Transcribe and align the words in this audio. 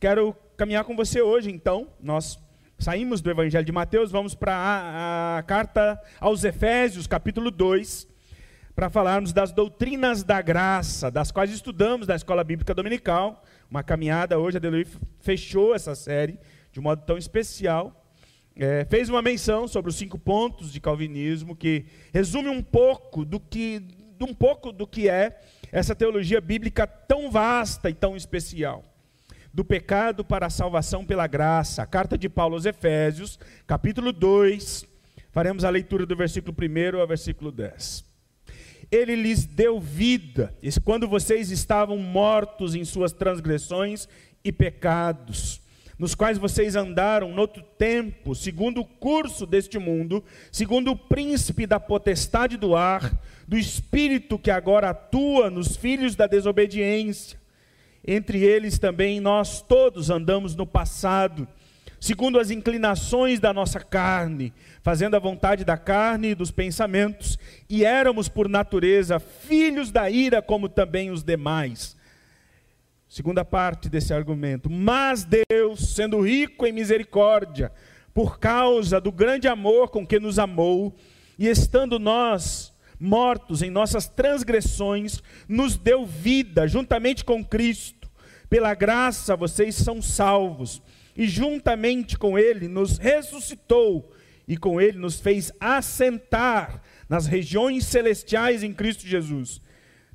Quero 0.00 0.32
caminhar 0.56 0.84
com 0.84 0.94
você 0.94 1.20
hoje, 1.20 1.50
então. 1.50 1.88
Nós 2.00 2.38
saímos 2.78 3.20
do 3.20 3.32
Evangelho 3.32 3.64
de 3.64 3.72
Mateus, 3.72 4.12
vamos 4.12 4.32
para 4.32 4.54
a, 4.54 5.38
a, 5.38 5.42
carta 5.42 6.00
aos 6.20 6.44
Efésios, 6.44 7.08
capítulo 7.08 7.50
2, 7.50 8.06
para 8.76 8.88
falarmos 8.88 9.32
das 9.32 9.50
doutrinas 9.50 10.22
da 10.22 10.40
graça, 10.40 11.10
das 11.10 11.32
quais 11.32 11.50
estudamos 11.50 12.06
na 12.06 12.14
Escola 12.14 12.44
Bíblica 12.44 12.72
Dominical. 12.72 13.42
Uma 13.68 13.82
caminhada 13.82 14.38
hoje, 14.38 14.58
a 14.58 14.60
Delui 14.60 14.86
fechou 15.18 15.74
essa 15.74 15.96
série 15.96 16.38
de 16.70 16.78
um 16.78 16.84
modo 16.84 17.02
tão 17.04 17.18
especial. 17.18 18.06
É, 18.54 18.84
fez 18.84 19.08
uma 19.08 19.20
menção 19.20 19.66
sobre 19.66 19.90
os 19.90 19.96
cinco 19.96 20.16
pontos 20.16 20.72
de 20.72 20.80
calvinismo 20.80 21.56
que 21.56 21.86
resume 22.14 22.48
um 22.48 22.62
pouco 22.62 23.24
do 23.24 23.40
que, 23.40 23.82
um 24.20 24.32
pouco 24.32 24.70
do 24.70 24.86
que 24.86 25.08
é 25.08 25.40
essa 25.72 25.92
teologia 25.92 26.40
bíblica 26.40 26.86
tão 26.86 27.32
vasta 27.32 27.90
e 27.90 27.94
tão 27.94 28.16
especial 28.16 28.84
do 29.52 29.64
pecado 29.64 30.24
para 30.24 30.46
a 30.46 30.50
salvação 30.50 31.04
pela 31.04 31.26
graça. 31.26 31.86
Carta 31.86 32.16
de 32.16 32.28
Paulo 32.28 32.54
aos 32.54 32.66
Efésios, 32.66 33.38
capítulo 33.66 34.12
2. 34.12 34.84
Faremos 35.30 35.64
a 35.64 35.70
leitura 35.70 36.06
do 36.06 36.16
versículo 36.16 36.54
1 36.58 37.00
ao 37.00 37.06
versículo 37.06 37.50
10. 37.50 38.04
Ele 38.90 39.14
lhes 39.14 39.44
deu 39.44 39.78
vida, 39.78 40.54
quando 40.84 41.06
vocês 41.06 41.50
estavam 41.50 41.98
mortos 41.98 42.74
em 42.74 42.84
suas 42.84 43.12
transgressões 43.12 44.08
e 44.42 44.50
pecados, 44.50 45.60
nos 45.98 46.14
quais 46.14 46.38
vocês 46.38 46.74
andaram 46.74 47.34
no 47.34 47.40
outro 47.40 47.62
tempo, 47.76 48.34
segundo 48.34 48.80
o 48.80 48.84
curso 48.84 49.44
deste 49.44 49.78
mundo, 49.78 50.24
segundo 50.50 50.92
o 50.92 50.96
príncipe 50.96 51.66
da 51.66 51.78
potestade 51.78 52.56
do 52.56 52.74
ar, 52.74 53.12
do 53.46 53.58
espírito 53.58 54.38
que 54.38 54.50
agora 54.50 54.90
atua 54.90 55.50
nos 55.50 55.76
filhos 55.76 56.16
da 56.16 56.26
desobediência 56.26 57.38
entre 58.06 58.42
eles 58.42 58.78
também 58.78 59.20
nós 59.20 59.60
todos 59.60 60.10
andamos 60.10 60.54
no 60.54 60.66
passado, 60.66 61.46
segundo 62.00 62.38
as 62.38 62.50
inclinações 62.50 63.40
da 63.40 63.52
nossa 63.52 63.80
carne, 63.80 64.52
fazendo 64.82 65.16
a 65.16 65.18
vontade 65.18 65.64
da 65.64 65.76
carne 65.76 66.28
e 66.28 66.34
dos 66.34 66.50
pensamentos, 66.50 67.38
e 67.68 67.84
éramos 67.84 68.28
por 68.28 68.48
natureza 68.48 69.18
filhos 69.18 69.90
da 69.90 70.08
ira, 70.08 70.40
como 70.40 70.68
também 70.68 71.10
os 71.10 71.22
demais. 71.22 71.96
Segunda 73.08 73.44
parte 73.44 73.88
desse 73.88 74.12
argumento. 74.12 74.68
Mas 74.70 75.24
Deus, 75.24 75.94
sendo 75.94 76.20
rico 76.20 76.66
em 76.66 76.72
misericórdia, 76.72 77.72
por 78.12 78.38
causa 78.38 79.00
do 79.00 79.10
grande 79.10 79.48
amor 79.48 79.88
com 79.88 80.06
que 80.06 80.20
nos 80.20 80.38
amou, 80.38 80.94
e 81.38 81.46
estando 81.46 81.98
nós 81.98 82.72
mortos 82.98 83.62
em 83.62 83.70
nossas 83.70 84.08
transgressões, 84.08 85.22
nos 85.48 85.76
deu 85.76 86.04
vida 86.06 86.66
juntamente 86.66 87.24
com 87.24 87.44
Cristo 87.44 87.98
pela 88.48 88.74
graça 88.74 89.36
vocês 89.36 89.74
são 89.74 90.00
salvos, 90.00 90.82
e 91.16 91.26
juntamente 91.26 92.16
com 92.16 92.38
Ele 92.38 92.68
nos 92.68 92.96
ressuscitou, 92.96 94.12
e 94.46 94.56
com 94.56 94.80
Ele 94.80 94.98
nos 94.98 95.20
fez 95.20 95.52
assentar 95.60 96.82
nas 97.08 97.26
regiões 97.26 97.84
celestiais 97.84 98.62
em 98.62 98.72
Cristo 98.72 99.06
Jesus. 99.06 99.60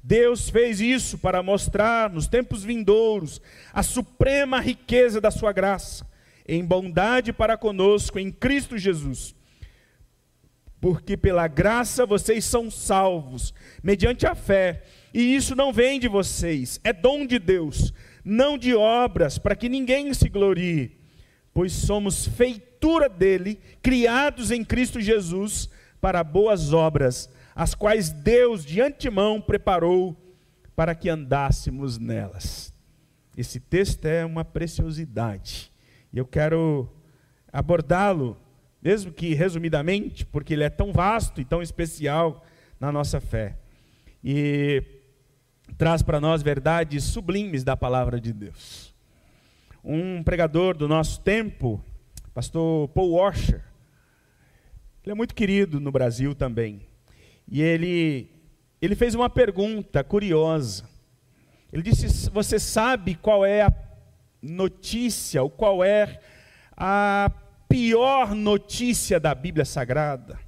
Deus 0.02 0.50
fez 0.50 0.82
isso 0.82 1.18
para 1.18 1.44
mostrar 1.44 2.10
nos 2.10 2.28
tempos 2.28 2.64
vindouros 2.64 3.40
a 3.72 3.84
suprema 3.84 4.60
riqueza 4.60 5.22
da 5.22 5.30
Sua 5.30 5.52
graça, 5.52 6.08
em 6.48 6.66
bondade 6.66 7.32
para 7.32 7.58
conosco 7.58 8.18
em 8.18 8.32
Cristo 8.32 8.78
Jesus. 8.78 9.36
Porque 10.84 11.16
pela 11.16 11.48
graça 11.48 12.06
vocês 12.06 12.44
são 12.44 12.70
salvos, 12.70 13.54
mediante 13.82 14.28
a 14.28 14.36
fé, 14.36 14.84
e 15.14 15.34
isso 15.34 15.56
não 15.56 15.72
vem 15.72 15.98
de 15.98 16.10
vocês, 16.10 16.78
é 16.84 16.92
dom 16.92 17.26
de 17.26 17.40
Deus 17.40 17.94
não 18.24 18.58
de 18.58 18.74
obras, 18.74 19.38
para 19.38 19.56
que 19.56 19.68
ninguém 19.68 20.14
se 20.14 20.30
glorie, 20.30 20.98
pois 21.54 21.74
somos 21.74 22.26
feitura 22.26 23.10
dele, 23.10 23.60
criados 23.82 24.50
em 24.52 24.64
Cristo 24.64 25.02
Jesus 25.02 25.70
para 26.00 26.24
boas 26.24 26.74
obras, 26.74 27.30
as 27.56 27.76
quais 27.76 28.12
Deus 28.12 28.66
de 28.66 28.82
antemão 28.82 29.42
preparou 29.42 30.16
para 30.76 30.96
que 30.96 31.10
andássemos 31.10 31.98
nelas. 31.98 32.74
Esse 33.38 33.60
texto 33.60 34.06
é 34.06 34.26
uma 34.26 34.46
preciosidade, 34.46 35.72
e 36.12 36.18
eu 36.18 36.26
quero 36.26 36.90
abordá-lo, 37.52 38.38
mesmo 38.84 39.14
que 39.14 39.34
resumidamente, 39.34 40.26
porque 40.26 40.54
ele 40.54 40.64
é 40.64 40.70
tão 40.70 40.92
vasto 40.92 41.40
e 41.40 41.46
tão 41.46 41.62
especial 41.62 42.46
na 42.78 42.92
nossa 42.92 43.22
fé. 43.22 43.56
E 44.22 44.84
traz 45.78 46.02
para 46.02 46.20
nós 46.20 46.44
verdades 46.44 47.06
sublimes 47.06 47.64
da 47.64 47.78
palavra 47.78 48.20
de 48.20 48.34
Deus. 48.34 48.94
Um 49.82 50.22
pregador 50.22 50.76
do 50.76 50.88
nosso 50.88 51.22
tempo, 51.22 51.82
pastor 52.34 52.90
Paul 52.90 53.14
Washer, 53.14 53.64
ele 55.04 55.14
é 55.14 55.16
muito 55.16 55.34
querido 55.34 55.80
no 55.80 55.92
Brasil 55.92 56.36
também. 56.36 56.82
E 57.48 57.62
ele, 57.62 58.30
ele 58.82 58.96
fez 58.96 59.16
uma 59.16 59.30
pergunta 59.30 60.04
curiosa. 60.04 60.84
Ele 61.72 61.84
disse: 61.84 62.30
Você 62.30 62.60
sabe 62.60 63.16
qual 63.16 63.46
é 63.46 63.62
a 63.62 63.74
notícia, 64.42 65.42
ou 65.42 65.50
qual 65.50 65.84
é 65.84 66.20
a 66.76 67.32
pior 67.74 68.36
notícia 68.36 69.20
da 69.20 69.34
Bíblia 69.34 69.66
Sagrada? 69.66 70.40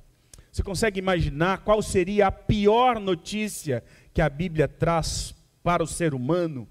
Você 0.52 0.62
consegue 0.62 1.00
imaginar 1.00 1.64
qual 1.64 1.82
seria 1.82 2.28
a 2.28 2.32
pior 2.32 3.00
notícia 3.00 3.84
que 4.14 4.22
a 4.22 4.30
Bíblia 4.30 4.68
traz 4.68 5.34
para 5.64 5.82
o 5.82 5.88
ser 5.88 6.14
humano. 6.14 6.68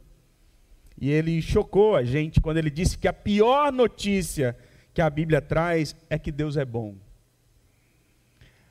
E 0.97 1.11
ele 1.11 1.43
chocou 1.43 1.97
a 1.97 2.05
gente 2.05 2.41
quando 2.41 2.59
ele 2.59 2.71
disse 2.71 2.97
que 2.97 3.09
a 3.09 3.13
pior 3.13 3.73
notícia 3.73 4.57
que 4.95 5.03
a 5.03 5.11
Bíblia 5.11 5.43
traz 5.43 5.97
é 6.09 6.17
que 6.21 6.31
Deus 6.31 6.57
é 6.57 6.65
bom. 6.65 6.95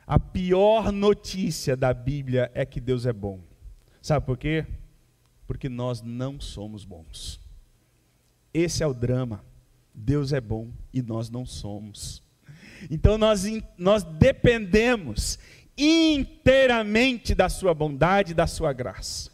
A 0.08 0.18
pior 0.18 0.90
notícia 0.90 1.76
da 1.76 1.94
Bíblia 1.94 2.50
é 2.54 2.66
que 2.66 2.80
Deus 2.80 3.06
é 3.06 3.12
bom. 3.12 3.42
Sabe 4.02 4.26
por 4.26 4.38
quê? 4.38 4.66
Porque 5.46 5.68
nós 5.68 6.02
não 6.02 6.40
somos 6.40 6.86
bons. 6.86 7.42
Esse 8.54 8.82
é 8.84 8.88
o 8.88 8.94
drama. 8.94 9.44
Deus 9.94 10.34
é 10.34 10.42
bom 10.42 10.70
e 10.94 11.02
nós 11.02 11.30
não 11.30 11.46
somos. 11.46 12.24
Então 12.90 13.18
nós, 13.18 13.44
nós 13.78 14.04
dependemos 14.04 15.38
inteiramente 15.78 17.34
da 17.34 17.50
sua 17.50 17.74
bondade, 17.74 18.34
da 18.34 18.48
sua 18.48 18.74
graça. 18.74 19.32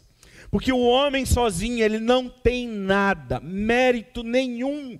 Porque 0.50 0.72
o 0.72 0.80
homem 0.80 1.24
sozinho, 1.24 1.82
ele 1.84 1.98
não 1.98 2.28
tem 2.28 2.66
nada, 2.66 3.38
mérito 3.40 4.22
nenhum 4.22 4.98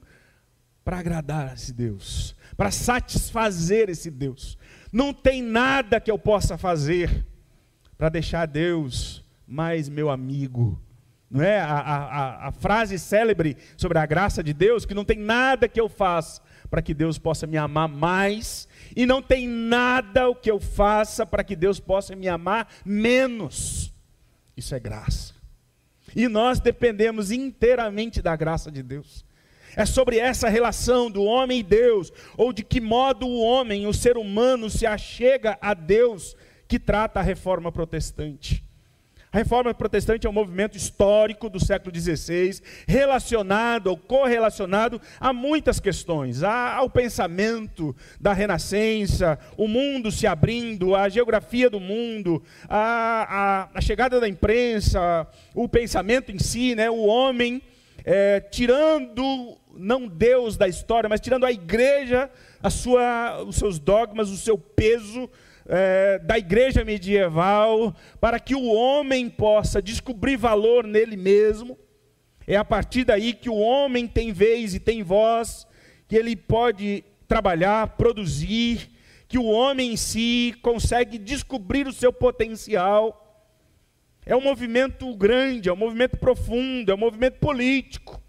para 0.84 0.98
agradar 0.98 1.54
esse 1.54 1.72
Deus, 1.72 2.34
para 2.56 2.70
satisfazer 2.70 3.88
esse 3.88 4.10
Deus. 4.10 4.56
Não 4.92 5.12
tem 5.12 5.42
nada 5.42 6.00
que 6.00 6.10
eu 6.10 6.18
possa 6.18 6.56
fazer 6.56 7.26
para 7.98 8.08
deixar 8.08 8.46
Deus 8.46 9.24
mais 9.46 9.88
meu 9.88 10.08
amigo. 10.08 10.80
Não 11.30 11.44
é 11.44 11.60
a, 11.60 11.78
a, 11.78 12.48
a 12.48 12.52
frase 12.52 12.98
célebre 12.98 13.56
sobre 13.76 13.98
a 13.98 14.06
graça 14.06 14.42
de 14.42 14.52
Deus, 14.52 14.84
que 14.84 14.94
não 14.94 15.04
tem 15.04 15.16
nada 15.16 15.68
que 15.68 15.80
eu 15.80 15.88
faça 15.88 16.42
para 16.68 16.82
que 16.82 16.92
Deus 16.92 17.18
possa 17.18 17.46
me 17.46 17.56
amar 17.56 17.88
mais 17.88 18.66
e 18.96 19.06
não 19.06 19.22
tem 19.22 19.46
nada 19.46 20.28
o 20.28 20.34
que 20.34 20.50
eu 20.50 20.58
faça 20.58 21.24
para 21.24 21.44
que 21.44 21.54
Deus 21.54 21.78
possa 21.78 22.16
me 22.16 22.28
amar 22.28 22.68
menos. 22.84 23.92
Isso 24.56 24.74
é 24.74 24.80
graça. 24.80 25.34
E 26.14 26.26
nós 26.26 26.58
dependemos 26.58 27.30
inteiramente 27.30 28.20
da 28.20 28.34
graça 28.34 28.70
de 28.70 28.82
Deus. 28.82 29.24
É 29.76 29.86
sobre 29.86 30.18
essa 30.18 30.48
relação 30.48 31.08
do 31.08 31.22
homem 31.22 31.60
e 31.60 31.62
Deus, 31.62 32.12
ou 32.36 32.52
de 32.52 32.64
que 32.64 32.80
modo 32.80 33.24
o 33.26 33.40
homem, 33.40 33.86
o 33.86 33.94
ser 33.94 34.16
humano, 34.16 34.68
se 34.68 34.84
achega 34.84 35.56
a 35.60 35.74
Deus, 35.74 36.36
que 36.66 36.78
trata 36.78 37.20
a 37.20 37.22
reforma 37.22 37.70
protestante. 37.70 38.64
A 39.32 39.38
reforma 39.38 39.72
protestante 39.72 40.26
é 40.26 40.30
um 40.30 40.32
movimento 40.32 40.76
histórico 40.76 41.48
do 41.48 41.64
século 41.64 41.94
XVI, 41.94 42.60
relacionado 42.84 43.86
ou 43.86 43.96
correlacionado 43.96 45.00
a 45.20 45.32
muitas 45.32 45.78
questões, 45.78 46.42
ao 46.42 46.90
pensamento 46.90 47.94
da 48.20 48.32
Renascença, 48.32 49.38
o 49.56 49.68
mundo 49.68 50.10
se 50.10 50.26
abrindo, 50.26 50.96
a 50.96 51.08
geografia 51.08 51.70
do 51.70 51.78
mundo, 51.78 52.42
a, 52.68 53.68
a, 53.72 53.78
a 53.78 53.80
chegada 53.80 54.18
da 54.18 54.26
imprensa, 54.26 55.28
o 55.54 55.68
pensamento 55.68 56.32
em 56.32 56.38
si, 56.40 56.74
né, 56.74 56.90
o 56.90 57.04
homem 57.06 57.62
é, 58.04 58.40
tirando 58.40 59.56
não 59.76 60.08
Deus 60.08 60.56
da 60.56 60.66
história, 60.66 61.08
mas 61.08 61.20
tirando 61.20 61.46
a 61.46 61.52
igreja, 61.52 62.28
a 62.60 62.68
sua, 62.68 63.44
os 63.44 63.54
seus 63.54 63.78
dogmas, 63.78 64.28
o 64.28 64.36
seu 64.36 64.58
peso 64.58 65.30
é, 65.72 66.18
da 66.18 66.36
igreja 66.36 66.84
medieval, 66.84 67.94
para 68.20 68.40
que 68.40 68.56
o 68.56 68.64
homem 68.64 69.30
possa 69.30 69.80
descobrir 69.80 70.36
valor 70.36 70.84
nele 70.84 71.16
mesmo. 71.16 71.78
É 72.44 72.56
a 72.56 72.64
partir 72.64 73.04
daí 73.04 73.32
que 73.32 73.48
o 73.48 73.54
homem 73.54 74.08
tem 74.08 74.32
vez 74.32 74.74
e 74.74 74.80
tem 74.80 75.04
voz, 75.04 75.68
que 76.08 76.16
ele 76.16 76.34
pode 76.34 77.04
trabalhar, 77.28 77.96
produzir, 77.96 78.90
que 79.28 79.38
o 79.38 79.44
homem 79.44 79.92
em 79.92 79.96
si 79.96 80.56
consegue 80.60 81.16
descobrir 81.16 81.86
o 81.86 81.92
seu 81.92 82.12
potencial. 82.12 83.46
É 84.26 84.34
um 84.34 84.40
movimento 84.40 85.14
grande, 85.14 85.68
é 85.68 85.72
um 85.72 85.76
movimento 85.76 86.16
profundo, 86.16 86.90
é 86.90 86.94
um 86.96 86.98
movimento 86.98 87.38
político. 87.38 88.20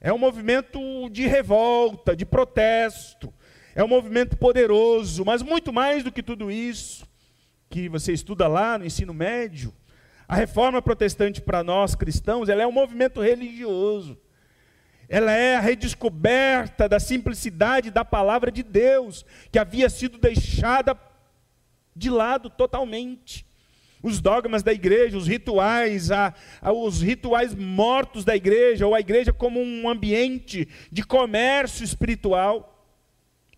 É 0.00 0.12
um 0.12 0.18
movimento 0.18 1.08
de 1.10 1.28
revolta, 1.28 2.16
de 2.16 2.26
protesto. 2.26 3.32
É 3.78 3.84
um 3.84 3.86
movimento 3.86 4.36
poderoso, 4.36 5.24
mas 5.24 5.40
muito 5.40 5.72
mais 5.72 6.02
do 6.02 6.10
que 6.10 6.20
tudo 6.20 6.50
isso 6.50 7.06
que 7.70 7.88
você 7.88 8.12
estuda 8.12 8.48
lá 8.48 8.76
no 8.76 8.84
ensino 8.84 9.14
médio, 9.14 9.72
a 10.26 10.34
reforma 10.34 10.82
protestante 10.82 11.40
para 11.40 11.62
nós 11.62 11.94
cristãos, 11.94 12.48
ela 12.48 12.60
é 12.60 12.66
um 12.66 12.72
movimento 12.72 13.20
religioso. 13.20 14.18
Ela 15.08 15.30
é 15.30 15.54
a 15.54 15.60
redescoberta 15.60 16.88
da 16.88 16.98
simplicidade 16.98 17.92
da 17.92 18.04
palavra 18.04 18.50
de 18.50 18.64
Deus, 18.64 19.24
que 19.52 19.60
havia 19.60 19.88
sido 19.88 20.18
deixada 20.18 20.98
de 21.94 22.10
lado 22.10 22.50
totalmente. 22.50 23.46
Os 24.02 24.20
dogmas 24.20 24.64
da 24.64 24.72
igreja, 24.72 25.16
os 25.16 25.28
rituais, 25.28 26.10
a, 26.10 26.34
a, 26.60 26.72
os 26.72 27.00
rituais 27.00 27.54
mortos 27.54 28.24
da 28.24 28.34
igreja, 28.34 28.88
ou 28.88 28.92
a 28.96 28.98
igreja 28.98 29.32
como 29.32 29.60
um 29.62 29.88
ambiente 29.88 30.68
de 30.90 31.04
comércio 31.04 31.84
espiritual 31.84 32.74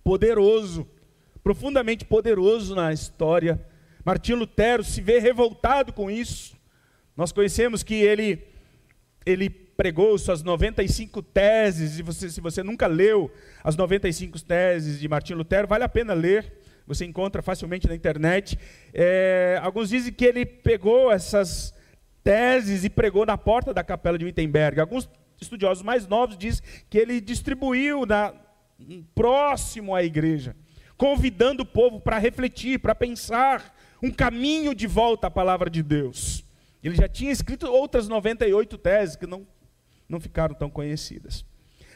poderoso, 0.05 0.89
profundamente 1.43 2.05
poderoso 2.05 2.75
na 2.75 2.93
história. 2.93 3.61
Martim 4.05 4.35
Lutero 4.35 4.83
se 4.83 5.01
vê 5.01 5.19
revoltado 5.19 5.93
com 5.93 6.11
isso. 6.11 6.57
Nós 7.17 7.33
conhecemos 7.33 7.83
que 7.83 7.95
ele, 7.95 8.43
ele 9.27 9.51
pregou 9.51 10.17
suas 10.19 10.43
95 10.43 11.23
teses, 11.23 11.99
e 11.99 12.03
você, 12.03 12.31
se 12.31 12.41
você 12.41 12.63
nunca 12.63 12.87
leu 12.87 13.31
as 13.63 13.77
95 13.77 14.43
teses 14.43 15.01
de 15.01 15.09
Martim 15.09 15.35
Lutero, 15.35 15.69
vale 15.69 15.85
a 15.85 15.89
pena 15.89 16.15
ler 16.15 16.61
você 16.91 17.05
encontra 17.05 17.41
facilmente 17.41 17.87
na 17.87 17.95
internet. 17.95 18.59
É, 18.93 19.61
alguns 19.63 19.91
dizem 19.91 20.13
que 20.13 20.25
ele 20.25 20.45
pegou 20.45 21.13
essas 21.13 21.73
teses 22.23 22.85
e 22.85 22.91
pregou 22.91 23.25
na 23.25 23.39
porta 23.39 23.73
da 23.73 23.85
capela 23.85 24.19
de 24.19 24.25
Wittenberg. 24.25 24.81
Alguns 24.81 25.09
estudiosos 25.41 25.85
mais 25.85 26.09
novos 26.09 26.37
dizem 26.37 26.65
que 26.91 26.99
ele 26.99 27.21
distribuiu 27.21 28.05
na, 28.05 28.35
próximo 29.15 29.95
à 29.95 30.03
igreja, 30.03 30.57
convidando 30.97 31.63
o 31.63 31.67
povo 31.67 32.01
para 32.01 32.19
refletir, 32.19 32.79
para 32.79 32.95
pensar 32.95 33.77
um 34.03 34.11
caminho 34.11 34.75
de 34.75 34.87
volta 34.87 35.27
à 35.27 35.31
palavra 35.31 35.69
de 35.69 35.83
Deus. 35.83 36.45
Ele 36.83 36.95
já 36.95 37.09
tinha 37.09 37.31
escrito 37.31 37.67
outras 37.67 38.09
98 38.09 38.79
teses 38.79 39.17
que 39.17 39.27
não, 39.27 39.47
não 40.09 40.21
ficaram 40.21 40.55
tão 40.55 40.71
conhecidas 40.71 41.45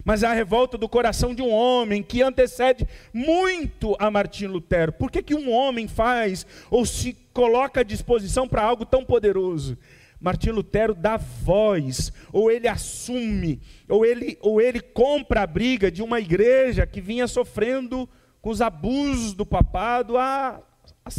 mas 0.05 0.23
a 0.23 0.33
revolta 0.33 0.77
do 0.77 0.89
coração 0.89 1.35
de 1.35 1.43
um 1.43 1.51
homem 1.51 2.03
que 2.03 2.23
antecede 2.23 2.87
muito 3.13 3.97
a 3.99 4.11
Martim 4.11 4.47
Lutero. 4.47 4.93
Por 4.93 5.11
que, 5.11 5.23
que 5.23 5.35
um 5.35 5.51
homem 5.51 5.89
faz 5.89 6.47
ou 6.71 6.85
se 6.85 7.15
coloca 7.33 7.81
à 7.81 7.85
disposição 7.85 8.47
para 8.47 8.63
algo 8.63 8.85
tão 8.85 9.05
poderoso? 9.05 9.79
Martim 10.25 10.53
Lutero 10.53 10.95
dá 10.95 11.19
voz, 11.19 12.11
ou 12.33 12.51
ele 12.51 12.67
assume, 12.67 13.61
ou 13.87 14.07
ele, 14.07 14.39
ou 14.41 14.59
ele 14.59 14.81
compra 14.81 15.43
a 15.43 15.47
briga 15.47 15.91
de 15.91 16.03
uma 16.03 16.19
igreja 16.19 16.87
que 16.87 16.99
vinha 16.99 17.29
sofrendo 17.29 18.09
com 18.41 18.49
os 18.49 18.63
abusos 18.63 19.35
do 19.35 19.45
papado 19.45 20.17
há, 20.17 20.63
há. 21.05 21.11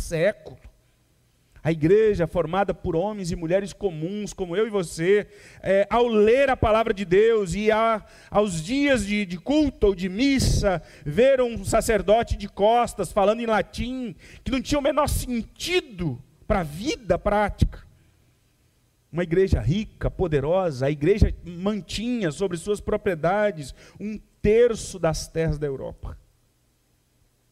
A 1.63 1.71
igreja, 1.71 2.25
formada 2.25 2.73
por 2.73 2.95
homens 2.95 3.29
e 3.29 3.35
mulheres 3.35 3.73
comuns, 3.73 4.33
como 4.33 4.57
eu 4.57 4.65
e 4.65 4.71
você, 4.71 5.27
é, 5.61 5.85
ao 5.87 6.07
ler 6.07 6.49
a 6.49 6.57
palavra 6.57 6.91
de 6.91 7.05
Deus 7.05 7.53
e 7.53 7.71
a, 7.71 8.03
aos 8.31 8.59
dias 8.59 9.05
de, 9.05 9.23
de 9.23 9.37
culto 9.37 9.85
ou 9.85 9.93
de 9.93 10.09
missa, 10.09 10.81
ver 11.05 11.41
um 11.41 11.63
sacerdote 11.63 12.35
de 12.35 12.49
costas 12.49 13.11
falando 13.11 13.39
em 13.39 13.45
latim, 13.45 14.15
que 14.43 14.51
não 14.51 14.59
tinha 14.59 14.79
o 14.79 14.83
menor 14.83 15.07
sentido 15.07 16.19
para 16.47 16.61
a 16.61 16.63
vida 16.63 17.19
prática. 17.19 17.84
Uma 19.15 19.23
igreja 19.23 19.62
rica, 19.62 20.12
poderosa, 20.12 20.88
a 20.88 20.91
igreja 20.91 21.33
mantinha 21.45 22.31
sobre 22.31 22.57
suas 22.57 22.81
propriedades 22.81 23.73
um 23.97 24.19
terço 24.41 25.00
das 25.00 25.25
terras 25.25 25.57
da 25.57 25.65
Europa 25.65 26.17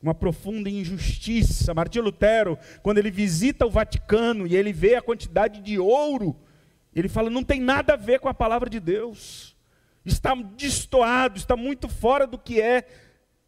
uma 0.02 0.14
profunda 0.14 0.70
injustiça. 0.70 1.74
Martinho 1.74 2.04
Lutero, 2.04 2.60
quando 2.82 2.98
ele 2.98 3.10
visita 3.10 3.66
o 3.66 3.70
Vaticano 3.70 4.46
e 4.46 4.54
ele 4.54 4.74
vê 4.74 4.96
a 4.96 5.02
quantidade 5.02 5.62
de 5.62 5.80
ouro, 5.80 6.36
ele 6.94 7.08
fala: 7.08 7.30
não 7.30 7.42
tem 7.42 7.62
nada 7.62 7.94
a 7.94 7.96
ver 7.96 8.20
com 8.20 8.28
a 8.28 8.34
palavra 8.34 8.70
de 8.70 8.82
Deus, 8.82 9.56
está 10.04 10.36
destoado, 10.36 11.38
está 11.38 11.56
muito 11.56 11.88
fora 11.88 12.28
do 12.28 12.38
que 12.38 12.60
é 12.60 12.86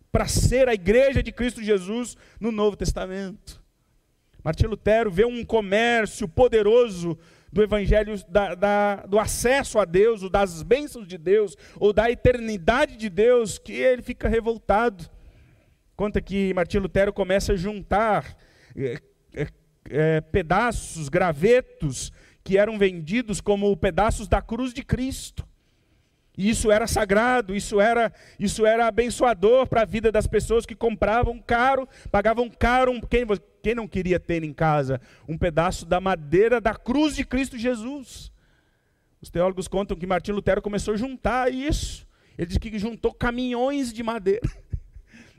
para 0.09 0.29
ser 0.29 0.69
a 0.69 0.73
igreja 0.73 1.21
de 1.21 1.33
Cristo 1.33 1.61
Jesus 1.61 2.15
no 2.39 2.53
Novo 2.53 2.77
Testamento. 2.77 3.61
Martinho 4.41 4.69
Lutero 4.69 5.11
vê 5.11 5.25
um 5.25 5.43
comércio 5.43 6.25
poderoso 6.25 7.17
do 7.55 7.63
evangelho, 7.63 8.21
da, 8.27 8.53
da, 8.53 8.95
do 9.07 9.17
acesso 9.17 9.79
a 9.79 9.85
Deus, 9.85 10.21
ou 10.21 10.29
das 10.29 10.61
bênçãos 10.61 11.07
de 11.07 11.17
Deus, 11.17 11.55
ou 11.79 11.93
da 11.93 12.11
eternidade 12.11 12.97
de 12.97 13.09
Deus, 13.09 13.57
que 13.57 13.71
ele 13.71 14.01
fica 14.01 14.27
revoltado. 14.27 15.09
Conta 15.95 16.19
que 16.19 16.53
Martim 16.53 16.79
Lutero 16.79 17.13
começa 17.13 17.53
a 17.53 17.55
juntar 17.55 18.35
é, 18.75 18.99
é, 19.33 19.47
é, 19.89 20.19
pedaços, 20.19 21.07
gravetos, 21.07 22.11
que 22.43 22.57
eram 22.57 22.77
vendidos 22.77 23.39
como 23.39 23.75
pedaços 23.77 24.27
da 24.27 24.41
cruz 24.41 24.73
de 24.73 24.83
Cristo. 24.83 25.47
E 26.37 26.49
isso 26.49 26.71
era 26.71 26.85
sagrado, 26.85 27.55
isso 27.55 27.79
era, 27.79 28.11
isso 28.39 28.65
era 28.65 28.87
abençoador 28.87 29.67
para 29.67 29.81
a 29.81 29.85
vida 29.85 30.11
das 30.11 30.27
pessoas 30.27 30.65
que 30.65 30.75
compravam 30.75 31.39
caro, 31.39 31.87
pagavam 32.11 32.49
caro. 32.49 32.99
Quem, 33.09 33.25
quem 33.63 33.75
não 33.75 33.87
queria 33.87 34.19
ter 34.19 34.43
em 34.43 34.53
casa 34.53 34.99
um 35.27 35.37
pedaço 35.37 35.85
da 35.85 36.01
madeira 36.01 36.59
da 36.59 36.75
cruz 36.75 37.15
de 37.15 37.25
Cristo 37.25 37.57
Jesus? 37.57 38.31
Os 39.21 39.29
teólogos 39.29 39.67
contam 39.67 39.97
que 39.97 40.05
Martim 40.05 40.31
Lutero 40.31 40.61
começou 40.61 40.93
a 40.93 40.97
juntar 40.97 41.51
isso. 41.51 42.05
Ele 42.37 42.47
diz 42.47 42.57
que 42.57 42.77
juntou 42.77 43.13
caminhões 43.13 43.93
de 43.93 44.03
madeira. 44.03 44.47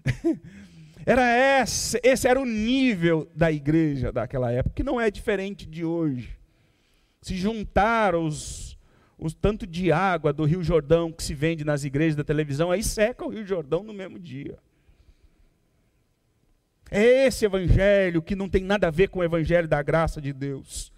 Era 1.07 1.63
esse, 1.63 2.01
esse 2.03 2.27
era 2.27 2.41
o 2.41 2.45
nível 2.45 3.31
da 3.33 3.53
igreja 3.53 4.11
daquela 4.11 4.51
época, 4.51 4.75
que 4.75 4.83
não 4.83 5.01
é 5.01 5.09
diferente 5.09 5.65
de 5.65 5.85
hoje. 5.85 6.37
Se 7.23 7.37
juntar 7.37 8.17
os, 8.17 8.66
os 9.19 9.35
tanto 9.35 9.67
de 9.67 9.91
água 9.91 10.33
do 10.33 10.45
Rio 10.45 10.63
Jordão 10.63 11.11
que 11.11 11.23
se 11.23 11.35
vende 11.35 11.65
nas 11.65 11.85
igrejas 11.85 12.17
da 12.17 12.25
televisão, 12.25 12.71
aí 12.71 12.83
seca 12.83 13.25
o 13.25 13.31
Rio 13.31 13.47
Jordão 13.47 13.83
no 13.83 13.95
mesmo 13.95 14.19
dia. 14.19 14.59
É 16.91 17.27
esse 17.27 17.45
evangelho 17.45 18.23
que 18.23 18.37
não 18.37 18.49
tem 18.49 18.63
nada 18.63 18.89
a 18.89 18.91
ver 18.91 19.09
com 19.09 19.21
o 19.21 19.25
evangelho 19.25 19.67
da 19.67 19.83
graça 19.83 20.21
de 20.21 20.33
Deus. 20.33 20.93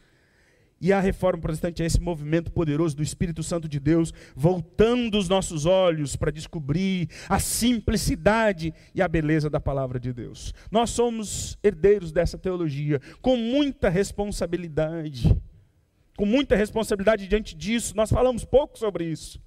E 0.81 0.93
a 0.93 1.01
reforma 1.01 1.41
protestante 1.41 1.83
é 1.83 1.87
esse 1.87 2.01
movimento 2.01 2.53
poderoso 2.53 2.97
do 2.97 3.03
Espírito 3.03 3.43
Santo 3.43 3.69
de 3.69 3.81
Deus, 3.81 4.13
voltando 4.37 5.19
os 5.19 5.29
nossos 5.29 5.67
olhos 5.67 6.15
para 6.15 6.31
descobrir 6.31 7.09
a 7.29 7.41
simplicidade 7.41 8.73
e 8.95 9.03
a 9.03 9.09
beleza 9.09 9.51
da 9.51 9.59
palavra 9.59 9.99
de 9.99 10.13
Deus. 10.13 10.55
Nós 10.71 10.91
somos 10.91 11.59
herdeiros 11.65 12.13
dessa 12.13 12.39
teologia, 12.39 13.01
com 13.21 13.37
muita 13.37 13.89
responsabilidade. 13.89 15.37
Com 16.19 16.27
muita 16.27 16.57
responsabilidade 16.57 17.29
diante 17.29 17.55
disso, 17.55 17.95
nós 17.97 18.11
falamos 18.11 18.45
pouco 18.45 18.77
sobre 18.77 19.05
isso. 19.05 19.41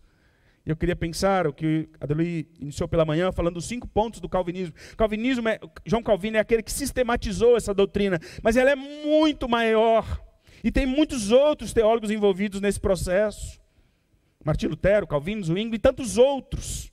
Eu 0.66 0.74
queria 0.74 0.96
pensar 0.96 1.46
o 1.46 1.52
que 1.52 1.90
Adelui 2.00 2.48
iniciou 2.62 2.88
pela 2.88 3.04
manhã, 3.04 3.30
falando 3.30 3.56
dos 3.56 3.66
cinco 3.66 3.86
pontos 3.86 4.22
do 4.22 4.30
calvinismo. 4.30 4.74
Calvinismo 4.96 5.50
é, 5.50 5.60
João 5.86 6.02
Calvino 6.02 6.38
é 6.38 6.40
aquele 6.40 6.64
que 6.64 6.72
sistematizou 6.72 7.58
essa 7.58 7.74
doutrina, 7.74 8.18
mas 8.42 8.56
ela 8.56 8.72
é 8.72 8.76
muito 8.78 9.50
maior 9.50 10.24
e 10.64 10.72
tem 10.72 10.86
muitos 10.86 11.30
outros 11.30 11.74
teólogos 11.74 12.10
envolvidos 12.10 12.62
nesse 12.62 12.80
processo. 12.80 13.60
Martim 14.42 14.68
Lutero, 14.68 15.06
Calvino, 15.06 15.44
Zwingli 15.44 15.76
e 15.76 15.80
tantos 15.80 16.18
outros. 16.18 16.90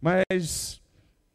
Mas 0.00 0.80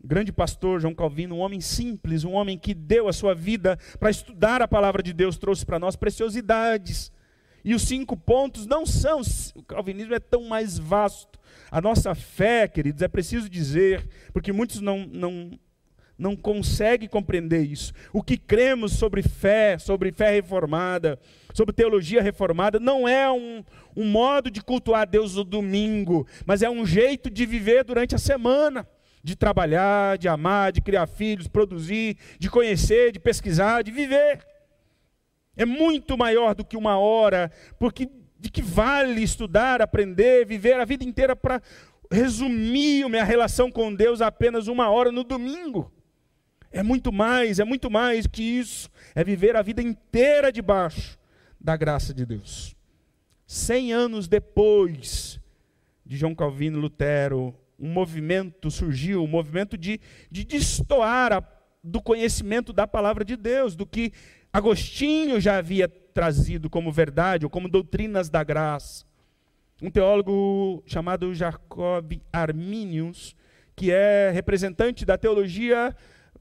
grande 0.04 0.34
pastor 0.34 0.82
João 0.82 0.96
Calvino, 0.96 1.36
um 1.36 1.40
homem 1.42 1.62
simples, 1.62 2.24
um 2.24 2.32
homem 2.32 2.58
que 2.58 2.74
deu 2.74 3.08
a 3.08 3.14
sua 3.14 3.36
vida 3.36 3.78
para 4.00 4.10
estudar 4.10 4.60
a 4.60 4.68
palavra 4.68 5.04
de 5.04 5.14
Deus, 5.14 5.38
trouxe 5.38 5.64
para 5.64 5.78
nós 5.78 5.96
preciosidades. 5.96 7.14
E 7.64 7.74
os 7.74 7.84
cinco 7.84 8.18
pontos 8.18 8.66
não 8.66 8.86
são, 8.86 9.22
o 9.56 9.64
calvinismo 9.64 10.14
é 10.14 10.20
tão 10.20 10.44
mais 10.46 10.78
vasto. 10.78 11.40
A 11.72 11.80
nossa 11.82 12.14
fé, 12.14 12.68
queridos, 12.68 13.02
é 13.02 13.08
preciso 13.08 13.50
dizer, 13.50 14.08
porque 14.34 14.52
muitos 14.52 14.82
não, 14.82 15.06
não 15.06 15.58
não 16.18 16.36
consegue 16.36 17.08
compreender 17.08 17.64
isso. 17.64 17.92
O 18.12 18.22
que 18.22 18.38
cremos 18.38 18.94
sobre 18.94 19.22
fé, 19.22 19.78
sobre 19.78 20.12
fé 20.12 20.32
reformada, 20.32 21.20
sobre 21.54 21.74
teologia 21.74 22.22
reformada, 22.22 22.80
não 22.80 23.08
é 23.08 23.32
um, 23.32 23.64
um 23.96 24.06
modo 24.06 24.50
de 24.50 24.62
cultuar 24.62 25.08
Deus 25.08 25.36
no 25.36 25.44
domingo, 25.44 26.28
mas 26.46 26.62
é 26.62 26.70
um 26.70 26.86
jeito 26.86 27.30
de 27.30 27.46
viver 27.46 27.84
durante 27.84 28.16
a 28.16 28.20
semana. 28.20 28.88
De 29.26 29.38
trabalhar, 29.38 30.18
de 30.18 30.28
amar, 30.28 30.74
de 30.74 30.82
criar 30.82 31.08
filhos, 31.08 31.48
produzir, 31.48 32.18
de 32.38 32.50
conhecer, 32.50 33.14
de 33.14 33.20
pesquisar, 33.20 33.82
de 33.82 33.90
viver. 33.90 34.46
É 35.56 35.66
muito 35.66 36.18
maior 36.18 36.56
do 36.56 36.66
que 36.66 36.76
uma 36.76 36.98
hora, 36.98 37.52
porque 37.78 38.10
de 38.40 38.50
que 38.50 38.62
vale 38.62 39.24
estudar, 39.24 39.82
aprender, 39.82 40.46
viver 40.46 40.80
a 40.80 40.86
vida 40.86 41.04
inteira 41.04 41.36
para 41.36 41.62
resumir 42.12 43.08
minha 43.08 43.24
relação 43.24 43.72
com 43.72 43.94
Deus 43.94 44.22
a 44.22 44.28
apenas 44.28 44.68
uma 44.68 44.90
hora 44.90 45.12
no 45.12 45.24
domingo? 45.24 45.92
É 46.72 46.82
muito 46.82 47.12
mais, 47.12 47.60
é 47.60 47.64
muito 47.64 47.90
mais 47.90 48.26
que 48.26 48.42
isso. 48.42 48.90
É 49.14 49.24
viver 49.24 49.56
a 49.56 49.62
vida 49.62 49.82
inteira 49.82 50.52
debaixo 50.52 51.18
da 51.60 51.78
graça 51.78 52.14
de 52.14 52.26
Deus. 52.26 52.76
Cem 53.46 53.94
anos 53.94 54.28
depois 54.28 55.40
de 56.06 56.18
João 56.18 56.36
Calvino 56.36 56.80
Lutero, 56.80 57.56
um 57.80 57.90
movimento 57.90 58.70
surgiu, 58.72 59.24
um 59.24 59.28
movimento 59.28 59.78
de, 59.78 60.02
de 60.30 60.44
destoar 60.44 61.32
a, 61.32 61.44
do 61.84 62.02
conhecimento 62.02 62.74
da 62.74 62.88
palavra 62.88 63.24
de 63.24 63.38
Deus, 63.38 63.76
do 63.76 63.86
que 63.86 64.12
Agostinho 64.54 65.42
já 65.42 65.58
havia 65.58 65.90
trazido 65.90 66.70
como 66.70 66.92
verdade 66.92 67.44
ou 67.44 67.50
como 67.50 67.68
doutrinas 67.68 68.30
da 68.30 68.44
graça. 68.44 69.04
Um 69.82 69.90
teólogo 69.90 70.84
chamado 70.86 71.34
Jacob 71.34 72.14
Arminius, 72.32 73.36
que 73.76 73.92
é 73.92 74.30
representante 74.30 75.06
da 75.06 75.18
teologia 75.18 75.96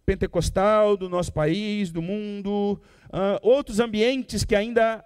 pentecostal 0.05 0.95
do 0.95 1.09
nosso 1.09 1.33
país, 1.33 1.91
do 1.91 2.03
mundo, 2.03 2.79
uh, 3.07 3.39
outros 3.41 3.81
ambientes 3.81 4.45
que 4.45 4.55
ainda, 4.55 5.03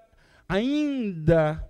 ainda 0.49 1.65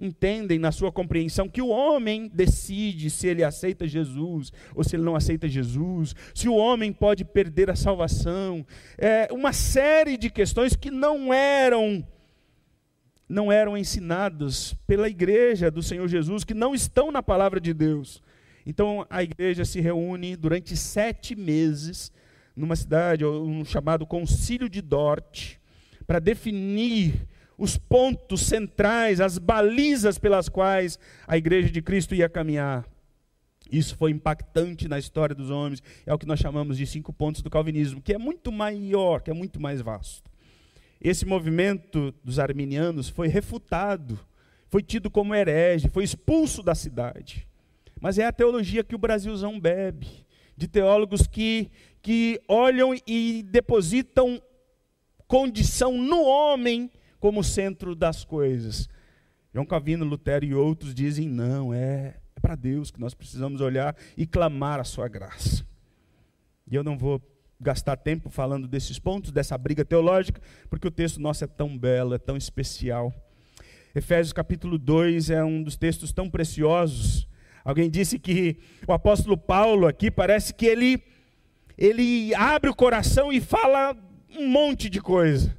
entendem 0.00 0.58
na 0.58 0.72
sua 0.72 0.90
compreensão 0.90 1.48
que 1.48 1.60
o 1.60 1.68
homem 1.68 2.30
decide 2.32 3.10
se 3.10 3.26
ele 3.26 3.44
aceita 3.44 3.86
Jesus 3.86 4.50
ou 4.74 4.82
se 4.82 4.96
ele 4.96 5.02
não 5.02 5.14
aceita 5.14 5.46
Jesus, 5.46 6.14
se 6.34 6.48
o 6.48 6.54
homem 6.54 6.92
pode 6.92 7.24
perder 7.24 7.70
a 7.70 7.76
salvação, 7.76 8.66
é 8.96 9.28
uma 9.30 9.52
série 9.52 10.16
de 10.16 10.30
questões 10.30 10.74
que 10.74 10.90
não 10.90 11.32
eram 11.32 12.04
não 13.28 13.52
eram 13.52 13.76
ensinadas 13.76 14.74
pela 14.88 15.08
igreja 15.08 15.70
do 15.70 15.84
Senhor 15.84 16.08
Jesus, 16.08 16.42
que 16.42 16.52
não 16.52 16.74
estão 16.74 17.12
na 17.12 17.22
palavra 17.22 17.60
de 17.60 17.72
Deus. 17.72 18.20
Então 18.66 19.06
a 19.08 19.22
igreja 19.22 19.64
se 19.64 19.80
reúne 19.80 20.34
durante 20.34 20.76
sete 20.76 21.36
meses 21.36 22.10
numa 22.56 22.74
cidade, 22.74 23.24
um 23.24 23.64
chamado 23.64 24.04
Concílio 24.04 24.68
de 24.68 24.82
Dort, 24.82 25.58
para 26.06 26.18
definir 26.18 27.26
os 27.60 27.76
pontos 27.76 28.40
centrais, 28.40 29.20
as 29.20 29.36
balizas 29.36 30.16
pelas 30.16 30.48
quais 30.48 30.98
a 31.28 31.36
igreja 31.36 31.68
de 31.68 31.82
Cristo 31.82 32.14
ia 32.14 32.26
caminhar. 32.26 32.88
Isso 33.70 33.94
foi 33.96 34.10
impactante 34.12 34.88
na 34.88 34.98
história 34.98 35.34
dos 35.34 35.50
homens, 35.50 35.82
é 36.06 36.14
o 36.14 36.18
que 36.18 36.24
nós 36.24 36.40
chamamos 36.40 36.78
de 36.78 36.86
cinco 36.86 37.12
pontos 37.12 37.42
do 37.42 37.50
calvinismo, 37.50 38.00
que 38.00 38.14
é 38.14 38.18
muito 38.18 38.50
maior, 38.50 39.20
que 39.20 39.30
é 39.30 39.34
muito 39.34 39.60
mais 39.60 39.82
vasto. 39.82 40.30
Esse 40.98 41.26
movimento 41.26 42.14
dos 42.24 42.38
arminianos 42.38 43.10
foi 43.10 43.28
refutado, 43.28 44.18
foi 44.70 44.82
tido 44.82 45.10
como 45.10 45.34
herege, 45.34 45.90
foi 45.90 46.02
expulso 46.02 46.62
da 46.62 46.74
cidade. 46.74 47.46
Mas 48.00 48.18
é 48.18 48.24
a 48.24 48.32
teologia 48.32 48.82
que 48.82 48.94
o 48.94 48.98
Brasilzão 48.98 49.60
bebe, 49.60 50.24
de 50.56 50.66
teólogos 50.66 51.26
que, 51.26 51.70
que 52.00 52.40
olham 52.48 52.94
e 53.06 53.44
depositam 53.50 54.40
condição 55.28 55.98
no 55.98 56.22
homem 56.22 56.90
como 57.20 57.44
centro 57.44 57.94
das 57.94 58.24
coisas. 58.24 58.88
João 59.52 59.66
Calvino, 59.66 60.04
Lutero 60.04 60.44
e 60.44 60.54
outros 60.54 60.94
dizem: 60.94 61.28
não, 61.28 61.72
é, 61.72 62.16
é 62.34 62.40
para 62.40 62.56
Deus 62.56 62.90
que 62.90 62.98
nós 62.98 63.14
precisamos 63.14 63.60
olhar 63.60 63.94
e 64.16 64.26
clamar 64.26 64.80
a 64.80 64.84
sua 64.84 65.06
graça. 65.06 65.64
E 66.68 66.74
eu 66.74 66.82
não 66.82 66.96
vou 66.96 67.22
gastar 67.60 67.96
tempo 67.96 68.30
falando 68.30 68.66
desses 68.66 68.98
pontos, 68.98 69.30
dessa 69.30 69.56
briga 69.58 69.84
teológica, 69.84 70.40
porque 70.70 70.88
o 70.88 70.90
texto 70.90 71.20
nosso 71.20 71.44
é 71.44 71.46
tão 71.46 71.76
belo, 71.76 72.14
é 72.14 72.18
tão 72.18 72.36
especial. 72.36 73.12
Efésios 73.94 74.32
capítulo 74.32 74.78
2 74.78 75.30
é 75.30 75.44
um 75.44 75.62
dos 75.62 75.76
textos 75.76 76.12
tão 76.12 76.30
preciosos. 76.30 77.28
Alguém 77.64 77.90
disse 77.90 78.18
que 78.18 78.56
o 78.86 78.92
apóstolo 78.92 79.36
Paulo 79.36 79.86
aqui 79.86 80.10
parece 80.10 80.54
que 80.54 80.64
ele 80.64 81.02
ele 81.76 82.34
abre 82.34 82.68
o 82.68 82.74
coração 82.74 83.32
e 83.32 83.40
fala 83.40 83.96
um 84.38 84.46
monte 84.46 84.88
de 84.88 85.00
coisa. 85.00 85.56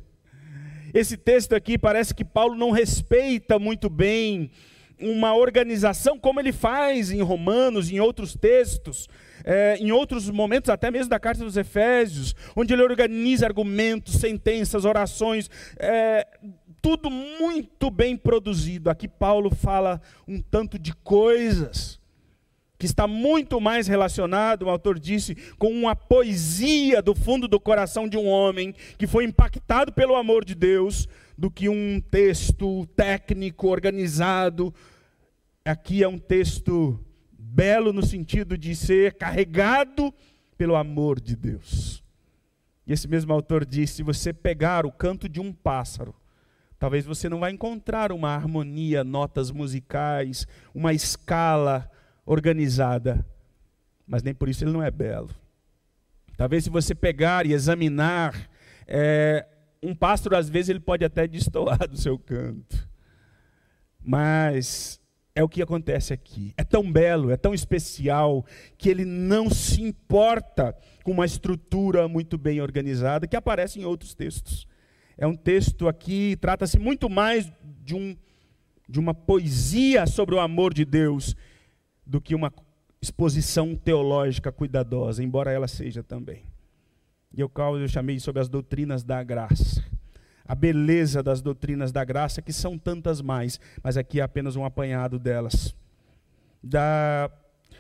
Esse 0.94 1.18
texto 1.18 1.54
aqui 1.54 1.78
parece 1.78 2.14
que 2.14 2.26
Paulo 2.26 2.56
não 2.56 2.72
respeita 2.72 3.58
muito 3.58 3.90
bem 3.90 4.52
uma 5.00 5.36
organização 5.36 6.18
como 6.18 6.40
ele 6.40 6.52
faz 6.52 7.12
em 7.12 7.22
Romanos, 7.22 7.92
em 7.92 8.00
outros 8.00 8.36
textos, 8.36 9.08
é, 9.44 9.78
em 9.78 9.92
outros 9.92 10.30
momentos, 10.30 10.70
até 10.70 10.92
mesmo 10.92 11.10
da 11.10 11.20
carta 11.20 11.44
dos 11.44 11.58
Efésios, 11.58 12.36
onde 12.56 12.74
ele 12.74 12.84
organiza 12.84 13.46
argumentos, 13.46 14.16
sentenças, 14.16 14.86
orações, 14.86 15.50
é, 15.78 16.28
tudo 16.82 17.10
muito 17.10 17.90
bem 17.90 18.16
produzido. 18.16 18.90
Aqui 18.90 19.08
Paulo 19.08 19.50
fala 19.50 20.02
um 20.28 20.42
tanto 20.42 20.78
de 20.78 20.94
coisas 20.94 22.01
que 22.82 22.88
está 22.88 23.06
muito 23.06 23.62
mais 23.62 23.86
relacionado, 23.86 24.64
o 24.64 24.70
autor 24.70 24.98
disse, 24.98 25.36
com 25.60 25.70
uma 25.70 25.96
poesia 25.96 27.00
do 27.00 27.14
fundo 27.14 27.48
do 27.48 27.60
coração 27.60 28.08
de 28.08 28.18
um 28.18 28.26
homem 28.26 28.74
que 28.98 29.06
foi 29.06 29.24
impactado 29.24 29.94
pelo 29.94 30.16
amor 30.16 30.44
de 30.44 30.56
Deus, 30.56 31.08
do 31.38 31.52
que 31.52 31.70
um 31.70 32.02
texto 32.02 32.88
técnico, 32.96 33.68
organizado. 33.68 34.74
Aqui 35.64 36.02
é 36.02 36.08
um 36.08 36.18
texto 36.18 37.00
belo 37.32 37.94
no 37.94 38.04
sentido 38.04 38.58
de 38.58 38.76
ser 38.76 39.14
carregado 39.14 40.12
pelo 40.58 40.76
amor 40.76 41.22
de 41.22 41.36
Deus. 41.36 42.04
E 42.88 42.94
esse 42.94 43.08
mesmo 43.08 43.32
autor 43.32 43.64
disse: 43.64 43.98
se 43.98 44.04
você 44.04 44.34
pegar 44.34 44.88
o 44.88 44.92
canto 44.92 45.30
de 45.30 45.40
um 45.40 45.54
pássaro, 45.54 46.16
talvez 46.80 47.06
você 47.06 47.30
não 47.30 47.42
vai 47.42 47.52
encontrar 47.52 48.12
uma 48.12 48.30
harmonia, 48.30 49.04
notas 49.04 49.52
musicais, 49.52 50.48
uma 50.74 50.94
escala 50.94 51.88
organizada, 52.32 53.26
mas 54.08 54.24
nem 54.24 54.34
por 54.34 54.48
isso 54.48 54.64
ele 54.64 54.72
não 54.72 54.82
é 54.82 54.90
belo. 54.90 55.30
Talvez 56.38 56.64
se 56.64 56.70
você 56.70 56.96
pegar 56.96 57.46
e 57.46 57.52
examinar, 57.52 58.50
é, 58.88 59.46
um 59.84 59.94
pássaro 59.94 60.38
às 60.38 60.50
vezes 60.50 60.70
ele 60.70 60.80
pode 60.80 61.04
até 61.04 61.28
destoar 61.28 61.86
do 61.90 61.98
seu 61.98 62.18
canto, 62.18 62.88
mas 64.02 65.00
é 65.36 65.44
o 65.44 65.50
que 65.50 65.62
acontece 65.62 66.14
aqui. 66.14 66.54
É 66.56 66.64
tão 66.64 66.90
belo, 66.90 67.32
é 67.32 67.38
tão 67.38 67.54
especial, 67.54 68.46
que 68.78 68.90
ele 68.90 69.04
não 69.04 69.50
se 69.50 69.82
importa 69.82 70.76
com 71.04 71.12
uma 71.12 71.26
estrutura 71.26 72.08
muito 72.08 72.38
bem 72.38 72.62
organizada 72.62 73.28
que 73.28 73.36
aparece 73.36 73.78
em 73.78 73.84
outros 73.84 74.14
textos. 74.14 74.66
É 75.18 75.28
um 75.28 75.36
texto 75.36 75.88
aqui, 75.88 76.38
trata-se 76.40 76.80
muito 76.80 77.10
mais 77.10 77.52
de, 77.84 77.94
um, 77.94 78.16
de 78.88 79.00
uma 79.00 79.14
poesia 79.14 80.08
sobre 80.08 80.34
o 80.34 80.40
amor 80.40 80.74
de 80.74 80.86
Deus 80.86 81.36
do 82.06 82.20
que 82.20 82.36
uma 82.36 82.52
exposição 83.02 83.76
teológica 83.76 84.52
cuidadosa, 84.52 85.24
embora 85.24 85.52
ela 85.52 85.68
seja 85.68 86.04
também. 86.04 86.44
E 87.36 87.48
qual 87.48 87.78
eu 87.78 87.88
chamei 87.88 88.20
sobre 88.20 88.42
as 88.42 88.50
doutrinas 88.50 89.04
da 89.04 89.24
graça. 89.24 89.84
A 90.46 90.54
beleza 90.54 91.24
das 91.24 91.42
doutrinas 91.42 91.92
da 91.92 92.04
graça, 92.04 92.42
que 92.42 92.52
são 92.52 92.78
tantas 92.78 93.22
mais, 93.22 93.60
mas 93.82 93.96
aqui 93.96 94.20
é 94.20 94.24
apenas 94.24 94.56
um 94.56 94.66
apanhado 94.66 95.18
delas. 95.18 95.74
Da, 96.62 97.32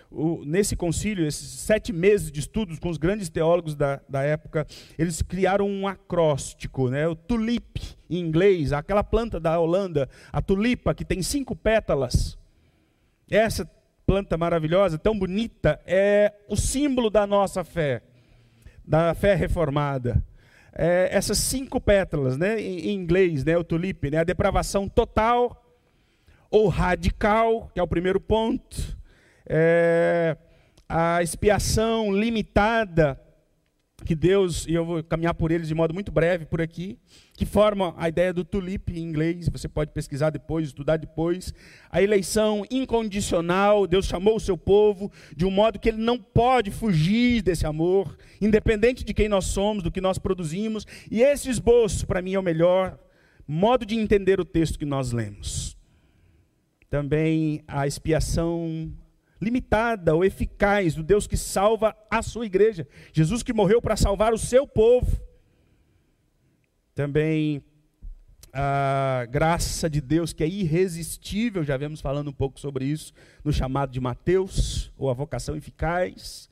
o, 0.09 0.43
nesse 0.45 0.75
concílio, 0.75 1.27
esses 1.27 1.47
sete 1.59 1.91
meses 1.91 2.31
de 2.31 2.39
estudos 2.39 2.79
com 2.79 2.89
os 2.89 2.97
grandes 2.97 3.29
teólogos 3.29 3.75
da, 3.75 4.01
da 4.07 4.23
época, 4.23 4.65
eles 4.97 5.21
criaram 5.21 5.67
um 5.67 5.85
acróstico, 5.87 6.89
né? 6.89 7.07
o 7.07 7.15
tulip 7.15 7.81
em 8.09 8.19
inglês, 8.19 8.71
aquela 8.73 9.03
planta 9.03 9.39
da 9.39 9.59
Holanda, 9.59 10.09
a 10.31 10.41
tulipa, 10.41 10.95
que 10.95 11.05
tem 11.05 11.21
cinco 11.21 11.55
pétalas. 11.55 12.37
Essa 13.29 13.69
planta 14.05 14.37
maravilhosa, 14.37 14.97
tão 14.97 15.17
bonita, 15.17 15.79
é 15.85 16.33
o 16.47 16.55
símbolo 16.55 17.09
da 17.09 17.25
nossa 17.25 17.63
fé, 17.63 18.01
da 18.85 19.13
fé 19.13 19.35
reformada. 19.35 20.23
É, 20.73 21.09
essas 21.11 21.37
cinco 21.37 21.81
pétalas, 21.81 22.37
né, 22.37 22.59
em, 22.59 22.91
inglês, 22.91 23.43
né, 23.43 23.57
o 23.57 23.63
tulipe, 23.63 24.09
né, 24.09 24.19
a 24.19 24.23
depravação 24.23 24.87
total 24.87 25.65
ou 26.49 26.67
radical, 26.67 27.69
que 27.73 27.79
é 27.79 27.83
o 27.83 27.87
primeiro 27.87 28.19
ponto, 28.19 28.97
é, 29.45 30.37
a 30.87 31.21
expiação 31.21 32.13
limitada 32.13 33.19
que 34.05 34.15
Deus, 34.15 34.65
e 34.67 34.73
eu 34.73 34.85
vou 34.85 35.03
caminhar 35.03 35.33
por 35.33 35.51
eles 35.51 35.67
de 35.67 35.75
modo 35.75 35.93
muito 35.93 36.11
breve 36.11 36.45
por 36.45 36.61
aqui, 36.61 36.97
que 37.35 37.45
formam 37.45 37.93
a 37.97 38.09
ideia 38.09 38.33
do 38.33 38.43
tulip 38.43 38.91
em 38.91 39.03
inglês, 39.03 39.47
você 39.49 39.67
pode 39.67 39.91
pesquisar 39.91 40.29
depois, 40.29 40.67
estudar 40.67 40.97
depois. 40.97 41.53
A 41.89 42.01
eleição 42.01 42.65
incondicional, 42.69 43.87
Deus 43.87 44.05
chamou 44.05 44.35
o 44.35 44.39
seu 44.39 44.57
povo 44.57 45.11
de 45.35 45.45
um 45.45 45.51
modo 45.51 45.79
que 45.79 45.89
ele 45.89 46.01
não 46.01 46.17
pode 46.17 46.71
fugir 46.71 47.41
desse 47.41 47.65
amor, 47.65 48.17
independente 48.39 49.03
de 49.03 49.13
quem 49.13 49.29
nós 49.29 49.45
somos, 49.45 49.83
do 49.83 49.91
que 49.91 50.01
nós 50.01 50.17
produzimos. 50.17 50.85
E 51.09 51.21
esse 51.21 51.49
esboço, 51.49 52.05
para 52.05 52.21
mim, 52.21 52.33
é 52.33 52.39
o 52.39 52.43
melhor 52.43 52.97
modo 53.47 53.85
de 53.85 53.95
entender 53.95 54.39
o 54.39 54.45
texto 54.45 54.79
que 54.79 54.85
nós 54.85 55.11
lemos. 55.11 55.77
Também 56.89 57.63
a 57.67 57.87
expiação 57.87 58.91
limitada 59.41 60.13
ou 60.13 60.23
eficaz 60.23 60.93
do 60.93 61.03
Deus 61.03 61.25
que 61.25 61.35
salva 61.35 61.95
a 62.09 62.21
sua 62.21 62.45
igreja. 62.45 62.87
Jesus 63.11 63.41
que 63.41 63.51
morreu 63.51 63.81
para 63.81 63.97
salvar 63.97 64.33
o 64.33 64.37
seu 64.37 64.67
povo. 64.67 65.19
Também 66.93 67.63
a 68.53 69.25
graça 69.29 69.89
de 69.89 70.01
Deus 70.01 70.33
que 70.33 70.43
é 70.43 70.47
irresistível, 70.47 71.63
já 71.63 71.77
vemos 71.77 72.01
falando 72.01 72.29
um 72.29 72.33
pouco 72.33 72.59
sobre 72.59 72.85
isso 72.85 73.13
no 73.43 73.51
chamado 73.51 73.91
de 73.91 73.99
Mateus, 73.99 74.91
ou 74.97 75.09
a 75.09 75.13
vocação 75.13 75.55
eficaz, 75.55 76.49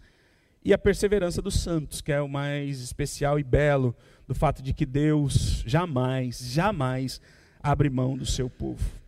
e 0.63 0.73
a 0.73 0.77
perseverança 0.77 1.41
dos 1.41 1.59
santos, 1.59 2.01
que 2.01 2.11
é 2.11 2.21
o 2.21 2.27
mais 2.27 2.81
especial 2.81 3.39
e 3.39 3.43
belo 3.43 3.95
do 4.27 4.33
fato 4.33 4.61
de 4.61 4.73
que 4.73 4.85
Deus 4.85 5.63
jamais, 5.65 6.39
jamais 6.39 7.21
abre 7.61 7.89
mão 7.89 8.17
do 8.17 8.25
seu 8.25 8.49
povo. 8.49 8.98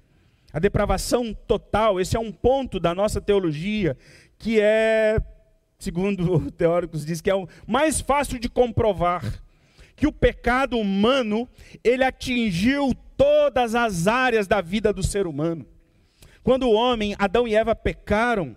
A 0.53 0.59
depravação 0.59 1.33
total, 1.47 1.99
esse 1.99 2.15
é 2.15 2.19
um 2.19 2.31
ponto 2.31 2.79
da 2.79 2.93
nossa 2.93 3.21
teologia 3.21 3.97
que 4.37 4.59
é, 4.59 5.17
segundo 5.77 6.51
teóricos 6.57 7.05
diz 7.05 7.21
que 7.21 7.29
é 7.29 7.35
o 7.35 7.47
mais 7.67 8.01
fácil 8.01 8.39
de 8.39 8.49
comprovar 8.49 9.41
que 9.95 10.07
o 10.07 10.11
pecado 10.11 10.79
humano, 10.79 11.47
ele 11.83 12.03
atingiu 12.03 12.91
todas 13.15 13.75
as 13.75 14.07
áreas 14.07 14.47
da 14.47 14.59
vida 14.59 14.91
do 14.91 15.03
ser 15.03 15.27
humano. 15.27 15.63
Quando 16.41 16.63
o 16.63 16.73
homem, 16.73 17.15
Adão 17.19 17.47
e 17.47 17.53
Eva 17.53 17.75
pecaram, 17.75 18.55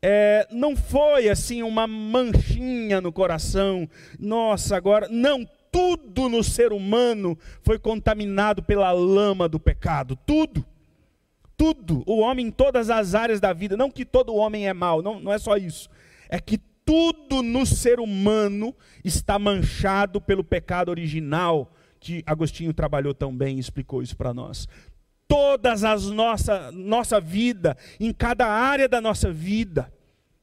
é, 0.00 0.46
não 0.50 0.74
foi 0.74 1.28
assim 1.28 1.62
uma 1.62 1.86
manchinha 1.86 3.02
no 3.02 3.12
coração, 3.12 3.86
nossa, 4.18 4.74
agora. 4.76 5.08
Não, 5.10 5.46
tudo 5.70 6.28
no 6.28 6.42
ser 6.42 6.72
humano 6.72 7.38
foi 7.62 7.78
contaminado 7.78 8.62
pela 8.62 8.90
lama 8.92 9.46
do 9.46 9.60
pecado, 9.60 10.16
tudo. 10.24 10.64
Tudo, 11.56 12.02
o 12.06 12.18
homem 12.18 12.46
em 12.46 12.50
todas 12.50 12.90
as 12.90 13.14
áreas 13.14 13.40
da 13.40 13.52
vida, 13.52 13.76
não 13.76 13.90
que 13.90 14.04
todo 14.04 14.34
homem 14.34 14.68
é 14.68 14.74
mau, 14.74 15.02
não, 15.02 15.18
não 15.18 15.32
é 15.32 15.38
só 15.38 15.56
isso, 15.56 15.88
é 16.28 16.38
que 16.38 16.58
tudo 16.86 17.42
no 17.42 17.66
ser 17.66 17.98
humano 17.98 18.74
está 19.04 19.38
manchado 19.38 20.20
pelo 20.20 20.44
pecado 20.44 20.88
original, 20.88 21.72
que 21.98 22.22
Agostinho 22.24 22.72
trabalhou 22.72 23.12
tão 23.12 23.36
bem 23.36 23.56
e 23.56 23.60
explicou 23.60 24.02
isso 24.02 24.16
para 24.16 24.32
nós. 24.32 24.68
Todas 25.26 25.82
as 25.82 26.06
nossa 26.06 26.70
nossa 26.70 27.20
vida, 27.20 27.76
em 27.98 28.12
cada 28.12 28.46
área 28.46 28.88
da 28.88 29.00
nossa 29.00 29.32
vida, 29.32 29.92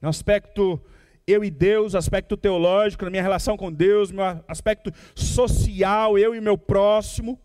no 0.01 0.09
aspecto 0.09 0.81
eu 1.25 1.43
e 1.45 1.49
Deus, 1.49 1.95
aspecto 1.95 2.35
teológico, 2.35 3.05
na 3.05 3.09
minha 3.09 3.23
relação 3.23 3.55
com 3.55 3.71
Deus, 3.71 4.11
meu 4.11 4.25
aspecto 4.45 4.91
social, 5.15 6.17
eu 6.17 6.35
e 6.35 6.41
meu 6.41 6.57
próximo, 6.57 7.39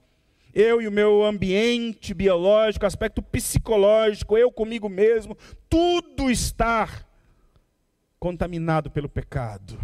eu 0.59 0.83
e 0.83 0.89
o 0.89 0.93
meu 0.93 1.25
ambiente 1.25 2.13
biológico, 2.13 2.85
aspecto 2.85 3.23
psicológico, 3.23 4.37
eu 4.37 4.51
comigo 4.51 4.89
mesmo, 4.89 5.39
tudo 5.71 6.29
está 6.29 6.89
contaminado 8.19 8.91
pelo 8.91 9.09
pecado. 9.09 9.79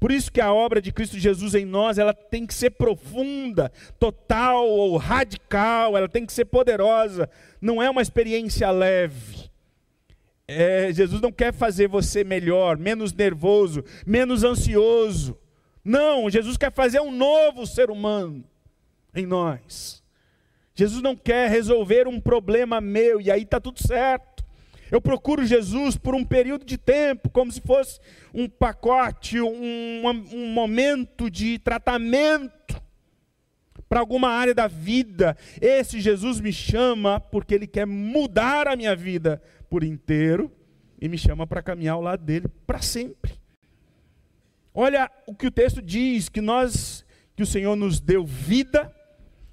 Por 0.00 0.10
isso 0.10 0.32
que 0.32 0.40
a 0.40 0.50
obra 0.50 0.80
de 0.80 0.92
Cristo 0.92 1.18
Jesus 1.18 1.54
em 1.54 1.66
nós, 1.66 1.98
ela 1.98 2.14
tem 2.14 2.46
que 2.46 2.54
ser 2.54 2.70
profunda, 2.70 3.70
total 3.98 4.66
ou 4.66 4.96
radical, 4.96 5.94
ela 5.94 6.08
tem 6.08 6.24
que 6.24 6.32
ser 6.32 6.46
poderosa, 6.46 7.28
não 7.60 7.82
é 7.82 7.90
uma 7.90 8.00
experiência 8.00 8.70
leve. 8.70 9.50
É, 10.48 10.90
Jesus 10.90 11.20
não 11.20 11.30
quer 11.30 11.52
fazer 11.52 11.86
você 11.86 12.24
melhor, 12.24 12.78
menos 12.78 13.12
nervoso, 13.12 13.84
menos 14.06 14.42
ansioso. 14.42 15.38
Não, 15.84 16.30
Jesus 16.30 16.56
quer 16.56 16.72
fazer 16.72 17.00
um 17.00 17.12
novo 17.12 17.66
ser 17.66 17.90
humano 17.90 18.42
em 19.14 19.26
nós. 19.26 20.02
Jesus 20.74 21.02
não 21.02 21.14
quer 21.14 21.50
resolver 21.50 22.08
um 22.08 22.20
problema 22.20 22.80
meu 22.80 23.20
e 23.20 23.30
aí 23.30 23.42
está 23.42 23.60
tudo 23.60 23.80
certo. 23.82 24.42
Eu 24.90 25.00
procuro 25.00 25.44
Jesus 25.44 25.96
por 25.96 26.14
um 26.14 26.24
período 26.24 26.64
de 26.64 26.76
tempo, 26.76 27.30
como 27.30 27.50
se 27.50 27.60
fosse 27.60 27.98
um 28.32 28.48
pacote, 28.48 29.40
um, 29.40 30.06
um 30.32 30.48
momento 30.48 31.30
de 31.30 31.58
tratamento 31.58 32.80
para 33.88 34.00
alguma 34.00 34.28
área 34.28 34.54
da 34.54 34.66
vida. 34.66 35.36
Esse 35.60 36.00
Jesus 36.00 36.40
me 36.40 36.52
chama 36.52 37.20
porque 37.20 37.54
Ele 37.54 37.66
quer 37.66 37.86
mudar 37.86 38.68
a 38.68 38.76
minha 38.76 38.94
vida 38.94 39.42
por 39.68 39.82
inteiro 39.82 40.50
e 41.00 41.08
me 41.08 41.16
chama 41.16 41.46
para 41.46 41.62
caminhar 41.62 41.94
ao 41.94 42.02
lado 42.02 42.22
dele 42.24 42.48
para 42.66 42.80
sempre. 42.80 43.32
Olha 44.74 45.10
o 45.26 45.34
que 45.34 45.46
o 45.46 45.50
texto 45.50 45.82
diz: 45.82 46.28
que 46.28 46.40
nós, 46.40 47.04
que 47.34 47.42
o 47.42 47.46
Senhor 47.46 47.76
nos 47.76 48.00
deu 48.00 48.24
vida 48.26 48.94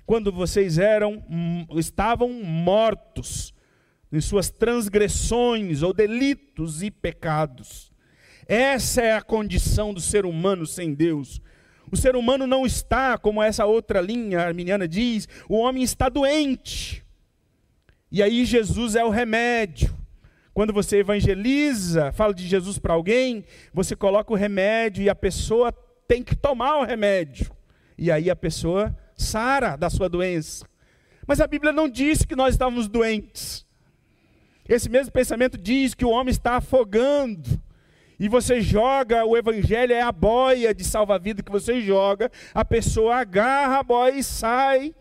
quando 0.10 0.32
vocês 0.32 0.80
eram, 0.80 1.24
estavam 1.76 2.34
mortos 2.34 3.54
em 4.12 4.20
suas 4.20 4.50
transgressões 4.50 5.84
ou 5.84 5.94
delitos 5.94 6.82
e 6.82 6.90
pecados. 6.90 7.92
Essa 8.48 9.04
é 9.04 9.14
a 9.14 9.22
condição 9.22 9.94
do 9.94 10.02
ser 10.02 10.26
humano 10.26 10.66
sem 10.66 10.96
Deus. 10.96 11.40
O 11.92 11.96
ser 11.96 12.16
humano 12.16 12.48
não 12.48 12.66
está, 12.66 13.20
como 13.20 13.44
essa 13.44 13.68
outra 13.68 14.02
linha 14.02 14.40
arminiana 14.40 14.88
diz, 14.88 15.30
o 15.48 15.58
homem 15.58 15.84
está 15.84 16.10
doente. 16.10 17.06
E 18.12 18.24
aí 18.24 18.46
Jesus 18.46 18.96
é 18.96 19.06
o 19.06 19.12
remédio. 19.12 19.96
Quando 20.56 20.74
você 20.74 20.98
evangeliza, 20.98 22.12
fala 22.14 22.34
de 22.34 22.48
Jesus 22.48 22.80
para 22.80 22.96
alguém, 22.96 23.46
você 23.72 23.96
coloca 23.96 24.34
o 24.34 24.36
remédio 24.36 25.04
e 25.04 25.08
a 25.10 25.14
pessoa 25.14 25.72
tem 26.08 26.24
que 26.24 26.36
tomar 26.36 26.80
o 26.80 26.84
remédio. 26.84 27.52
E 27.96 28.12
aí 28.12 28.28
a 28.32 28.36
pessoa 28.36 28.98
sara 29.20 29.76
da 29.76 29.90
sua 29.90 30.10
doença. 30.10 30.66
Mas 31.28 31.40
a 31.40 31.48
Bíblia 31.48 31.72
não 31.72 31.88
diz 31.88 32.26
que 32.26 32.36
nós 32.36 32.56
estávamos 32.56 32.88
doentes. 32.88 33.66
Esse 34.68 34.90
mesmo 34.90 35.12
pensamento 35.12 35.58
diz 35.58 35.94
que 35.94 36.06
o 36.06 36.10
homem 36.10 36.32
está 36.32 36.56
afogando. 36.56 37.62
E 38.20 38.28
você 38.28 38.60
joga, 38.62 39.26
o 39.26 39.38
evangelho 39.38 39.94
é 39.94 40.02
a 40.02 40.12
boia 40.12 40.74
de 40.74 40.84
salva-vida 40.84 41.42
que 41.42 41.52
você 41.52 41.82
joga, 41.82 42.30
a 42.54 42.66
pessoa 42.66 43.16
agarra 43.16 43.80
a 43.80 43.84
boia 43.84 44.16
e 44.16 44.24
sai 44.24 44.94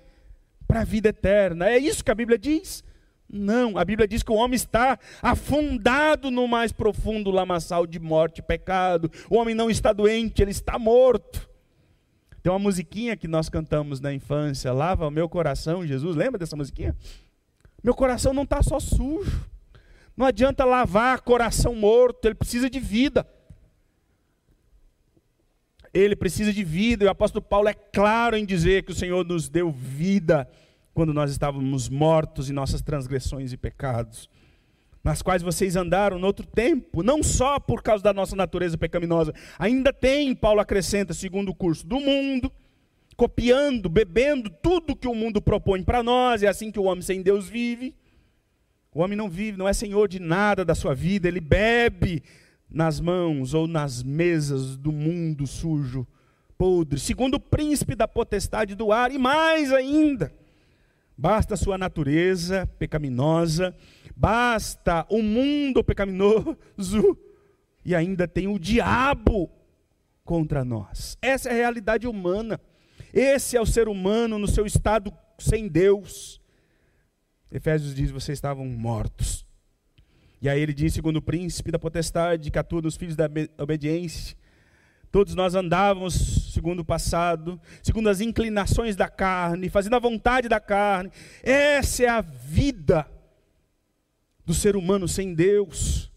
para 0.69 0.83
a 0.83 0.85
vida 0.85 1.09
eterna. 1.09 1.69
É 1.69 1.79
isso 1.79 2.05
que 2.05 2.11
a 2.11 2.15
Bíblia 2.15 2.39
diz? 2.39 2.85
Não, 3.29 3.77
a 3.77 3.85
Bíblia 3.85 4.07
diz 4.07 4.23
que 4.23 4.31
o 4.31 4.37
homem 4.37 4.55
está 4.55 4.99
afundado 5.21 6.31
no 6.31 6.47
mais 6.47 6.73
profundo 6.73 7.31
lamaçal 7.31 7.87
de 7.87 7.99
morte 7.99 8.39
e 8.39 8.43
pecado. 8.43 9.11
O 9.29 9.37
homem 9.37 9.55
não 9.55 9.69
está 9.69 9.93
doente, 9.93 10.41
ele 10.41 10.51
está 10.51 10.79
morto. 10.79 11.48
Tem 12.43 12.53
uma 12.53 12.59
musiquinha 12.59 13.17
que 13.17 13.27
nós 13.27 13.49
cantamos 13.49 14.01
na 14.01 14.13
infância, 14.13 14.73
lava 14.73 15.07
o 15.07 15.11
meu 15.11 15.29
coração, 15.29 15.87
Jesus, 15.87 16.17
lembra 16.17 16.39
dessa 16.39 16.57
musiquinha? 16.57 16.97
Meu 17.83 17.95
coração 17.95 18.33
não 18.33 18.45
está 18.45 18.63
só 18.63 18.79
sujo. 18.79 19.45
Não 20.17 20.27
adianta 20.27 20.65
lavar 20.65 21.21
coração 21.21 21.75
morto, 21.75 22.27
ele 22.27 22.35
precisa 22.35 22.69
de 22.69 22.81
vida. 22.81 23.27
Ele 25.95 26.17
precisa 26.17 26.53
de 26.53 26.65
vida, 26.65 27.05
e 27.05 27.07
o 27.07 27.11
apóstolo 27.11 27.43
Paulo 27.43 27.69
é 27.69 27.75
claro 27.75 28.37
em 28.37 28.45
dizer 28.45 28.83
que 28.83 28.93
o 28.93 28.95
Senhor 28.95 29.25
nos 29.25 29.49
deu 29.49 29.71
vida 29.71 30.49
quando 30.93 31.15
nós 31.15 31.31
estávamos 31.31 31.89
mortos 31.89 32.51
em 32.51 32.53
nossas 32.53 32.83
transgressões 32.83 33.53
e 33.53 33.57
pecados, 33.57 34.29
nas 35.09 35.23
quais 35.23 35.41
vocês 35.41 35.75
andaram 35.75 36.19
no 36.19 36.27
outro 36.27 36.47
tempo, 36.47 37.03
não 37.03 37.23
só 37.23 37.59
por 37.59 37.83
causa 37.83 38.05
da 38.05 38.13
nossa 38.13 38.37
natureza 38.37 38.77
pecaminosa, 38.77 39.33
ainda 39.59 39.91
tem, 39.91 40.35
Paulo 40.35 40.61
acrescenta, 40.61 41.15
segundo 41.15 41.49
o 41.49 41.55
curso 41.55 41.87
do 41.87 41.99
mundo, 41.99 42.53
copiando, 43.17 43.89
bebendo 43.89 44.51
tudo 44.51 44.95
que 44.95 45.09
o 45.09 45.15
mundo 45.15 45.41
propõe 45.41 45.83
para 45.83 46.03
nós, 46.03 46.43
é 46.43 46.47
assim 46.47 46.71
que 46.71 46.79
o 46.79 46.83
homem 46.83 47.01
sem 47.01 47.23
Deus 47.23 47.49
vive. 47.49 47.95
O 48.95 49.01
homem 49.01 49.17
não 49.17 49.31
vive, 49.31 49.57
não 49.57 49.67
é 49.67 49.73
senhor 49.73 50.09
de 50.09 50.21
nada 50.21 50.63
da 50.63 50.75
sua 50.75 50.95
vida, 50.95 51.27
ele 51.27 51.41
bebe 51.41 52.23
nas 52.69 53.01
mãos 53.01 53.55
ou 53.55 53.67
nas 53.67 54.03
mesas 54.03 54.77
do 54.77 54.93
mundo 54.93 55.47
sujo, 55.47 56.07
podre, 56.59 57.01
segundo 57.01 57.37
o 57.37 57.41
príncipe 57.41 57.95
da 57.95 58.07
potestade 58.07 58.75
do 58.75 58.93
ar, 58.93 59.11
e 59.11 59.17
mais 59.17 59.73
ainda 59.73 60.31
Basta 61.21 61.55
a 61.55 61.57
sua 61.57 61.77
natureza 61.77 62.65
pecaminosa, 62.79 63.75
basta 64.19 65.07
o 65.09 65.23
mundo 65.23 65.85
pecaminoso 65.85 67.17
e 67.85 67.95
ainda 67.95 68.27
tem 68.27 68.49
o 68.49 68.59
diabo 68.59 69.49
contra 70.25 70.65
nós. 70.65 71.17
Essa 71.23 71.51
é 71.51 71.53
a 71.53 71.57
realidade 71.57 72.07
humana. 72.09 72.61
Esse 73.15 73.57
é 73.57 73.61
o 73.61 73.67
ser 73.67 73.89
humano 73.89 74.39
no 74.39 74.49
seu 74.49 74.67
estado 74.67 75.13
sem 75.39 75.69
Deus. 75.69 76.41
Efésios 77.51 77.95
diz: 77.95 78.11
vocês 78.11 78.37
estavam 78.37 78.67
mortos. 78.67 79.47
E 80.43 80.49
aí 80.49 80.61
ele 80.61 80.75
diz, 80.75 80.93
segundo 80.93 81.17
o 81.17 81.23
príncipe 81.23 81.71
da 81.71 81.79
potestade, 81.79 82.51
que 82.51 82.59
atua 82.59 82.83
nos 82.83 82.97
filhos 82.97 83.17
da 83.17 83.29
obediência, 83.59 84.37
Todos 85.11 85.35
nós 85.35 85.55
andávamos 85.55 86.53
segundo 86.53 86.81
o 86.81 86.85
passado, 86.85 87.59
segundo 87.83 88.11
as 88.11 88.21
inclinações 88.21 88.95
da 88.95 89.09
carne, 89.09 89.71
fazendo 89.71 89.97
a 89.97 89.99
vontade 89.99 90.51
da 90.51 90.61
carne. 90.61 91.11
Essa 91.43 92.05
é 92.05 92.09
a 92.09 92.21
vida 92.21 93.09
do 94.49 94.55
ser 94.55 94.77
humano 94.77 95.07
sem 95.07 95.35
Deus. 95.35 96.11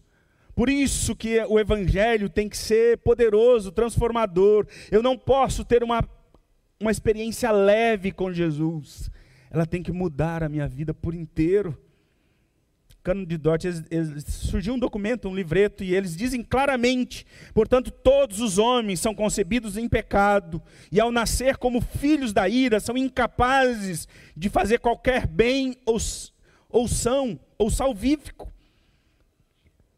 Por 0.54 0.70
isso 0.70 1.14
que 1.14 1.38
o 1.44 1.60
evangelho 1.60 2.30
tem 2.30 2.48
que 2.48 2.56
ser 2.56 2.96
poderoso, 2.98 3.70
transformador. 3.70 4.66
Eu 4.90 5.02
não 5.02 5.18
posso 5.18 5.66
ter 5.66 5.84
uma, 5.84 6.02
uma 6.80 6.90
experiência 6.90 7.50
leve 7.50 8.10
com 8.10 8.32
Jesus. 8.32 9.10
Ela 9.50 9.66
tem 9.66 9.82
que 9.82 9.92
mudar 9.92 10.42
a 10.42 10.48
minha 10.48 10.66
vida 10.66 10.94
por 10.94 11.14
inteiro. 11.14 11.78
Cano 13.02 13.26
de 13.26 13.36
Dort, 13.36 13.64
surgiu 14.26 14.74
um 14.74 14.78
documento, 14.78 15.28
um 15.28 15.34
livreto, 15.34 15.84
e 15.84 15.94
eles 15.94 16.16
dizem 16.16 16.42
claramente: 16.42 17.26
portanto, 17.52 17.90
todos 17.90 18.40
os 18.40 18.56
homens 18.56 19.00
são 19.00 19.14
concebidos 19.14 19.76
em 19.76 19.88
pecado, 19.88 20.62
e 20.90 20.98
ao 21.00 21.12
nascer 21.12 21.58
como 21.58 21.82
filhos 21.82 22.32
da 22.32 22.48
ira, 22.48 22.80
são 22.80 22.96
incapazes 22.96 24.08
de 24.34 24.48
fazer 24.48 24.78
qualquer 24.78 25.26
bem 25.26 25.76
ou, 25.84 25.98
ou 26.70 26.86
são, 26.86 27.38
ou 27.62 27.70
salvífico. 27.70 28.52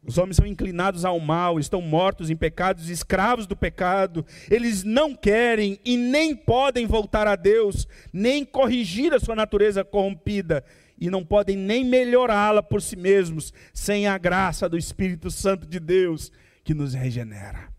Os 0.05 0.19
homens 0.19 0.35
são 0.35 0.45
inclinados 0.45 1.03
ao 1.03 1.19
mal, 1.19 1.59
estão 1.59 1.81
mortos 1.81 2.29
em 2.29 2.35
pecados, 2.35 2.89
escravos 2.89 3.47
do 3.47 3.55
pecado. 3.55 4.23
Eles 4.51 4.83
não 4.83 5.15
querem 5.15 5.79
e 5.83 5.97
nem 5.97 6.35
podem 6.35 6.85
voltar 6.85 7.27
a 7.27 7.35
Deus, 7.35 7.87
nem 8.13 8.45
corrigir 8.45 9.13
a 9.13 9.19
sua 9.19 9.35
natureza 9.35 9.83
corrompida 9.83 10.63
e 10.97 11.09
não 11.09 11.25
podem 11.25 11.57
nem 11.57 11.83
melhorá-la 11.83 12.61
por 12.61 12.81
si 12.81 12.95
mesmos, 12.95 13.51
sem 13.73 14.07
a 14.07 14.17
graça 14.17 14.69
do 14.69 14.77
Espírito 14.77 15.31
Santo 15.31 15.67
de 15.67 15.79
Deus 15.79 16.31
que 16.63 16.73
nos 16.73 16.93
regenera. 16.93 17.69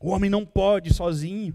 O 0.00 0.10
homem 0.10 0.30
não 0.30 0.46
pode 0.46 0.92
sozinho. 0.94 1.54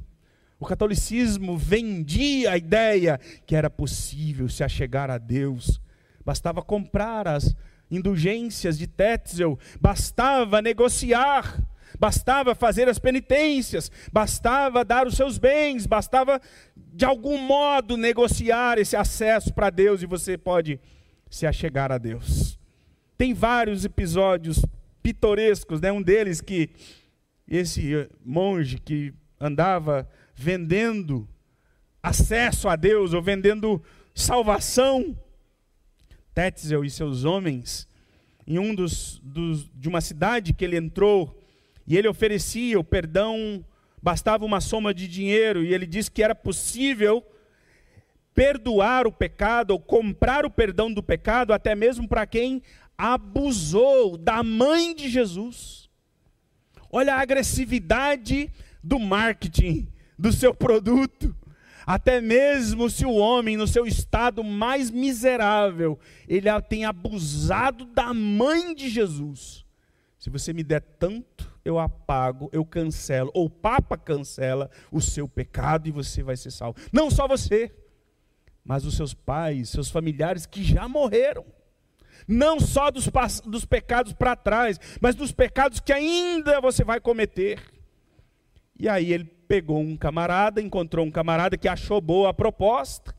O 0.59 0.65
catolicismo 0.65 1.57
vendia 1.57 2.51
a 2.51 2.57
ideia 2.57 3.19
que 3.45 3.55
era 3.55 3.69
possível 3.69 4.47
se 4.47 4.63
achegar 4.63 5.09
a 5.09 5.17
Deus. 5.17 5.81
Bastava 6.29 6.61
comprar 6.61 7.27
as 7.27 7.55
indulgências 7.89 8.77
de 8.77 8.85
Tetzel, 8.85 9.57
bastava 9.81 10.61
negociar, 10.61 11.59
bastava 11.99 12.53
fazer 12.53 12.87
as 12.87 12.99
penitências, 12.99 13.91
bastava 14.13 14.85
dar 14.85 15.07
os 15.07 15.15
seus 15.15 15.39
bens, 15.39 15.87
bastava 15.87 16.39
de 16.75 17.03
algum 17.03 17.39
modo 17.39 17.97
negociar 17.97 18.77
esse 18.77 18.95
acesso 18.95 19.51
para 19.51 19.71
Deus 19.71 20.03
e 20.03 20.05
você 20.05 20.37
pode 20.37 20.79
se 21.31 21.47
achegar 21.47 21.91
a 21.91 21.97
Deus. 21.97 22.59
Tem 23.17 23.33
vários 23.33 23.83
episódios 23.83 24.63
pitorescos, 25.01 25.81
né? 25.81 25.91
Um 25.91 25.99
deles 26.03 26.41
que 26.41 26.69
esse 27.47 28.07
monge 28.23 28.77
que 28.77 29.11
andava 29.41 30.07
vendendo 30.35 31.27
acesso 32.03 32.69
a 32.69 32.75
Deus 32.75 33.13
ou 33.13 33.21
vendendo 33.23 33.81
salvação 34.13 35.17
Tetzel 36.33 36.83
e 36.83 36.89
seus 36.89 37.25
homens 37.25 37.87
em 38.47 38.57
um 38.57 38.73
dos, 38.73 39.19
dos, 39.23 39.69
de 39.75 39.87
uma 39.87 40.01
cidade 40.01 40.53
que 40.53 40.65
ele 40.65 40.77
entrou 40.77 41.39
e 41.85 41.97
ele 41.97 42.07
oferecia 42.07 42.79
o 42.79 42.83
perdão, 42.83 43.63
bastava 44.01 44.45
uma 44.45 44.59
soma 44.59 44.93
de 44.93 45.07
dinheiro 45.07 45.63
e 45.63 45.73
ele 45.73 45.85
disse 45.85 46.09
que 46.09 46.23
era 46.23 46.33
possível 46.33 47.23
perdoar 48.33 49.05
o 49.05 49.11
pecado 49.11 49.71
ou 49.71 49.79
comprar 49.79 50.45
o 50.45 50.49
perdão 50.49 50.91
do 50.91 51.03
pecado 51.03 51.53
até 51.53 51.75
mesmo 51.75 52.07
para 52.07 52.25
quem 52.25 52.61
abusou 52.97 54.17
da 54.17 54.41
mãe 54.43 54.95
de 54.95 55.09
Jesus. 55.09 55.89
Olha 56.91 57.15
a 57.15 57.21
agressividade 57.21 58.51
do 58.83 58.99
marketing 58.99 59.87
do 60.17 60.33
seu 60.33 60.53
produto. 60.53 61.35
Até 61.89 62.21
mesmo 62.21 62.87
se 62.87 63.03
o 63.03 63.15
homem, 63.15 63.57
no 63.57 63.67
seu 63.67 63.87
estado 63.87 64.43
mais 64.43 64.91
miserável, 64.91 65.97
ele 66.27 66.47
tem 66.69 66.85
abusado 66.85 67.83
da 67.83 68.13
mãe 68.13 68.75
de 68.75 68.87
Jesus. 68.87 69.65
Se 70.19 70.29
você 70.29 70.53
me 70.53 70.63
der 70.63 70.81
tanto, 70.81 71.51
eu 71.65 71.79
apago, 71.79 72.47
eu 72.53 72.63
cancelo, 72.63 73.31
ou 73.33 73.45
o 73.45 73.49
Papa 73.49 73.97
cancela 73.97 74.69
o 74.91 75.01
seu 75.01 75.27
pecado 75.27 75.87
e 75.87 75.91
você 75.91 76.21
vai 76.21 76.37
ser 76.37 76.51
salvo. 76.51 76.79
Não 76.93 77.09
só 77.09 77.27
você, 77.27 77.73
mas 78.63 78.85
os 78.85 78.95
seus 78.95 79.15
pais, 79.15 79.69
seus 79.69 79.89
familiares 79.89 80.45
que 80.45 80.63
já 80.63 80.87
morreram. 80.87 81.43
Não 82.27 82.59
só 82.59 82.91
dos, 82.91 83.09
dos 83.47 83.65
pecados 83.65 84.13
para 84.13 84.35
trás, 84.35 84.79
mas 85.01 85.15
dos 85.15 85.31
pecados 85.31 85.79
que 85.79 85.91
ainda 85.91 86.61
você 86.61 86.83
vai 86.83 86.99
cometer. 86.99 87.59
E 88.79 88.87
aí 88.87 89.11
ele 89.11 89.38
pegou 89.49 89.79
um 89.79 89.97
camarada, 89.97 90.61
encontrou 90.61 91.03
um 91.03 91.09
camarada 91.09 91.57
que 91.57 91.67
achou 91.67 91.99
boa 91.99 92.29
a 92.29 92.33
proposta. 92.33 93.15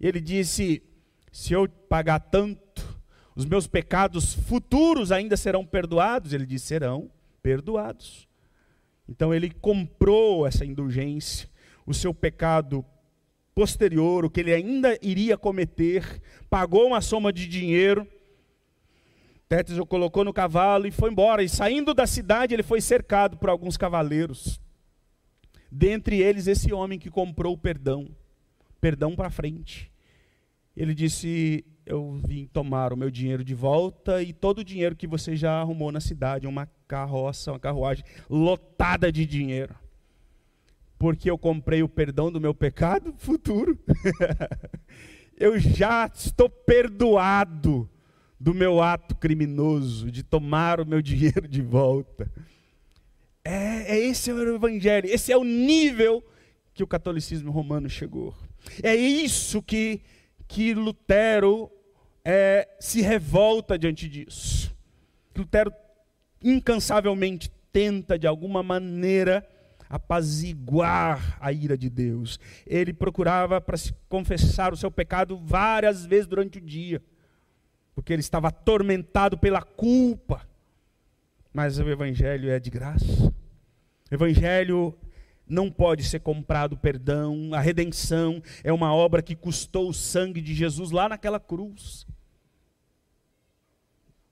Ele 0.00 0.20
disse: 0.20 0.82
Se 1.30 1.52
eu 1.52 1.68
pagar 1.68 2.18
tanto, 2.18 3.00
os 3.36 3.44
meus 3.44 3.68
pecados 3.68 4.34
futuros 4.34 5.12
ainda 5.12 5.36
serão 5.36 5.64
perdoados? 5.64 6.32
Ele 6.32 6.44
disse: 6.44 6.66
Serão 6.66 7.08
perdoados. 7.40 8.28
Então 9.08 9.32
ele 9.32 9.48
comprou 9.48 10.44
essa 10.44 10.64
indulgência, 10.64 11.48
o 11.86 11.94
seu 11.94 12.12
pecado 12.12 12.84
posterior, 13.54 14.24
o 14.24 14.30
que 14.30 14.40
ele 14.40 14.52
ainda 14.52 14.98
iria 15.00 15.38
cometer, 15.38 16.20
pagou 16.48 16.88
uma 16.88 17.00
soma 17.00 17.32
de 17.32 17.46
dinheiro. 17.46 18.06
Tétis 19.48 19.78
o 19.78 19.86
colocou 19.86 20.24
no 20.24 20.32
cavalo 20.32 20.86
e 20.86 20.90
foi 20.90 21.10
embora. 21.10 21.42
E 21.42 21.48
saindo 21.48 21.94
da 21.94 22.06
cidade, 22.06 22.54
ele 22.54 22.62
foi 22.62 22.80
cercado 22.80 23.36
por 23.36 23.48
alguns 23.48 23.76
cavaleiros 23.76 24.60
dentre 25.70 26.20
eles 26.20 26.46
esse 26.46 26.72
homem 26.72 26.98
que 26.98 27.10
comprou 27.10 27.54
o 27.54 27.58
perdão, 27.58 28.08
perdão 28.80 29.14
para 29.14 29.30
frente. 29.30 29.90
Ele 30.76 30.94
disse: 30.94 31.64
Eu 31.84 32.20
vim 32.26 32.46
tomar 32.46 32.92
o 32.92 32.96
meu 32.96 33.10
dinheiro 33.10 33.44
de 33.44 33.54
volta 33.54 34.22
e 34.22 34.32
todo 34.32 34.60
o 34.60 34.64
dinheiro 34.64 34.96
que 34.96 35.06
você 35.06 35.36
já 35.36 35.60
arrumou 35.60 35.92
na 35.92 36.00
cidade, 36.00 36.46
uma 36.46 36.66
carroça, 36.88 37.52
uma 37.52 37.60
carruagem 37.60 38.04
lotada 38.28 39.12
de 39.12 39.26
dinheiro. 39.26 39.74
Porque 40.98 41.30
eu 41.30 41.38
comprei 41.38 41.82
o 41.82 41.88
perdão 41.88 42.30
do 42.30 42.40
meu 42.40 42.54
pecado 42.54 43.14
futuro. 43.16 43.78
eu 45.38 45.58
já 45.58 46.10
estou 46.14 46.48
perdoado 46.48 47.88
do 48.38 48.54
meu 48.54 48.82
ato 48.82 49.14
criminoso 49.14 50.10
de 50.10 50.22
tomar 50.22 50.80
o 50.80 50.86
meu 50.86 51.02
dinheiro 51.02 51.46
de 51.46 51.60
volta. 51.60 52.30
É, 53.44 53.96
é 53.96 53.98
esse 53.98 54.30
é 54.30 54.34
o 54.34 54.54
evangelho, 54.54 55.08
esse 55.08 55.32
é 55.32 55.36
o 55.36 55.44
nível 55.44 56.24
que 56.74 56.82
o 56.82 56.86
catolicismo 56.86 57.50
romano 57.50 57.88
chegou. 57.88 58.34
É 58.82 58.94
isso 58.94 59.62
que, 59.62 60.02
que 60.46 60.74
Lutero 60.74 61.70
é, 62.24 62.68
se 62.78 63.00
revolta 63.00 63.78
diante 63.78 64.08
disso. 64.08 64.74
Lutero 65.36 65.72
incansavelmente 66.42 67.50
tenta, 67.72 68.18
de 68.18 68.26
alguma 68.26 68.62
maneira, 68.62 69.46
apaziguar 69.88 71.36
a 71.40 71.52
ira 71.52 71.76
de 71.76 71.90
Deus. 71.90 72.38
Ele 72.66 72.92
procurava 72.92 73.60
para 73.60 73.76
se 73.76 73.92
confessar 74.08 74.72
o 74.72 74.76
seu 74.76 74.90
pecado 74.90 75.36
várias 75.36 76.04
vezes 76.06 76.26
durante 76.26 76.58
o 76.58 76.60
dia, 76.60 77.02
porque 77.94 78.12
ele 78.12 78.20
estava 78.20 78.48
atormentado 78.48 79.36
pela 79.36 79.62
culpa. 79.62 80.48
Mas 81.52 81.78
o 81.78 81.88
Evangelho 81.88 82.50
é 82.50 82.60
de 82.60 82.70
graça. 82.70 83.32
O 84.10 84.14
Evangelho 84.14 84.96
não 85.46 85.70
pode 85.70 86.04
ser 86.04 86.20
comprado 86.20 86.76
perdão, 86.76 87.52
a 87.52 87.60
redenção 87.60 88.40
é 88.62 88.72
uma 88.72 88.94
obra 88.94 89.20
que 89.20 89.34
custou 89.34 89.88
o 89.88 89.94
sangue 89.94 90.40
de 90.40 90.54
Jesus 90.54 90.92
lá 90.92 91.08
naquela 91.08 91.40
cruz. 91.40 92.06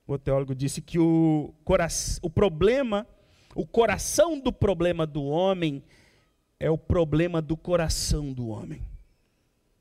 O 0.07 0.17
teólogo 0.17 0.55
disse 0.55 0.81
que 0.81 0.99
o, 0.99 1.53
o 2.23 2.31
problema, 2.31 3.07
o 3.55 3.67
coração 3.67 4.39
do 4.39 4.53
problema 4.53 5.07
do 5.07 5.25
homem 5.25 5.83
é 6.59 6.71
o 6.71 6.79
problema 6.79 7.43
do 7.43 7.57
coração 7.57 8.33
do 8.33 8.49
homem. 8.49 8.81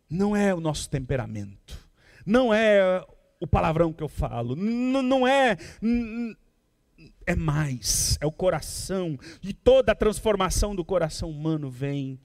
Não 0.09 0.35
é 0.35 0.53
o 0.53 0.59
nosso 0.59 0.89
temperamento, 0.89 1.87
não 2.25 2.53
é 2.53 3.05
o 3.39 3.45
palavrão 3.45 3.93
que 3.93 4.03
eu 4.03 4.09
falo, 4.09 4.55
não 4.55 5.27
é 5.27 5.55
é 7.25 7.35
mais, 7.35 8.17
é 8.21 8.25
o 8.25 8.31
coração, 8.31 9.17
e 9.43 9.53
toda 9.53 9.91
a 9.91 9.95
transformação 9.95 10.75
do 10.75 10.85
coração 10.85 11.29
humano 11.29 11.69
vem 11.69 12.19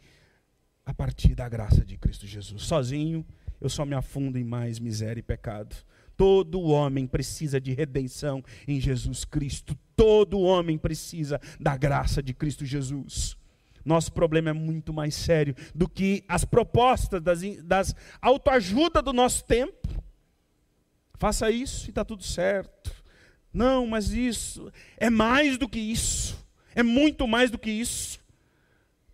a 0.85 0.93
partir 0.93 1.35
da 1.35 1.49
graça 1.49 1.85
de 1.85 1.97
Cristo 1.97 2.27
Jesus. 2.27 2.63
Sozinho, 2.63 3.25
eu 3.61 3.69
só 3.69 3.85
me 3.85 3.95
afundo 3.95 4.39
em 4.39 4.45
mais 4.45 4.79
miséria 4.79 5.21
e 5.21 5.23
pecado. 5.23 5.77
Todo 6.17 6.61
homem 6.63 7.07
precisa 7.07 7.61
de 7.61 7.73
redenção 7.73 8.43
em 8.67 8.81
Jesus 8.81 9.25
Cristo. 9.25 9.77
Todo 9.97 10.41
homem 10.41 10.77
precisa 10.77 11.41
da 11.59 11.77
graça 11.77 12.23
de 12.23 12.35
Cristo 12.35 12.65
Jesus. 12.65 13.37
Nosso 13.85 14.13
problema 14.13 14.51
é 14.51 14.53
muito 14.53 14.93
mais 14.93 15.15
sério 15.15 15.55
do 15.75 15.89
que 15.89 16.25
as 16.29 16.45
propostas 16.45 17.21
das, 17.21 17.41
das 17.65 17.95
autoajuda 18.21 19.03
do 19.03 19.13
nosso 19.13 19.45
tempo. 19.45 19.89
Faça 21.15 21.51
isso 21.51 21.87
e 21.87 21.91
está 21.91 22.05
tudo 22.05 22.23
certo. 22.23 23.02
Não, 23.53 23.87
mas 23.87 24.11
isso 24.11 24.73
é 24.97 25.11
mais 25.11 25.59
do 25.59 25.69
que 25.69 25.79
isso. 25.79 26.43
É 26.75 26.83
muito 26.83 27.27
mais 27.29 27.51
do 27.51 27.59
que 27.59 27.71
isso. 27.71 28.21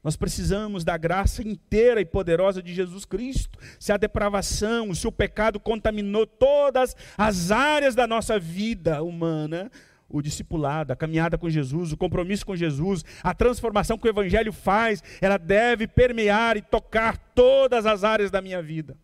Nós 0.03 0.17
precisamos 0.17 0.85
da 0.85 0.97
graça 0.97 1.43
inteira 1.43 2.01
e 2.01 2.05
poderosa 2.05 2.63
de 2.63 2.73
Jesus 2.73 3.05
Cristo. 3.05 3.59
Se 3.81 3.93
a 3.93 3.97
depravação, 3.97 4.95
se 4.95 5.07
o 5.07 5.13
pecado 5.13 5.59
contaminou 5.59 6.27
todas 6.27 6.97
as 7.17 7.51
áreas 7.51 7.95
da 7.95 8.07
nossa 8.07 8.39
vida 8.39 9.03
humana, 9.03 9.71
o 10.09 10.23
discipulado, 10.23 10.93
a 10.93 10.97
caminhada 10.97 11.37
com 11.37 11.51
Jesus, 11.51 11.93
o 11.93 11.97
compromisso 11.97 12.47
com 12.47 12.57
Jesus, 12.57 13.05
a 13.23 13.35
transformação 13.35 13.99
que 13.99 14.07
o 14.07 14.11
Evangelho 14.11 14.53
faz, 14.53 15.03
ela 15.21 15.37
deve 15.37 15.87
permear 15.87 16.57
e 16.57 16.63
tocar 16.63 17.19
todas 17.35 17.85
as 17.85 18.05
áreas 18.05 18.31
da 18.31 18.41
minha 18.41 18.63
vida. 18.63 18.97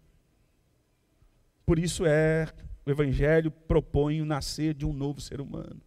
Por 1.66 1.78
isso 1.78 2.04
é 2.06 2.46
o 2.86 2.90
Evangelho 2.90 3.50
propõe 3.50 4.20
o 4.20 4.26
nascer 4.26 4.74
de 4.74 4.84
um 4.84 4.92
novo 4.92 5.20
ser 5.20 5.40
humano. 5.40 5.80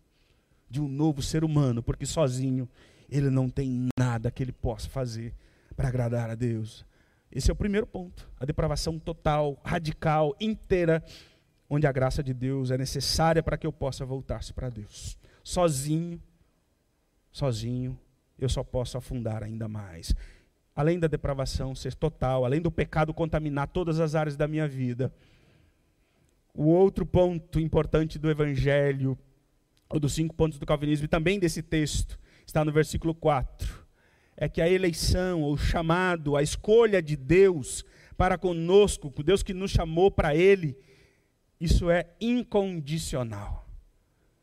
De 0.69 0.81
um 0.81 0.87
novo 0.87 1.21
ser 1.21 1.43
humano, 1.43 1.81
porque 1.81 2.05
sozinho 2.05 2.67
ele 3.09 3.29
não 3.29 3.49
tem 3.49 3.87
nada 3.97 4.31
que 4.31 4.43
ele 4.43 4.51
possa 4.51 4.89
fazer 4.89 5.33
para 5.75 5.87
agradar 5.87 6.29
a 6.29 6.35
Deus. 6.35 6.85
Esse 7.31 7.49
é 7.49 7.53
o 7.53 7.55
primeiro 7.55 7.85
ponto. 7.85 8.29
A 8.39 8.45
depravação 8.45 8.97
total, 8.97 9.59
radical, 9.63 10.35
inteira, 10.39 11.03
onde 11.69 11.85
a 11.85 11.91
graça 11.91 12.23
de 12.23 12.33
Deus 12.33 12.71
é 12.71 12.77
necessária 12.77 13.43
para 13.43 13.57
que 13.57 13.67
eu 13.67 13.71
possa 13.71 14.05
voltar-se 14.05 14.53
para 14.53 14.69
Deus. 14.69 15.17
Sozinho, 15.43 16.21
sozinho, 17.31 17.97
eu 18.39 18.49
só 18.49 18.63
posso 18.63 18.97
afundar 18.97 19.43
ainda 19.43 19.67
mais. 19.67 20.13
Além 20.75 20.99
da 20.99 21.07
depravação 21.07 21.73
ser 21.73 21.93
total, 21.95 22.45
além 22.45 22.61
do 22.61 22.71
pecado 22.71 23.13
contaminar 23.13 23.67
todas 23.67 23.99
as 23.99 24.15
áreas 24.15 24.35
da 24.35 24.47
minha 24.47 24.67
vida, 24.67 25.11
O 26.57 26.69
outro 26.69 27.05
ponto 27.05 27.59
importante 27.59 28.17
do 28.17 28.31
Evangelho, 28.31 29.15
ou 29.87 29.99
dos 29.99 30.13
cinco 30.13 30.33
pontos 30.33 30.57
do 30.57 30.65
Calvinismo, 30.65 31.05
e 31.05 31.07
também 31.07 31.37
desse 31.37 31.61
texto, 31.61 32.19
está 32.47 32.65
no 32.65 32.71
versículo 32.71 33.13
4. 33.13 33.85
É 34.35 34.49
que 34.49 34.59
a 34.59 34.67
eleição, 34.67 35.43
o 35.43 35.55
chamado, 35.55 36.35
a 36.35 36.41
escolha 36.41 36.99
de 36.99 37.15
Deus 37.15 37.85
para 38.17 38.39
conosco, 38.39 39.13
o 39.15 39.21
Deus 39.21 39.43
que 39.43 39.53
nos 39.53 39.69
chamou 39.69 40.09
para 40.09 40.35
Ele, 40.35 40.75
isso 41.61 41.91
é 41.91 42.07
incondicional. 42.19 43.69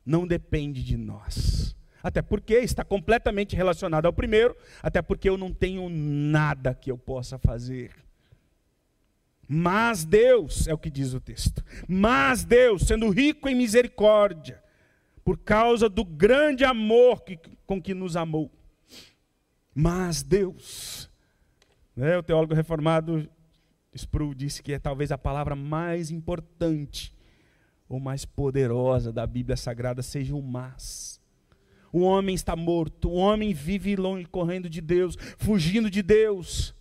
Não 0.07 0.24
depende 0.24 0.85
de 0.85 0.96
nós. 0.96 1.74
Até 2.00 2.22
porque 2.22 2.55
está 2.59 2.85
completamente 2.85 3.57
relacionado 3.57 4.07
ao 4.07 4.12
primeiro, 4.12 4.57
até 4.81 5.03
porque 5.03 5.29
eu 5.29 5.37
não 5.37 5.53
tenho 5.53 5.88
nada 5.88 6.77
que 6.77 6.92
eu 6.92 6.96
possa 6.96 7.38
fazer. 7.38 7.90
Mas 9.48 10.04
Deus, 10.04 10.66
é 10.66 10.74
o 10.74 10.78
que 10.78 10.90
diz 10.90 11.12
o 11.14 11.20
texto, 11.20 11.62
mas 11.87 12.44
Deus, 12.44 12.83
sendo 12.83 13.11
rico 13.11 13.48
em 13.48 13.54
misericórdia, 13.54 14.62
por 15.24 15.38
causa 15.38 15.88
do 15.88 16.04
grande 16.04 16.64
amor 16.64 17.22
que, 17.22 17.38
com 17.66 17.80
que 17.80 17.94
nos 17.94 18.16
amou. 18.16 18.50
Mas 19.74 20.22
Deus, 20.22 21.11
né, 21.96 22.16
o 22.16 22.22
teólogo 22.22 22.54
reformado 22.54 23.28
Sproul 23.94 24.35
disse 24.35 24.62
que 24.62 24.72
é 24.72 24.78
talvez 24.78 25.12
a 25.12 25.18
palavra 25.18 25.54
mais 25.54 26.11
importante 26.11 27.14
ou 27.88 28.00
mais 28.00 28.24
poderosa 28.24 29.12
da 29.12 29.26
Bíblia 29.26 29.57
Sagrada 29.57 30.02
seja 30.02 30.35
o 30.35 30.42
mas. 30.42 31.20
O 31.92 32.00
homem 32.00 32.35
está 32.35 32.57
morto, 32.57 33.09
o 33.09 33.14
homem 33.14 33.54
vive 33.54 33.94
longe, 33.94 34.26
correndo 34.26 34.68
de 34.68 34.80
Deus, 34.80 35.16
fugindo 35.38 35.88
de 35.88 36.02
Deus. 36.02 36.74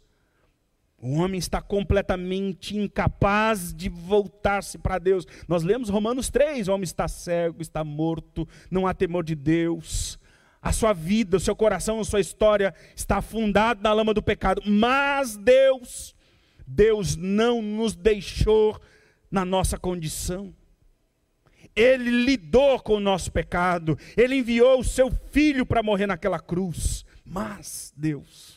O 1.04 1.16
homem 1.16 1.38
está 1.38 1.62
completamente 1.62 2.78
incapaz 2.78 3.74
de 3.74 3.90
voltar-se 3.90 4.78
para 4.78 4.98
Deus. 4.98 5.28
Nós 5.50 5.62
lemos 5.62 5.90
Romanos 5.90 6.30
3: 6.30 6.70
o 6.70 6.72
homem 6.72 6.86
está 6.86 7.10
cego, 7.10 7.62
está 7.62 7.84
morto, 7.84 8.48
não 8.72 8.88
há 8.88 8.94
temor 8.94 9.22
de 9.22 9.36
Deus. 9.36 10.18
A 10.62 10.72
sua 10.72 10.94
vida, 10.94 11.36
o 11.36 11.42
seu 11.42 11.58
coração, 11.58 12.00
a 12.00 12.06
sua 12.06 12.22
história 12.22 12.74
está 12.96 13.18
afundado 13.18 13.84
na 13.84 13.92
lama 13.92 14.14
do 14.14 14.24
pecado. 14.24 14.62
Mas 14.66 15.36
Deus, 15.36 16.16
Deus 16.66 17.18
não 17.18 17.62
nos 17.62 17.98
deixou 17.98 18.80
na 19.30 19.44
nossa 19.44 19.78
condição. 19.78 20.56
Ele 21.76 22.10
lidou 22.24 22.80
com 22.80 22.94
o 22.94 23.02
nosso 23.02 23.30
pecado, 23.30 23.98
ele 24.16 24.36
enviou 24.36 24.80
o 24.80 24.86
seu 24.86 25.12
filho 25.32 25.66
para 25.66 25.84
morrer 25.84 26.08
naquela 26.08 26.40
cruz. 26.40 27.04
Mas 27.26 27.94
Deus, 27.98 28.53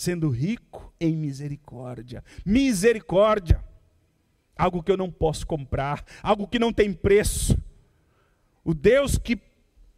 sendo 0.00 0.30
rico 0.30 0.94
em 0.98 1.14
misericórdia, 1.14 2.24
misericórdia, 2.42 3.62
algo 4.56 4.82
que 4.82 4.90
eu 4.90 4.96
não 4.96 5.10
posso 5.10 5.46
comprar, 5.46 6.02
algo 6.22 6.48
que 6.48 6.58
não 6.58 6.72
tem 6.72 6.90
preço. 6.90 7.54
O 8.64 8.72
Deus 8.72 9.18
que 9.18 9.38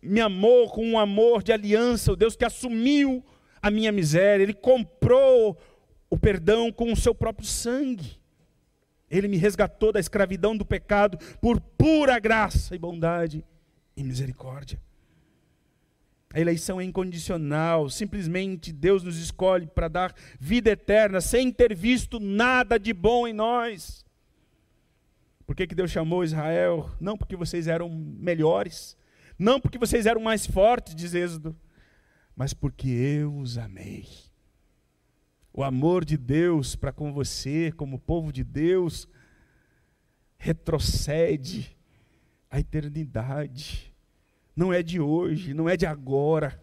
me 0.02 0.20
amou 0.20 0.68
com 0.70 0.84
um 0.84 0.98
amor 0.98 1.44
de 1.44 1.52
aliança, 1.52 2.10
o 2.10 2.16
Deus 2.16 2.34
que 2.34 2.44
assumiu 2.44 3.24
a 3.62 3.70
minha 3.70 3.92
miséria, 3.92 4.42
ele 4.42 4.54
comprou 4.54 5.56
o 6.10 6.18
perdão 6.18 6.72
com 6.72 6.92
o 6.92 6.96
seu 6.96 7.14
próprio 7.14 7.46
sangue. 7.46 8.18
Ele 9.08 9.28
me 9.28 9.36
resgatou 9.36 9.92
da 9.92 10.00
escravidão 10.00 10.56
do 10.56 10.64
pecado 10.64 11.16
por 11.40 11.60
pura 11.60 12.18
graça 12.18 12.74
e 12.74 12.78
bondade 12.78 13.44
e 13.96 14.02
misericórdia. 14.02 14.80
A 16.32 16.40
eleição 16.40 16.80
é 16.80 16.84
incondicional, 16.84 17.90
simplesmente 17.90 18.72
Deus 18.72 19.02
nos 19.02 19.18
escolhe 19.18 19.66
para 19.66 19.86
dar 19.88 20.14
vida 20.40 20.70
eterna, 20.70 21.20
sem 21.20 21.52
ter 21.52 21.74
visto 21.74 22.18
nada 22.18 22.78
de 22.78 22.94
bom 22.94 23.28
em 23.28 23.34
nós. 23.34 24.02
Por 25.44 25.54
que, 25.54 25.66
que 25.66 25.74
Deus 25.74 25.90
chamou 25.90 26.24
Israel? 26.24 26.90
Não 26.98 27.18
porque 27.18 27.36
vocês 27.36 27.66
eram 27.68 27.90
melhores, 27.90 28.96
não 29.38 29.60
porque 29.60 29.76
vocês 29.76 30.06
eram 30.06 30.22
mais 30.22 30.46
fortes, 30.46 30.94
diz 30.94 31.12
Êxodo, 31.12 31.54
mas 32.34 32.54
porque 32.54 32.88
eu 32.88 33.36
os 33.36 33.58
amei. 33.58 34.08
O 35.52 35.62
amor 35.62 36.02
de 36.02 36.16
Deus 36.16 36.74
para 36.74 36.92
com 36.92 37.12
você, 37.12 37.70
como 37.72 37.98
povo 37.98 38.32
de 38.32 38.42
Deus, 38.42 39.06
retrocede 40.38 41.76
a 42.50 42.58
eternidade. 42.58 43.91
Não 44.54 44.72
é 44.72 44.82
de 44.82 45.00
hoje, 45.00 45.54
não 45.54 45.68
é 45.68 45.76
de 45.76 45.86
agora. 45.86 46.60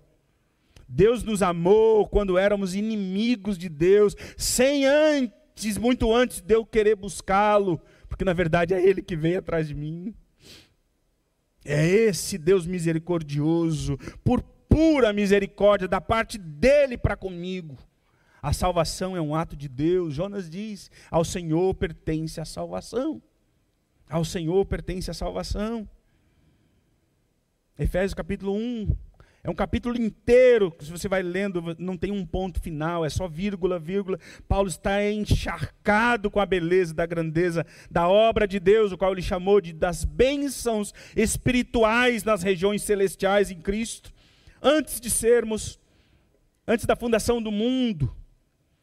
Deus 0.87 1.23
nos 1.23 1.41
amou 1.41 2.07
quando 2.07 2.37
éramos 2.37 2.73
inimigos 2.73 3.57
de 3.57 3.69
Deus, 3.69 4.15
sem 4.37 4.85
antes, 4.85 5.77
muito 5.77 6.13
antes 6.13 6.41
de 6.41 6.55
eu 6.55 6.65
querer 6.65 6.95
buscá-lo, 6.95 7.79
porque 8.07 8.25
na 8.25 8.33
verdade 8.33 8.73
é 8.73 8.83
Ele 8.83 9.01
que 9.01 9.15
vem 9.15 9.35
atrás 9.35 9.67
de 9.67 9.75
mim. 9.75 10.13
É 11.63 11.85
esse 11.85 12.37
Deus 12.37 12.65
misericordioso, 12.65 13.97
por 14.23 14.41
pura 14.67 15.11
misericórdia 15.11 15.87
da 15.87 15.99
parte 15.99 16.37
dele 16.37 16.97
para 16.97 17.15
comigo. 17.15 17.77
A 18.41 18.53
salvação 18.53 19.17
é 19.17 19.21
um 19.21 19.35
ato 19.35 19.55
de 19.55 19.67
Deus. 19.67 20.13
Jonas 20.13 20.49
diz: 20.49 20.89
ao 21.11 21.25
Senhor 21.25 21.73
pertence 21.75 22.39
a 22.39 22.45
salvação. 22.45 23.21
Ao 24.09 24.23
Senhor 24.23 24.65
pertence 24.65 25.11
a 25.11 25.13
salvação. 25.13 25.87
Efésios 27.79 28.13
capítulo 28.13 28.53
1. 28.53 28.93
É 29.41 29.49
um 29.49 29.55
capítulo 29.55 29.95
inteiro, 29.95 30.75
se 30.81 30.91
você 30.91 31.07
vai 31.07 31.23
lendo, 31.23 31.63
não 31.79 31.95
tem 31.95 32.11
um 32.11 32.25
ponto 32.25 32.59
final, 32.61 33.05
é 33.05 33.09
só 33.09 33.25
vírgula, 33.25 33.79
vírgula. 33.79 34.19
Paulo 34.49 34.67
está 34.67 35.09
encharcado 35.09 36.29
com 36.29 36.41
a 36.41 36.45
beleza 36.45 36.93
da 36.93 37.05
grandeza 37.05 37.65
da 37.89 38.09
obra 38.09 38.45
de 38.45 38.59
Deus, 38.59 38.91
o 38.91 38.97
qual 38.97 39.13
ele 39.13 39.21
chamou 39.21 39.61
de 39.61 39.71
das 39.71 40.03
bênçãos 40.03 40.93
espirituais 41.15 42.25
nas 42.25 42.43
regiões 42.43 42.81
celestiais 42.81 43.49
em 43.49 43.61
Cristo. 43.61 44.11
Antes 44.61 44.99
de 44.99 45.09
sermos, 45.09 45.79
antes 46.67 46.85
da 46.85 46.97
fundação 46.97 47.41
do 47.41 47.49
mundo, 47.49 48.13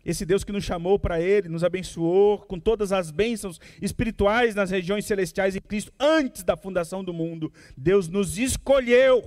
esse 0.06 0.24
Deus 0.24 0.44
que 0.44 0.52
nos 0.52 0.62
chamou 0.62 1.00
para 1.00 1.20
Ele, 1.20 1.48
nos 1.48 1.64
abençoou 1.64 2.38
com 2.38 2.60
todas 2.60 2.92
as 2.92 3.10
bênçãos 3.10 3.60
espirituais 3.82 4.54
nas 4.54 4.70
regiões 4.70 5.04
celestiais 5.04 5.56
em 5.56 5.60
Cristo, 5.60 5.92
antes 5.98 6.44
da 6.44 6.56
fundação 6.56 7.02
do 7.02 7.12
mundo. 7.12 7.52
Deus 7.76 8.06
nos 8.06 8.38
escolheu 8.38 9.24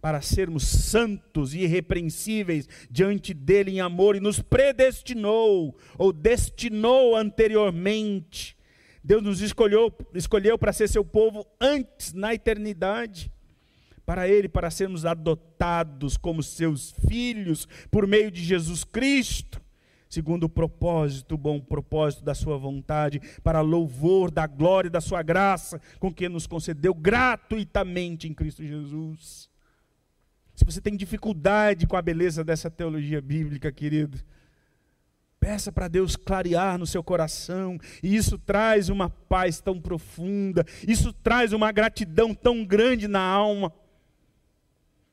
para 0.00 0.20
sermos 0.20 0.64
santos 0.64 1.54
e 1.54 1.60
irrepreensíveis 1.60 2.68
diante 2.90 3.32
dele 3.32 3.70
em 3.70 3.80
amor 3.80 4.16
e 4.16 4.20
nos 4.20 4.40
predestinou 4.40 5.78
ou 5.96 6.12
destinou 6.12 7.14
anteriormente. 7.14 8.56
Deus 9.04 9.22
nos 9.22 9.40
escolheu, 9.40 9.92
escolheu 10.12 10.58
para 10.58 10.72
ser 10.72 10.88
seu 10.88 11.04
povo 11.04 11.46
antes 11.60 12.12
na 12.12 12.34
eternidade 12.34 13.30
para 14.08 14.26
Ele, 14.26 14.48
para 14.48 14.70
sermos 14.70 15.04
adotados 15.04 16.16
como 16.16 16.42
seus 16.42 16.94
filhos 17.06 17.68
por 17.90 18.06
meio 18.06 18.30
de 18.30 18.42
Jesus 18.42 18.82
Cristo, 18.82 19.60
segundo 20.08 20.44
o 20.44 20.48
propósito, 20.48 21.34
o 21.34 21.36
bom 21.36 21.60
propósito 21.60 22.24
da 22.24 22.34
Sua 22.34 22.56
vontade, 22.56 23.20
para 23.44 23.60
louvor 23.60 24.30
da 24.30 24.46
glória 24.46 24.88
e 24.88 24.90
da 24.90 25.02
Sua 25.02 25.22
graça, 25.22 25.78
com 25.98 26.10
que 26.10 26.26
nos 26.26 26.46
concedeu 26.46 26.94
gratuitamente 26.94 28.26
em 28.26 28.32
Cristo 28.32 28.64
Jesus. 28.64 29.50
Se 30.54 30.64
você 30.64 30.80
tem 30.80 30.96
dificuldade 30.96 31.86
com 31.86 31.94
a 31.94 32.00
beleza 32.00 32.42
dessa 32.42 32.70
teologia 32.70 33.20
bíblica, 33.20 33.70
querido, 33.70 34.18
Peça 35.38 35.70
para 35.70 35.86
Deus 35.86 36.16
clarear 36.16 36.78
no 36.78 36.86
seu 36.86 37.00
coração, 37.00 37.78
e 38.02 38.16
isso 38.16 38.36
traz 38.38 38.88
uma 38.88 39.08
paz 39.08 39.60
tão 39.60 39.80
profunda, 39.80 40.64
isso 40.86 41.12
traz 41.12 41.52
uma 41.52 41.70
gratidão 41.70 42.34
tão 42.34 42.64
grande 42.64 43.06
na 43.06 43.20
alma 43.20 43.72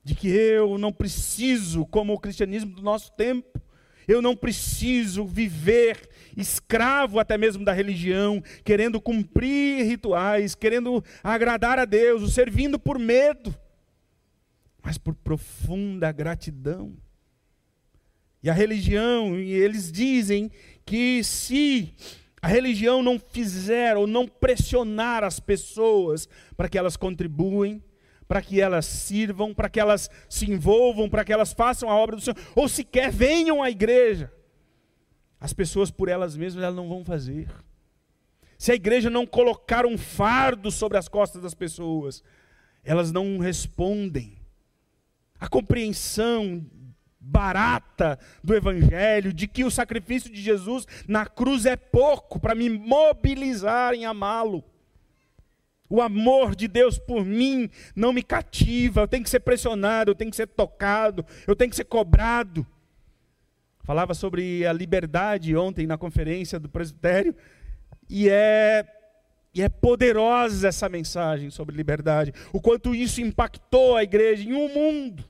de 0.05 0.13
que 0.13 0.27
eu 0.27 0.77
não 0.77 0.93
preciso, 0.93 1.83
como 1.87 2.13
o 2.13 2.19
cristianismo 2.19 2.75
do 2.75 2.83
nosso 2.83 3.11
tempo, 3.13 3.59
eu 4.07 4.21
não 4.21 4.35
preciso 4.35 5.25
viver 5.25 6.07
escravo 6.37 7.17
até 7.17 7.39
mesmo 7.39 7.65
da 7.65 7.73
religião, 7.73 8.39
querendo 8.63 9.01
cumprir 9.01 9.83
rituais, 9.83 10.53
querendo 10.53 11.03
agradar 11.23 11.79
a 11.79 11.85
Deus, 11.85 12.21
o 12.21 12.29
servindo 12.29 12.77
por 12.77 12.99
medo, 12.99 13.53
mas 14.83 14.95
por 14.95 15.15
profunda 15.15 16.11
gratidão. 16.11 16.95
E 18.43 18.49
a 18.49 18.53
religião, 18.53 19.39
e 19.39 19.51
eles 19.53 19.91
dizem 19.91 20.51
que 20.85 21.23
se 21.23 21.95
a 22.39 22.47
religião 22.47 23.01
não 23.01 23.17
fizer 23.17 23.97
ou 23.97 24.05
não 24.05 24.27
pressionar 24.27 25.23
as 25.23 25.39
pessoas 25.39 26.29
para 26.55 26.69
que 26.69 26.77
elas 26.77 26.95
contribuem, 26.95 27.81
para 28.27 28.41
que 28.41 28.59
elas 28.59 28.85
sirvam, 28.85 29.53
para 29.53 29.69
que 29.69 29.79
elas 29.79 30.09
se 30.29 30.49
envolvam, 30.49 31.09
para 31.09 31.23
que 31.23 31.33
elas 31.33 31.53
façam 31.53 31.89
a 31.89 31.95
obra 31.95 32.15
do 32.15 32.21
Senhor, 32.21 32.37
ou 32.55 32.67
sequer 32.67 33.11
venham 33.11 33.61
à 33.61 33.69
igreja. 33.69 34.31
As 35.39 35.53
pessoas 35.53 35.91
por 35.91 36.09
elas 36.09 36.35
mesmas 36.35 36.63
elas 36.63 36.75
não 36.75 36.89
vão 36.89 37.03
fazer. 37.03 37.47
Se 38.57 38.71
a 38.71 38.75
igreja 38.75 39.09
não 39.09 39.25
colocar 39.25 39.85
um 39.85 39.97
fardo 39.97 40.71
sobre 40.71 40.97
as 40.97 41.07
costas 41.07 41.41
das 41.41 41.53
pessoas, 41.53 42.23
elas 42.83 43.11
não 43.11 43.37
respondem. 43.37 44.37
A 45.39 45.47
compreensão 45.47 46.65
barata 47.19 48.17
do 48.43 48.55
Evangelho, 48.55 49.33
de 49.33 49.47
que 49.47 49.63
o 49.63 49.71
sacrifício 49.71 50.31
de 50.31 50.41
Jesus 50.41 50.85
na 51.07 51.25
cruz 51.25 51.65
é 51.65 51.75
pouco 51.75 52.39
para 52.39 52.55
me 52.55 52.69
mobilizar 52.69 53.93
em 53.93 54.05
amá-lo. 54.05 54.63
O 55.89 56.01
amor 56.01 56.55
de 56.55 56.67
Deus 56.67 56.97
por 56.97 57.23
mim 57.23 57.69
não 57.95 58.11
me 58.11 58.23
cativa, 58.23 59.01
eu 59.01 59.07
tenho 59.07 59.23
que 59.23 59.29
ser 59.29 59.39
pressionado, 59.39 60.11
eu 60.11 60.15
tenho 60.15 60.31
que 60.31 60.37
ser 60.37 60.47
tocado, 60.47 61.25
eu 61.47 61.55
tenho 61.55 61.69
que 61.69 61.75
ser 61.75 61.85
cobrado. 61.85 62.65
Falava 63.83 64.15
sobre 64.15 64.65
a 64.65 64.73
liberdade 64.73 65.55
ontem 65.55 65.85
na 65.85 65.97
conferência 65.97 66.59
do 66.59 66.67
presbitério, 66.67 67.35
e 68.09 68.27
é, 68.29 68.83
e 69.53 69.61
é 69.61 69.69
poderosa 69.69 70.67
essa 70.67 70.89
mensagem 70.89 71.51
sobre 71.51 71.75
liberdade. 71.75 72.33
O 72.51 72.59
quanto 72.59 72.95
isso 72.95 73.21
impactou 73.21 73.95
a 73.95 74.03
igreja 74.03 74.43
em 74.43 74.53
um 74.53 74.73
mundo. 74.73 75.23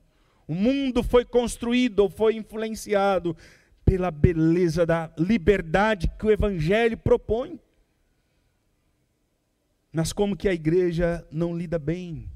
O 0.48 0.54
mundo 0.54 1.04
foi 1.04 1.26
construído 1.26 2.00
ou 2.00 2.10
foi 2.10 2.36
influenciado 2.36 3.36
pela 3.84 4.10
beleza 4.10 4.86
da 4.86 5.12
liberdade 5.18 6.10
que 6.18 6.26
o 6.26 6.32
Evangelho 6.32 6.98
propõe. 6.98 7.60
Mas 9.96 10.12
como 10.12 10.36
que 10.36 10.50
a 10.50 10.54
igreja 10.54 11.26
não 11.32 11.58
lida 11.58 11.80
bem? 11.80 12.30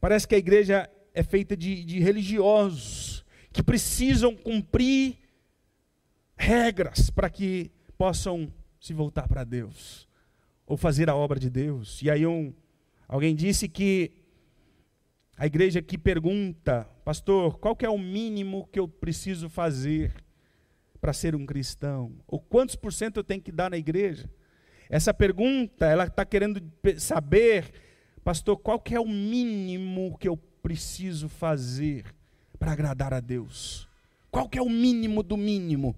Parece 0.00 0.28
que 0.28 0.34
a 0.36 0.38
igreja 0.38 0.88
é 1.12 1.24
feita 1.24 1.56
de, 1.56 1.82
de 1.82 1.98
religiosos 1.98 3.24
que 3.52 3.64
precisam 3.64 4.36
cumprir 4.36 5.18
regras 6.36 7.10
para 7.10 7.28
que 7.28 7.72
possam 7.98 8.48
se 8.80 8.94
voltar 8.94 9.26
para 9.26 9.42
Deus 9.42 10.08
ou 10.64 10.76
fazer 10.76 11.10
a 11.10 11.16
obra 11.16 11.36
de 11.36 11.50
Deus. 11.50 12.00
E 12.00 12.08
aí 12.08 12.24
um, 12.24 12.54
alguém 13.08 13.34
disse 13.34 13.68
que 13.68 14.12
a 15.36 15.46
igreja 15.46 15.82
que 15.82 15.98
pergunta, 15.98 16.84
pastor, 17.04 17.58
qual 17.58 17.76
é 17.80 17.90
o 17.90 17.98
mínimo 17.98 18.68
que 18.70 18.78
eu 18.78 18.86
preciso 18.86 19.48
fazer 19.48 20.14
para 21.00 21.12
ser 21.12 21.34
um 21.34 21.44
cristão? 21.44 22.12
Ou 22.24 22.38
quantos 22.38 22.76
por 22.76 22.92
cento 22.92 23.16
eu 23.16 23.24
tenho 23.24 23.42
que 23.42 23.50
dar 23.50 23.68
na 23.68 23.76
igreja? 23.76 24.30
Essa 24.90 25.12
pergunta, 25.12 25.86
ela 25.86 26.04
está 26.04 26.24
querendo 26.24 26.62
saber, 26.96 27.70
pastor, 28.24 28.56
qual 28.56 28.80
que 28.80 28.94
é 28.94 29.00
o 29.00 29.06
mínimo 29.06 30.16
que 30.18 30.26
eu 30.26 30.36
preciso 30.36 31.28
fazer 31.28 32.06
para 32.58 32.72
agradar 32.72 33.12
a 33.12 33.20
Deus? 33.20 33.86
Qual 34.30 34.48
que 34.48 34.58
é 34.58 34.62
o 34.62 34.70
mínimo 34.70 35.22
do 35.22 35.36
mínimo? 35.36 35.94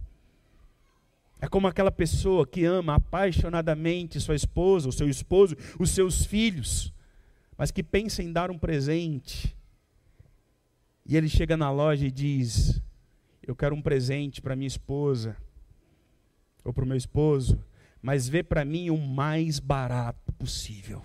É 1.40 1.46
como 1.46 1.68
aquela 1.68 1.92
pessoa 1.92 2.46
que 2.46 2.64
ama 2.64 2.96
apaixonadamente 2.96 4.20
sua 4.20 4.34
esposa, 4.34 4.88
o 4.88 4.92
seu 4.92 5.08
esposo, 5.08 5.56
os 5.78 5.90
seus 5.90 6.26
filhos, 6.26 6.92
mas 7.56 7.70
que 7.70 7.82
pensa 7.82 8.22
em 8.22 8.32
dar 8.32 8.50
um 8.50 8.58
presente. 8.58 9.56
E 11.06 11.16
ele 11.16 11.28
chega 11.28 11.56
na 11.56 11.70
loja 11.70 12.06
e 12.06 12.10
diz: 12.10 12.82
Eu 13.46 13.56
quero 13.56 13.74
um 13.74 13.80
presente 13.80 14.42
para 14.42 14.54
minha 14.54 14.66
esposa, 14.66 15.36
ou 16.62 16.74
para 16.74 16.84
o 16.84 16.86
meu 16.86 16.96
esposo 16.96 17.58
mas 18.02 18.28
vê 18.28 18.42
para 18.42 18.64
mim 18.64 18.90
o 18.90 18.96
mais 18.96 19.58
barato 19.58 20.32
possível. 20.32 21.02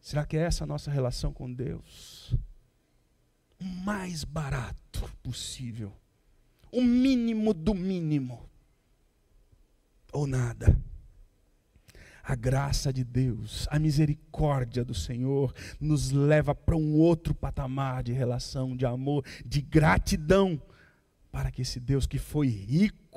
Será 0.00 0.24
que 0.24 0.36
é 0.36 0.40
essa 0.40 0.64
a 0.64 0.66
nossa 0.66 0.90
relação 0.90 1.32
com 1.32 1.52
Deus? 1.52 2.34
O 3.60 3.64
mais 3.64 4.24
barato 4.24 5.10
possível. 5.22 5.92
O 6.72 6.82
mínimo 6.82 7.52
do 7.52 7.74
mínimo. 7.74 8.48
Ou 10.12 10.26
nada. 10.26 10.78
A 12.22 12.34
graça 12.34 12.92
de 12.92 13.04
Deus, 13.04 13.66
a 13.70 13.78
misericórdia 13.78 14.84
do 14.84 14.94
Senhor 14.94 15.54
nos 15.80 16.10
leva 16.10 16.54
para 16.54 16.76
um 16.76 16.94
outro 16.94 17.34
patamar 17.34 18.02
de 18.02 18.12
relação, 18.12 18.76
de 18.76 18.84
amor, 18.84 19.24
de 19.44 19.62
gratidão, 19.62 20.60
para 21.30 21.50
que 21.50 21.62
esse 21.62 21.80
Deus 21.80 22.06
que 22.06 22.18
foi 22.18 22.48
rico 22.48 23.07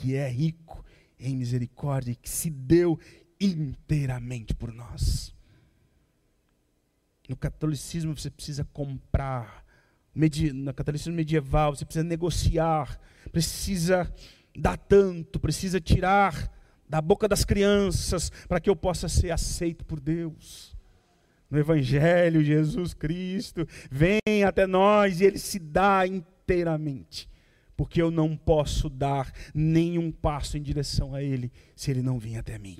que 0.00 0.14
é 0.16 0.26
rico 0.26 0.82
em 1.18 1.36
misericórdia 1.36 2.12
e 2.12 2.16
que 2.16 2.28
se 2.28 2.48
deu 2.48 2.98
inteiramente 3.38 4.54
por 4.54 4.72
nós. 4.72 5.34
No 7.28 7.36
catolicismo 7.36 8.16
você 8.16 8.30
precisa 8.30 8.64
comprar, 8.72 9.64
no 10.14 10.72
catolicismo 10.72 11.14
medieval 11.14 11.76
você 11.76 11.84
precisa 11.84 12.04
negociar, 12.04 12.98
precisa 13.30 14.12
dar 14.56 14.78
tanto, 14.78 15.38
precisa 15.38 15.78
tirar 15.80 16.50
da 16.88 17.00
boca 17.02 17.28
das 17.28 17.44
crianças 17.44 18.30
para 18.48 18.58
que 18.58 18.70
eu 18.70 18.74
possa 18.74 19.06
ser 19.06 19.30
aceito 19.30 19.84
por 19.84 20.00
Deus. 20.00 20.74
No 21.50 21.58
Evangelho, 21.58 22.42
Jesus 22.42 22.94
Cristo 22.94 23.66
vem 23.90 24.44
até 24.46 24.66
nós 24.66 25.20
e 25.20 25.24
ele 25.24 25.38
se 25.38 25.58
dá 25.58 26.06
inteiramente 26.06 27.28
porque 27.80 28.02
eu 28.02 28.10
não 28.10 28.36
posso 28.36 28.90
dar 28.90 29.32
nenhum 29.54 30.12
passo 30.12 30.58
em 30.58 30.62
direção 30.62 31.14
a 31.14 31.22
Ele 31.22 31.50
se 31.74 31.90
Ele 31.90 32.02
não 32.02 32.18
vir 32.18 32.36
até 32.36 32.58
mim. 32.58 32.76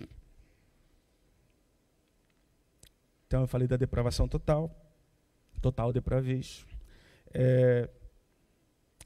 Então 3.26 3.40
eu 3.40 3.46
falei 3.46 3.66
da 3.66 3.78
depravação 3.78 4.28
total, 4.28 4.70
total 5.62 5.90
depravejo. 5.90 6.66
É, 7.32 7.88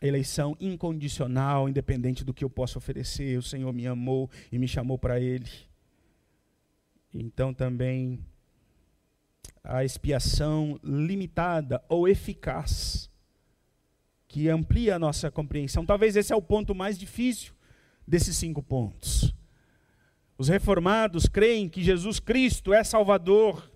eleição 0.02 0.56
incondicional, 0.58 1.68
independente 1.68 2.24
do 2.24 2.34
que 2.34 2.42
eu 2.42 2.50
possa 2.50 2.76
oferecer. 2.76 3.38
O 3.38 3.42
Senhor 3.42 3.72
me 3.72 3.86
amou 3.86 4.28
e 4.50 4.58
me 4.58 4.66
chamou 4.66 4.98
para 4.98 5.20
Ele. 5.20 5.48
Então 7.14 7.54
também 7.54 8.18
a 9.62 9.84
expiação 9.84 10.76
limitada 10.82 11.80
ou 11.88 12.08
eficaz 12.08 13.08
que 14.34 14.48
amplia 14.48 14.96
a 14.96 14.98
nossa 14.98 15.30
compreensão. 15.30 15.86
Talvez 15.86 16.16
esse 16.16 16.32
é 16.32 16.36
o 16.36 16.42
ponto 16.42 16.74
mais 16.74 16.98
difícil 16.98 17.54
desses 18.04 18.36
cinco 18.36 18.60
pontos. 18.60 19.32
Os 20.36 20.48
reformados 20.48 21.28
creem 21.28 21.68
que 21.68 21.84
Jesus 21.84 22.18
Cristo 22.18 22.74
é 22.74 22.82
Salvador 22.82 23.70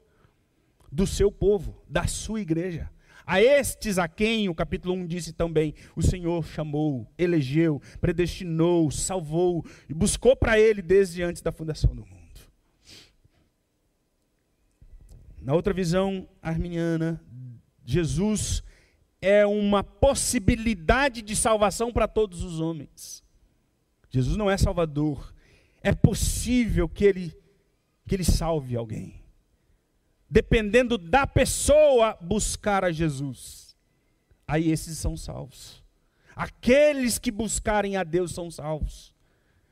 do 0.90 1.06
seu 1.06 1.30
povo, 1.30 1.80
da 1.88 2.08
sua 2.08 2.40
igreja. 2.40 2.90
A 3.24 3.40
estes 3.40 3.98
a 3.98 4.08
quem, 4.08 4.48
o 4.48 4.54
capítulo 4.54 4.94
1 4.94 5.06
disse 5.06 5.32
também, 5.32 5.74
o 5.94 6.02
Senhor 6.02 6.44
chamou, 6.44 7.08
elegeu, 7.16 7.80
predestinou, 8.00 8.90
salvou 8.90 9.64
e 9.88 9.94
buscou 9.94 10.34
para 10.34 10.58
ele 10.58 10.82
desde 10.82 11.22
antes 11.22 11.40
da 11.40 11.52
fundação 11.52 11.94
do 11.94 12.04
mundo. 12.04 12.40
Na 15.40 15.54
outra 15.54 15.72
visão 15.72 16.28
arminiana, 16.42 17.24
Jesus 17.84 18.64
é 19.20 19.46
uma 19.46 19.82
possibilidade 19.82 21.22
de 21.22 21.34
salvação 21.34 21.92
para 21.92 22.06
todos 22.06 22.42
os 22.42 22.60
homens. 22.60 23.22
Jesus 24.10 24.36
não 24.36 24.50
é 24.50 24.56
salvador. 24.56 25.34
É 25.82 25.94
possível 25.94 26.88
que 26.88 27.04
ele 27.04 27.36
que 28.06 28.14
ele 28.14 28.24
salve 28.24 28.74
alguém. 28.74 29.22
Dependendo 30.30 30.96
da 30.96 31.26
pessoa 31.26 32.16
buscar 32.20 32.82
a 32.84 32.90
Jesus. 32.90 33.76
Aí 34.46 34.70
esses 34.70 34.96
são 34.96 35.16
salvos. 35.16 35.84
Aqueles 36.34 37.18
que 37.18 37.30
buscarem 37.30 37.96
a 37.96 38.04
Deus 38.04 38.32
são 38.32 38.50
salvos. 38.50 39.14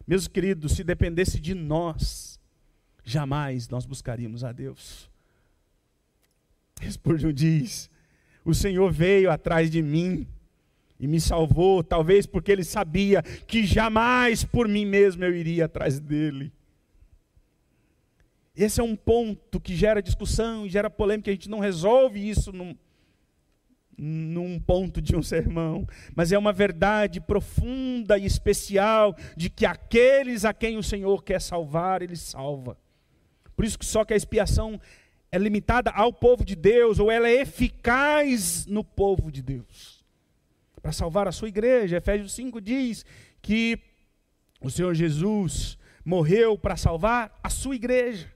Meus 0.06 0.28
queridos, 0.28 0.72
se 0.72 0.84
dependesse 0.84 1.40
de 1.40 1.54
nós, 1.54 2.38
jamais 3.02 3.68
nós 3.68 3.86
buscaríamos 3.86 4.44
a 4.44 4.52
Deus. 4.52 5.10
Spurgeon 6.90 7.32
diz: 7.32 7.88
o 8.46 8.54
Senhor 8.54 8.92
veio 8.92 9.28
atrás 9.28 9.68
de 9.68 9.82
mim 9.82 10.24
e 11.00 11.06
me 11.08 11.20
salvou, 11.20 11.82
talvez 11.82 12.26
porque 12.26 12.52
ele 12.52 12.62
sabia 12.62 13.20
que 13.20 13.66
jamais 13.66 14.44
por 14.44 14.68
mim 14.68 14.86
mesmo 14.86 15.24
eu 15.24 15.34
iria 15.34 15.64
atrás 15.64 15.98
dele. 15.98 16.52
Esse 18.56 18.80
é 18.80 18.84
um 18.84 18.94
ponto 18.94 19.60
que 19.60 19.74
gera 19.74 20.00
discussão 20.00 20.64
e 20.64 20.70
gera 20.70 20.88
polêmica, 20.88 21.28
a 21.28 21.34
gente 21.34 21.50
não 21.50 21.58
resolve 21.58 22.26
isso 22.26 22.52
num, 22.52 22.74
num 23.98 24.60
ponto 24.60 25.02
de 25.02 25.16
um 25.16 25.24
sermão, 25.24 25.84
mas 26.14 26.30
é 26.30 26.38
uma 26.38 26.52
verdade 26.52 27.20
profunda 27.20 28.16
e 28.16 28.24
especial 28.24 29.16
de 29.36 29.50
que 29.50 29.66
aqueles 29.66 30.44
a 30.44 30.54
quem 30.54 30.78
o 30.78 30.84
Senhor 30.84 31.24
quer 31.24 31.40
salvar, 31.40 32.00
Ele 32.00 32.16
salva. 32.16 32.78
Por 33.56 33.64
isso 33.64 33.76
que 33.76 33.84
só 33.84 34.04
que 34.04 34.14
a 34.14 34.16
expiação 34.16 34.80
é 35.30 35.38
limitada 35.38 35.90
ao 35.90 36.12
povo 36.12 36.44
de 36.44 36.54
Deus, 36.54 36.98
ou 36.98 37.10
ela 37.10 37.28
é 37.28 37.40
eficaz 37.40 38.66
no 38.66 38.84
povo 38.84 39.30
de 39.30 39.42
Deus. 39.42 40.04
Para 40.80 40.92
salvar 40.92 41.26
a 41.26 41.32
sua 41.32 41.48
igreja, 41.48 41.96
Efésios 41.96 42.32
5 42.32 42.60
diz 42.60 43.04
que 43.42 43.78
o 44.60 44.70
Senhor 44.70 44.94
Jesus 44.94 45.76
morreu 46.04 46.56
para 46.56 46.76
salvar 46.76 47.38
a 47.42 47.50
sua 47.50 47.74
igreja. 47.74 48.32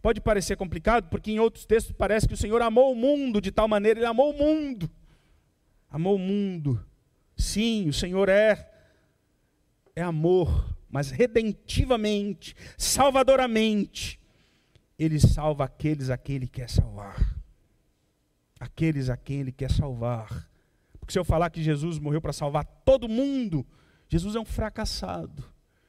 Pode 0.00 0.20
parecer 0.20 0.56
complicado, 0.56 1.08
porque 1.08 1.30
em 1.30 1.38
outros 1.38 1.64
textos 1.64 1.94
parece 1.96 2.26
que 2.26 2.34
o 2.34 2.36
Senhor 2.36 2.60
amou 2.62 2.92
o 2.92 2.96
mundo 2.96 3.40
de 3.40 3.50
tal 3.50 3.68
maneira, 3.68 4.00
ele 4.00 4.06
amou 4.06 4.30
o 4.30 4.38
mundo. 4.38 4.90
Amou 5.90 6.16
o 6.16 6.18
mundo. 6.18 6.84
Sim, 7.36 7.88
o 7.88 7.92
Senhor 7.92 8.28
é 8.28 8.68
é 9.94 10.02
amor, 10.02 10.74
mas 10.90 11.10
redentivamente, 11.10 12.56
salvadoramente 12.78 14.18
ele 14.98 15.18
salva 15.18 15.64
aqueles 15.64 16.10
a 16.10 16.16
quem 16.16 16.36
ele 16.36 16.48
quer 16.48 16.68
salvar. 16.68 17.42
aqueles 18.62 19.10
a 19.10 19.16
quem 19.16 19.40
Ele 19.40 19.50
quer 19.50 19.70
salvar. 19.70 20.48
Porque 21.00 21.12
se 21.12 21.18
eu 21.18 21.24
falar 21.24 21.50
que 21.50 21.62
Jesus 21.62 21.98
morreu 21.98 22.20
para 22.20 22.32
salvar 22.32 22.64
todo 22.84 23.08
mundo, 23.08 23.66
Jesus 24.08 24.36
é 24.36 24.40
um 24.40 24.44
fracassado. 24.44 25.42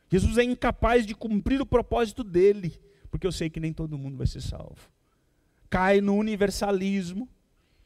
Jesus 0.09 0.39
é 0.39 0.43
incapaz 0.43 1.05
de 1.05 1.13
cumprir 1.13 1.61
o 1.61 1.65
propósito 1.65 2.23
dele, 2.23 2.79
porque 3.11 3.27
eu 3.27 3.31
sei 3.31 3.49
que 3.49 3.59
nem 3.59 3.71
todo 3.71 3.97
mundo 3.97 4.17
vai 4.17 4.25
ser 4.25 4.41
salvo. 4.41 4.91
Cai 5.69 6.01
no 6.01 6.15
universalismo. 6.15 7.29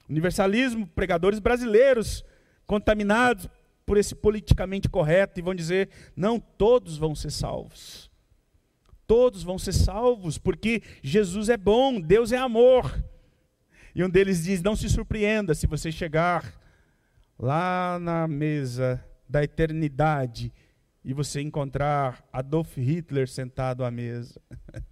Universalismo, 0.09 0.87
pregadores 0.87 1.39
brasileiros 1.39 2.23
contaminados 2.65 3.49
por 3.85 3.97
esse 3.97 4.15
politicamente 4.15 4.87
correto 4.87 5.37
e 5.37 5.43
vão 5.43 5.53
dizer: 5.53 5.89
não, 6.15 6.39
todos 6.39 6.97
vão 6.97 7.13
ser 7.13 7.31
salvos. 7.31 8.09
Todos 9.07 9.41
vão 9.41 9.57
ser 9.57 9.71
salvos, 9.71 10.37
porque 10.37 10.83
Jesus 11.01 11.49
é 11.49 11.57
bom, 11.57 11.99
Deus 11.99 12.31
é 12.31 12.37
amor. 12.37 13.03
E 13.95 14.03
um 14.03 14.09
deles 14.09 14.43
diz: 14.43 14.61
não 14.61 14.75
se 14.75 14.89
surpreenda 14.89 15.55
se 15.55 15.65
você 15.65 15.91
chegar 15.91 16.53
lá 17.39 17.97
na 17.99 18.27
mesa 18.27 19.03
da 19.27 19.43
eternidade 19.43 20.53
e 21.03 21.13
você 21.13 21.41
encontrar 21.41 22.23
Adolf 22.31 22.77
Hitler 22.77 23.29
sentado 23.29 23.85
à 23.85 23.89
mesa, 23.89 24.41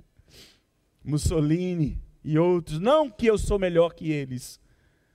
Mussolini 1.04 2.02
e 2.24 2.40
outros. 2.40 2.80
Não 2.80 3.10
que 3.10 3.26
eu 3.26 3.38
sou 3.38 3.60
melhor 3.60 3.94
que 3.94 4.12
eles, 4.12 4.60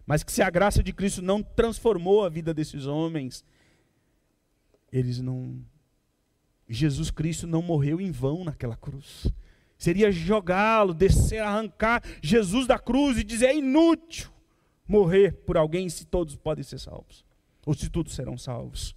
mas 0.06 0.22
que 0.22 0.30
se 0.30 0.42
a 0.42 0.50
graça 0.50 0.82
de 0.82 0.92
Cristo 0.92 1.22
não 1.22 1.42
transformou 1.42 2.24
a 2.24 2.28
vida 2.28 2.52
desses 2.52 2.86
homens, 2.86 3.44
eles 4.92 5.20
não. 5.20 5.64
Jesus 6.72 7.10
Cristo 7.10 7.46
não 7.46 7.60
morreu 7.60 8.00
em 8.00 8.10
vão 8.10 8.44
naquela 8.44 8.76
cruz. 8.76 9.26
Seria 9.76 10.12
jogá-lo, 10.12 10.94
descer, 10.94 11.42
arrancar 11.42 12.02
Jesus 12.22 12.66
da 12.66 12.78
cruz 12.78 13.18
e 13.18 13.24
dizer: 13.24 13.46
é 13.46 13.56
inútil 13.56 14.30
morrer 14.86 15.32
por 15.32 15.56
alguém 15.56 15.88
se 15.88 16.04
todos 16.04 16.36
podem 16.36 16.62
ser 16.62 16.78
salvos, 16.78 17.24
ou 17.66 17.74
se 17.74 17.88
todos 17.88 18.14
serão 18.14 18.36
salvos. 18.36 18.94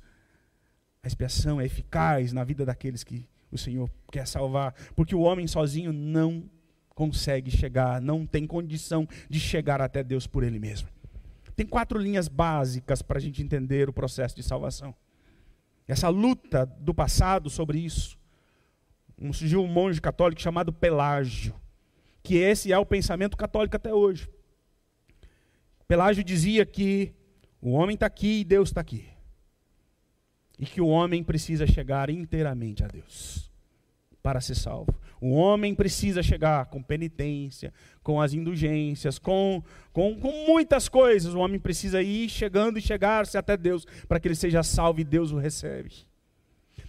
A 1.02 1.08
expiação 1.08 1.60
é 1.60 1.66
eficaz 1.66 2.32
na 2.32 2.44
vida 2.44 2.66
daqueles 2.66 3.04
que 3.04 3.26
o 3.52 3.58
Senhor 3.58 3.90
quer 4.12 4.28
salvar, 4.28 4.74
porque 4.96 5.16
o 5.16 5.22
homem 5.22 5.48
sozinho 5.48 5.92
não 5.92 6.44
consegue 6.94 7.50
chegar, 7.50 8.02
não 8.02 8.26
tem 8.26 8.46
condição 8.46 9.08
de 9.30 9.40
chegar 9.40 9.82
até 9.82 10.04
Deus 10.04 10.28
por 10.28 10.44
ele 10.44 10.60
mesmo. 10.60 10.88
Tem 11.56 11.66
quatro 11.66 12.00
linhas 12.00 12.28
básicas 12.28 13.02
para 13.02 13.18
a 13.18 13.22
gente 13.22 13.42
entender 13.42 13.90
o 13.90 13.94
processo 13.94 14.36
de 14.36 14.44
salvação. 14.44 14.94
Essa 15.88 16.10
luta 16.10 16.66
do 16.66 16.94
passado 16.94 17.50
sobre 17.50 17.80
isso. 17.80 18.18
Um, 19.18 19.32
surgiu 19.32 19.64
um 19.64 19.68
monge 19.68 20.02
católico 20.02 20.42
chamado 20.42 20.74
Pelágio, 20.74 21.54
que 22.22 22.36
esse 22.36 22.72
é 22.72 22.78
o 22.78 22.86
pensamento 22.86 23.38
católico 23.38 23.76
até 23.76 23.94
hoje. 23.94 24.30
Pelágio 25.88 26.24
dizia 26.24 26.66
que 26.66 27.14
o 27.62 27.72
homem 27.72 27.94
está 27.94 28.06
aqui 28.06 28.40
e 28.40 28.44
Deus 28.44 28.70
está 28.70 28.82
aqui. 28.82 29.08
E 30.58 30.66
que 30.66 30.82
o 30.82 30.88
homem 30.88 31.24
precisa 31.24 31.68
chegar 31.68 32.10
inteiramente 32.10 32.84
a 32.84 32.88
Deus 32.88 33.53
para 34.24 34.40
ser 34.40 34.56
salvo. 34.56 34.96
O 35.20 35.32
homem 35.34 35.76
precisa 35.76 36.24
chegar 36.24 36.66
com 36.68 36.82
penitência, 36.82 37.74
com 38.02 38.22
as 38.22 38.34
indulgências, 38.34 39.20
com, 39.20 39.62
com, 39.92 40.18
com 40.20 40.48
muitas 40.48 40.88
coisas. 40.88 41.34
O 41.34 41.40
homem 41.40 41.60
precisa 41.60 42.02
ir 42.02 42.30
chegando 42.30 42.80
e 42.80 42.82
chegar-se 42.82 43.38
até 43.38 43.58
Deus 43.58 43.86
para 44.08 44.20
que 44.20 44.28
ele 44.30 44.36
seja 44.36 44.64
salvo 44.64 45.02
e 45.02 45.04
Deus 45.04 45.32
o 45.32 45.38
recebe. 45.38 45.92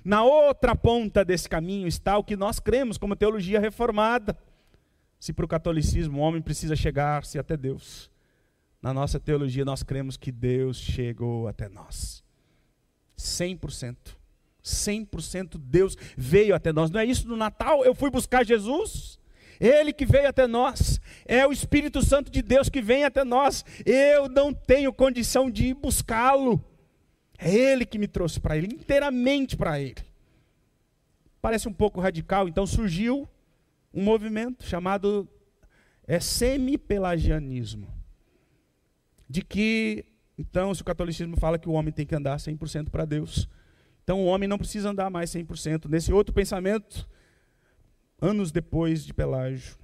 Na 0.05 0.22
outra 0.22 0.76
ponta 0.76 1.24
desse 1.24 1.49
caminho 1.49 1.89
está 1.89 2.16
o 2.16 2.24
que 2.24 2.37
nós 2.37 2.61
cremos 2.61 2.97
como 2.97 3.16
teologia 3.16 3.59
reformada. 3.59 4.39
Se 5.18 5.32
para 5.32 5.45
o 5.45 5.49
catolicismo 5.49 6.18
o 6.18 6.22
homem 6.22 6.41
precisa 6.41 6.76
chegar-se 6.76 7.39
até 7.39 7.57
Deus, 7.57 8.11
na 8.80 8.93
nossa 8.93 9.18
teologia 9.18 9.64
nós 9.64 9.82
cremos 9.82 10.16
que 10.16 10.30
Deus 10.30 10.76
chegou 10.76 11.49
até 11.49 11.68
nós. 11.68 12.22
100%. 13.18 14.24
100% 14.65 15.59
Deus 15.59 15.97
veio 16.17 16.55
até 16.55 16.73
nós. 16.73 16.91
Não 16.91 17.01
é 17.01 17.05
isso 17.05 17.29
no 17.29 17.37
Natal? 17.37 17.85
Eu 17.85 17.95
fui 17.95 18.11
buscar 18.11 18.45
Jesus. 18.45 19.19
Ele 19.61 19.93
que 19.93 20.07
veio 20.07 20.29
até 20.29 20.47
nós. 20.47 21.01
É 21.25 21.47
o 21.47 21.53
Espírito 21.53 22.03
Santo 22.03 22.31
de 22.31 22.43
Deus 22.43 22.69
que 22.69 22.81
vem 22.81 23.05
até 23.05 23.25
nós. 23.25 23.65
Eu 23.85 24.29
não 24.29 24.53
tenho 24.53 24.93
condição 24.93 25.51
de 25.51 25.67
ir 25.67 25.75
buscá-lo. 25.75 26.65
É 27.39 27.53
Ele 27.53 27.85
que 27.85 27.99
me 27.99 28.09
trouxe 28.09 28.41
para 28.41 28.57
Ele, 28.57 28.69
inteiramente 28.69 29.57
para 29.57 29.81
Ele. 29.81 30.03
Parece 31.43 31.69
um 31.69 31.73
pouco 31.73 32.01
radical, 32.01 32.49
então 32.49 32.67
surgiu 32.67 33.29
um 33.93 34.03
movimento 34.03 34.65
chamado 34.65 35.29
é, 36.07 36.19
semi-pelagianismo. 36.19 37.87
De 39.29 39.43
que, 39.43 40.07
então, 40.39 40.75
se 40.75 40.81
o 40.81 40.85
catolicismo 40.85 41.37
fala 41.37 41.59
que 41.59 41.69
o 41.69 41.73
homem 41.73 41.93
tem 41.93 42.07
que 42.07 42.15
andar 42.15 42.37
100% 42.37 42.89
para 42.89 43.05
Deus, 43.05 43.49
então 44.05 44.20
o 44.20 44.26
homem 44.26 44.46
não 44.46 44.59
precisa 44.59 44.90
andar 44.90 45.11
mais 45.11 45.30
100%. 45.30 45.88
Nesse 45.88 46.12
outro 46.12 46.32
pensamento, 46.32 47.09
anos 48.20 48.52
depois 48.52 49.05
de 49.05 49.14
Pelágio, 49.14 49.76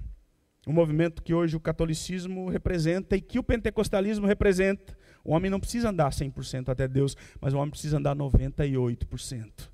um 0.65 0.71
movimento 0.71 1.23
que 1.23 1.33
hoje 1.33 1.57
o 1.57 1.59
catolicismo 1.59 2.47
representa 2.47 3.17
e 3.17 3.21
que 3.21 3.39
o 3.39 3.43
pentecostalismo 3.43 4.27
representa, 4.27 4.95
o 5.23 5.33
homem 5.33 5.49
não 5.49 5.59
precisa 5.59 5.89
andar 5.89 6.11
100% 6.11 6.69
até 6.69 6.87
Deus, 6.87 7.17
mas 7.39 7.53
o 7.53 7.57
homem 7.57 7.71
precisa 7.71 7.97
andar 7.97 8.15
98%. 8.15 9.69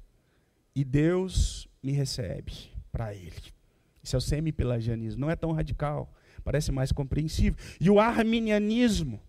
E 0.74 0.84
Deus 0.84 1.68
me 1.84 1.92
recebe 1.92 2.54
para 2.92 3.14
ele. 3.14 3.54
Isso 4.02 4.16
é 4.16 4.20
o 4.20 4.22
semi-pelagianismo. 4.22 5.20
Não 5.20 5.30
é 5.30 5.36
tão 5.36 5.52
radical, 5.52 6.14
parece 6.44 6.72
mais 6.72 6.94
compreensível. 6.94 7.60
E 7.82 7.90
o 7.90 8.00
arminianismo, 8.00 9.20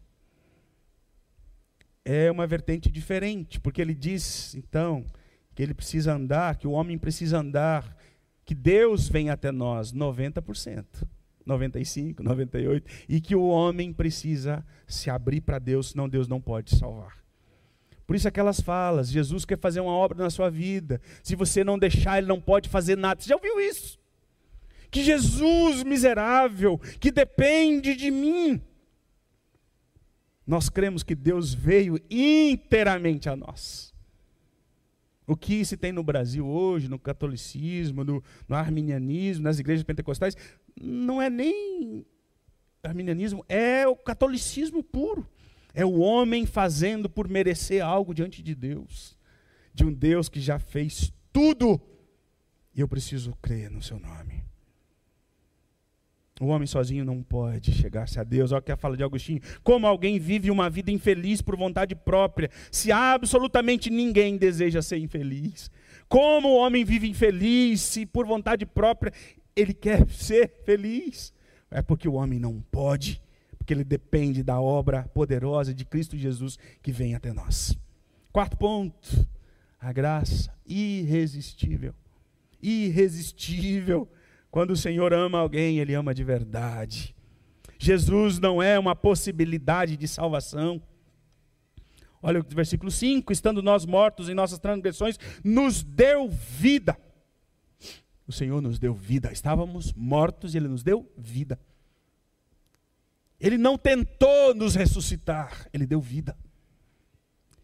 é 2.10 2.30
uma 2.30 2.46
vertente 2.46 2.90
diferente, 2.90 3.60
porque 3.60 3.82
ele 3.82 3.94
diz, 3.94 4.54
então, 4.54 5.04
que 5.54 5.62
ele 5.62 5.74
precisa 5.74 6.14
andar, 6.14 6.56
que 6.56 6.66
o 6.66 6.70
homem 6.70 6.96
precisa 6.96 7.38
andar, 7.38 7.94
que 8.46 8.54
Deus 8.54 9.10
vem 9.10 9.28
até 9.28 9.52
nós 9.52 9.92
90%, 9.92 11.06
95, 11.44 12.22
98, 12.22 12.90
e 13.10 13.20
que 13.20 13.36
o 13.36 13.46
homem 13.46 13.92
precisa 13.92 14.64
se 14.86 15.10
abrir 15.10 15.42
para 15.42 15.58
Deus, 15.58 15.90
senão 15.90 16.08
Deus 16.08 16.26
não 16.26 16.40
pode 16.40 16.74
salvar. 16.76 17.18
Por 18.06 18.16
isso 18.16 18.26
aquelas 18.26 18.58
falas, 18.58 19.10
Jesus 19.10 19.44
quer 19.44 19.58
fazer 19.58 19.80
uma 19.80 19.92
obra 19.92 20.16
na 20.16 20.30
sua 20.30 20.48
vida. 20.48 21.02
Se 21.22 21.36
você 21.36 21.62
não 21.62 21.78
deixar, 21.78 22.16
ele 22.16 22.26
não 22.26 22.40
pode 22.40 22.70
fazer 22.70 22.96
nada. 22.96 23.20
Você 23.20 23.28
já 23.28 23.36
ouviu 23.36 23.60
isso? 23.60 23.98
Que 24.90 25.04
Jesus 25.04 25.82
miserável, 25.82 26.78
que 26.98 27.10
depende 27.10 27.94
de 27.94 28.10
mim, 28.10 28.62
nós 30.48 30.70
cremos 30.70 31.02
que 31.02 31.14
Deus 31.14 31.52
veio 31.52 32.00
inteiramente 32.10 33.28
a 33.28 33.36
nós. 33.36 33.92
O 35.26 35.36
que 35.36 35.62
se 35.62 35.76
tem 35.76 35.92
no 35.92 36.02
Brasil 36.02 36.46
hoje, 36.46 36.88
no 36.88 36.98
catolicismo, 36.98 38.02
no, 38.02 38.24
no 38.48 38.56
arminianismo, 38.56 39.44
nas 39.44 39.58
igrejas 39.58 39.84
pentecostais, 39.84 40.34
não 40.80 41.20
é 41.20 41.28
nem 41.28 42.02
arminianismo, 42.82 43.44
é 43.46 43.86
o 43.86 43.94
catolicismo 43.94 44.82
puro. 44.82 45.28
É 45.74 45.84
o 45.84 45.98
homem 45.98 46.46
fazendo 46.46 47.10
por 47.10 47.28
merecer 47.28 47.84
algo 47.84 48.14
diante 48.14 48.42
de 48.42 48.54
Deus, 48.54 49.18
de 49.74 49.84
um 49.84 49.92
Deus 49.92 50.30
que 50.30 50.40
já 50.40 50.58
fez 50.58 51.12
tudo, 51.30 51.78
e 52.74 52.80
eu 52.80 52.88
preciso 52.88 53.36
crer 53.42 53.70
no 53.70 53.82
seu 53.82 54.00
nome. 54.00 54.47
O 56.40 56.46
homem 56.46 56.66
sozinho 56.66 57.04
não 57.04 57.22
pode 57.22 57.72
chegar-se 57.72 58.20
a 58.20 58.24
Deus. 58.24 58.52
Olha 58.52 58.62
que 58.62 58.70
a 58.70 58.76
fala 58.76 58.96
de 58.96 59.02
Agostinho. 59.02 59.40
Como 59.62 59.86
alguém 59.86 60.18
vive 60.18 60.50
uma 60.50 60.70
vida 60.70 60.90
infeliz 60.90 61.42
por 61.42 61.56
vontade 61.56 61.94
própria, 61.96 62.48
se 62.70 62.92
absolutamente 62.92 63.90
ninguém 63.90 64.36
deseja 64.36 64.80
ser 64.80 64.98
infeliz? 64.98 65.70
Como 66.08 66.48
o 66.48 66.56
homem 66.56 66.84
vive 66.84 67.08
infeliz 67.08 67.80
se 67.80 68.06
por 68.06 68.24
vontade 68.24 68.64
própria 68.64 69.12
ele 69.56 69.74
quer 69.74 70.08
ser 70.08 70.62
feliz? 70.64 71.34
É 71.70 71.82
porque 71.82 72.08
o 72.08 72.14
homem 72.14 72.38
não 72.38 72.60
pode, 72.70 73.20
porque 73.58 73.74
ele 73.74 73.84
depende 73.84 74.42
da 74.42 74.60
obra 74.60 75.08
poderosa 75.12 75.74
de 75.74 75.84
Cristo 75.84 76.16
Jesus 76.16 76.56
que 76.80 76.92
vem 76.92 77.14
até 77.14 77.32
nós. 77.32 77.76
Quarto 78.32 78.56
ponto, 78.56 79.28
a 79.80 79.92
graça 79.92 80.54
irresistível. 80.64 81.92
Irresistível 82.62 84.08
quando 84.50 84.70
o 84.70 84.76
Senhor 84.76 85.12
ama 85.12 85.38
alguém, 85.38 85.78
Ele 85.78 85.94
ama 85.94 86.14
de 86.14 86.24
verdade. 86.24 87.14
Jesus 87.78 88.38
não 88.38 88.62
é 88.62 88.78
uma 88.78 88.96
possibilidade 88.96 89.96
de 89.96 90.08
salvação. 90.08 90.82
Olha 92.20 92.40
o 92.40 92.44
versículo 92.48 92.90
5: 92.90 93.32
estando 93.32 93.62
nós 93.62 93.86
mortos 93.86 94.28
em 94.28 94.34
nossas 94.34 94.58
transgressões, 94.58 95.18
nos 95.44 95.82
deu 95.82 96.28
vida. 96.28 96.96
O 98.26 98.32
Senhor 98.32 98.60
nos 98.60 98.78
deu 98.78 98.94
vida. 98.94 99.32
Estávamos 99.32 99.92
mortos 99.92 100.54
e 100.54 100.58
Ele 100.58 100.68
nos 100.68 100.82
deu 100.82 101.10
vida. 101.16 101.58
Ele 103.40 103.56
não 103.56 103.78
tentou 103.78 104.54
nos 104.54 104.74
ressuscitar, 104.74 105.68
Ele 105.72 105.86
deu 105.86 106.00
vida. 106.00 106.36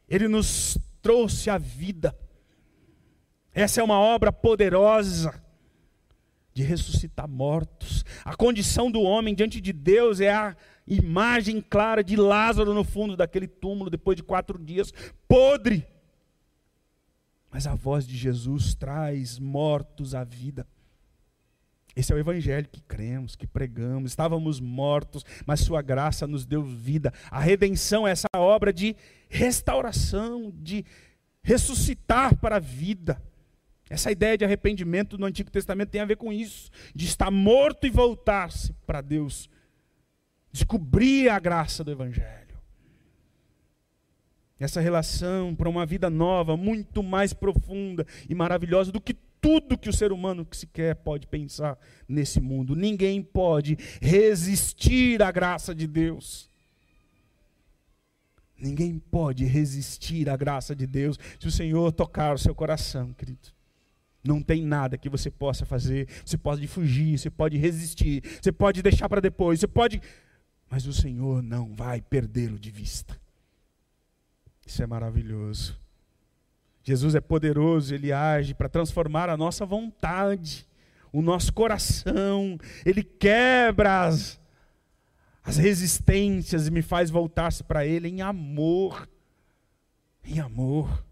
Ele 0.09 0.29
nos 0.29 0.79
trouxe 1.03 1.51
a 1.51 1.59
vida. 1.59 2.17
Essa 3.53 3.81
é 3.81 3.85
uma 3.85 3.99
obra 3.99 4.33
poderosa 4.33 5.44
de 6.55 6.63
ressuscitar 6.63 7.29
mortos. 7.29 8.05
A 8.25 8.37
condição 8.37 8.91
do 8.91 9.03
homem 9.03 9.35
diante 9.35 9.61
de 9.61 9.73
Deus 9.73 10.21
é 10.21 10.33
a 10.33 10.57
imagem 10.87 11.61
clara 11.61 12.03
de 12.03 12.15
Lázaro 12.15 12.73
no 12.73 12.85
fundo 12.85 13.17
daquele 13.17 13.49
túmulo, 13.49 13.91
depois 13.91 14.17
de 14.17 14.23
quatro 14.23 14.57
dias, 14.57 14.93
podre. 15.27 15.85
Mas 17.51 17.67
a 17.67 17.75
voz 17.75 18.07
de 18.07 18.17
Jesus 18.17 18.75
traz 18.75 19.39
mortos 19.39 20.15
à 20.15 20.23
vida. 20.23 20.67
Esse 21.97 22.13
é 22.13 22.17
o 22.17 22.19
evangelho 22.19 22.69
que 22.69 22.81
cremos, 22.81 23.37
que 23.37 23.47
pregamos. 23.47 24.13
Estávamos 24.13 24.59
mortos, 24.61 25.25
mas 25.47 25.61
Sua 25.61 25.81
graça 25.83 26.27
nos 26.27 26.45
deu 26.45 26.63
vida. 26.63 27.13
A 27.31 27.41
redenção 27.41 28.07
é 28.07 28.11
essa 28.11 28.27
obra 28.37 28.73
de 28.73 28.97
restauração, 29.29 30.53
de 30.57 30.85
ressuscitar 31.43 32.37
para 32.37 32.57
a 32.57 32.61
vida. 32.61 33.21
Essa 33.89 34.11
ideia 34.11 34.37
de 34.39 34.45
arrependimento 34.45 35.19
no 35.19 35.27
Antigo 35.27 35.51
Testamento 35.51 35.91
tem 35.91 36.01
a 36.01 36.07
ver 36.07 36.17
com 36.17 36.33
isso, 36.33 36.71
de 36.95 37.05
estar 37.05 37.31
morto 37.31 37.87
e 37.87 37.91
voltar-se 37.91 38.73
para 38.87 39.01
Deus. 39.01 39.49
Descobrir 40.51 41.29
a 41.29 41.39
graça 41.39 41.85
do 41.85 41.91
Evangelho. 41.91 42.45
Essa 44.59 44.81
relação 44.81 45.55
para 45.55 45.69
uma 45.69 45.85
vida 45.85 46.09
nova, 46.09 46.57
muito 46.57 47.03
mais 47.03 47.33
profunda 47.33 48.07
e 48.29 48.35
maravilhosa 48.35 48.91
do 48.91 49.01
que 49.01 49.15
tudo 49.41 49.77
que 49.77 49.91
o 49.91 49.93
ser 49.93 50.11
humano 50.11 50.47
que 50.47 50.57
sequer 50.57 50.95
pode 50.97 51.27
pensar 51.27 51.79
nesse 52.09 52.41
mundo. 52.41 52.75
Ninguém 52.75 53.23
pode 53.23 53.77
resistir 54.01 55.23
à 55.23 55.31
graça 55.31 55.75
de 55.75 55.87
Deus. 55.87 56.49
Ninguém 58.57 58.99
pode 58.99 59.45
resistir 59.45 60.31
à 60.31 60.37
graça 60.37 60.75
de 60.75 60.87
Deus 60.87 61.19
se 61.39 61.47
o 61.47 61.51
Senhor 61.51 61.93
tocar 61.93 62.35
o 62.35 62.39
seu 62.39 62.55
coração, 62.55 63.13
querido. 63.13 63.53
Não 64.25 64.41
tem 64.41 64.65
nada 64.65 64.97
que 64.97 65.11
você 65.11 65.31
possa 65.31 65.67
fazer. 65.67 66.09
Você 66.25 66.39
pode 66.39 66.67
fugir, 66.67 67.19
você 67.19 67.29
pode 67.29 67.59
resistir, 67.59 68.23
você 68.41 68.51
pode 68.51 68.83
deixar 68.83 69.09
para 69.09 69.21
depois, 69.21 69.61
você 69.61 69.69
pode. 69.69 70.01
Mas 70.71 70.87
o 70.87 70.93
Senhor 70.93 71.43
não 71.43 71.75
vai 71.75 72.01
perdê-lo 72.01 72.59
de 72.59 72.71
vista. 72.71 73.21
Isso 74.67 74.83
é 74.83 74.87
maravilhoso. 74.87 75.79
Jesus 76.83 77.15
é 77.15 77.21
poderoso, 77.21 77.95
ele 77.95 78.13
age 78.13 78.55
para 78.55 78.69
transformar 78.69 79.29
a 79.29 79.37
nossa 79.37 79.65
vontade, 79.65 80.67
o 81.13 81.21
nosso 81.21 81.53
coração. 81.53 82.59
Ele 82.85 83.03
quebra 83.03 84.07
as, 84.07 84.41
as 85.43 85.59
resistências 85.59 86.67
e 86.67 86.71
me 86.71 86.83
faz 86.83 87.11
voltar-se 87.11 87.63
para 87.63 87.87
ele 87.87 88.09
em 88.09 88.23
amor. 88.23 89.09
Em 90.25 90.41
amor. 90.41 91.05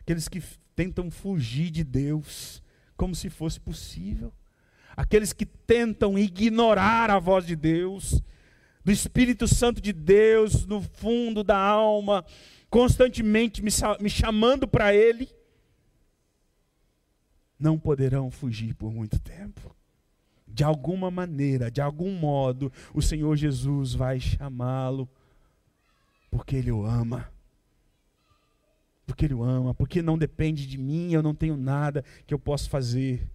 Aqueles 0.00 0.28
que 0.28 0.42
tentam 0.80 1.10
fugir 1.10 1.70
de 1.70 1.84
Deus 1.84 2.62
como 2.96 3.14
se 3.14 3.28
fosse 3.28 3.60
possível. 3.60 4.32
Aqueles 4.96 5.30
que 5.30 5.44
tentam 5.44 6.18
ignorar 6.18 7.10
a 7.10 7.18
voz 7.18 7.44
de 7.44 7.54
Deus, 7.54 8.22
do 8.82 8.90
Espírito 8.90 9.46
Santo 9.46 9.78
de 9.78 9.92
Deus 9.92 10.64
no 10.64 10.80
fundo 10.80 11.44
da 11.44 11.58
alma, 11.58 12.24
constantemente 12.70 13.62
me, 13.62 13.70
me 14.00 14.08
chamando 14.08 14.66
para 14.66 14.94
Ele, 14.94 15.28
não 17.58 17.78
poderão 17.78 18.30
fugir 18.30 18.74
por 18.74 18.90
muito 18.90 19.18
tempo. 19.18 19.76
De 20.48 20.64
alguma 20.64 21.10
maneira, 21.10 21.70
de 21.70 21.82
algum 21.82 22.12
modo, 22.12 22.72
o 22.94 23.02
Senhor 23.02 23.36
Jesus 23.36 23.92
vai 23.92 24.18
chamá-lo, 24.18 25.06
porque 26.30 26.56
Ele 26.56 26.72
o 26.72 26.86
ama 26.86 27.30
porque 29.10 29.24
Ele 29.24 29.34
o 29.34 29.42
ama, 29.42 29.74
porque 29.74 30.00
não 30.00 30.16
depende 30.16 30.64
de 30.68 30.78
mim, 30.78 31.10
eu 31.10 31.20
não 31.20 31.34
tenho 31.34 31.56
nada 31.56 32.04
que 32.24 32.32
eu 32.32 32.38
possa 32.38 32.70
fazer 32.70 33.28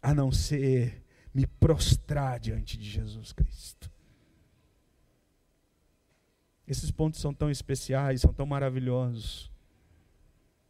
a 0.00 0.14
não 0.14 0.30
ser 0.30 1.02
me 1.34 1.44
prostrar 1.44 2.38
diante 2.38 2.78
de 2.78 2.88
Jesus 2.88 3.32
Cristo. 3.32 3.90
Esses 6.68 6.92
pontos 6.92 7.20
são 7.20 7.34
tão 7.34 7.50
especiais, 7.50 8.20
são 8.20 8.32
tão 8.32 8.46
maravilhosos. 8.46 9.50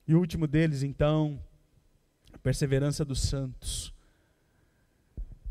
E 0.09 0.15
o 0.15 0.19
último 0.19 0.47
deles, 0.47 0.83
então, 0.83 1.39
a 2.33 2.39
perseverança 2.39 3.05
dos 3.05 3.21
santos. 3.21 3.93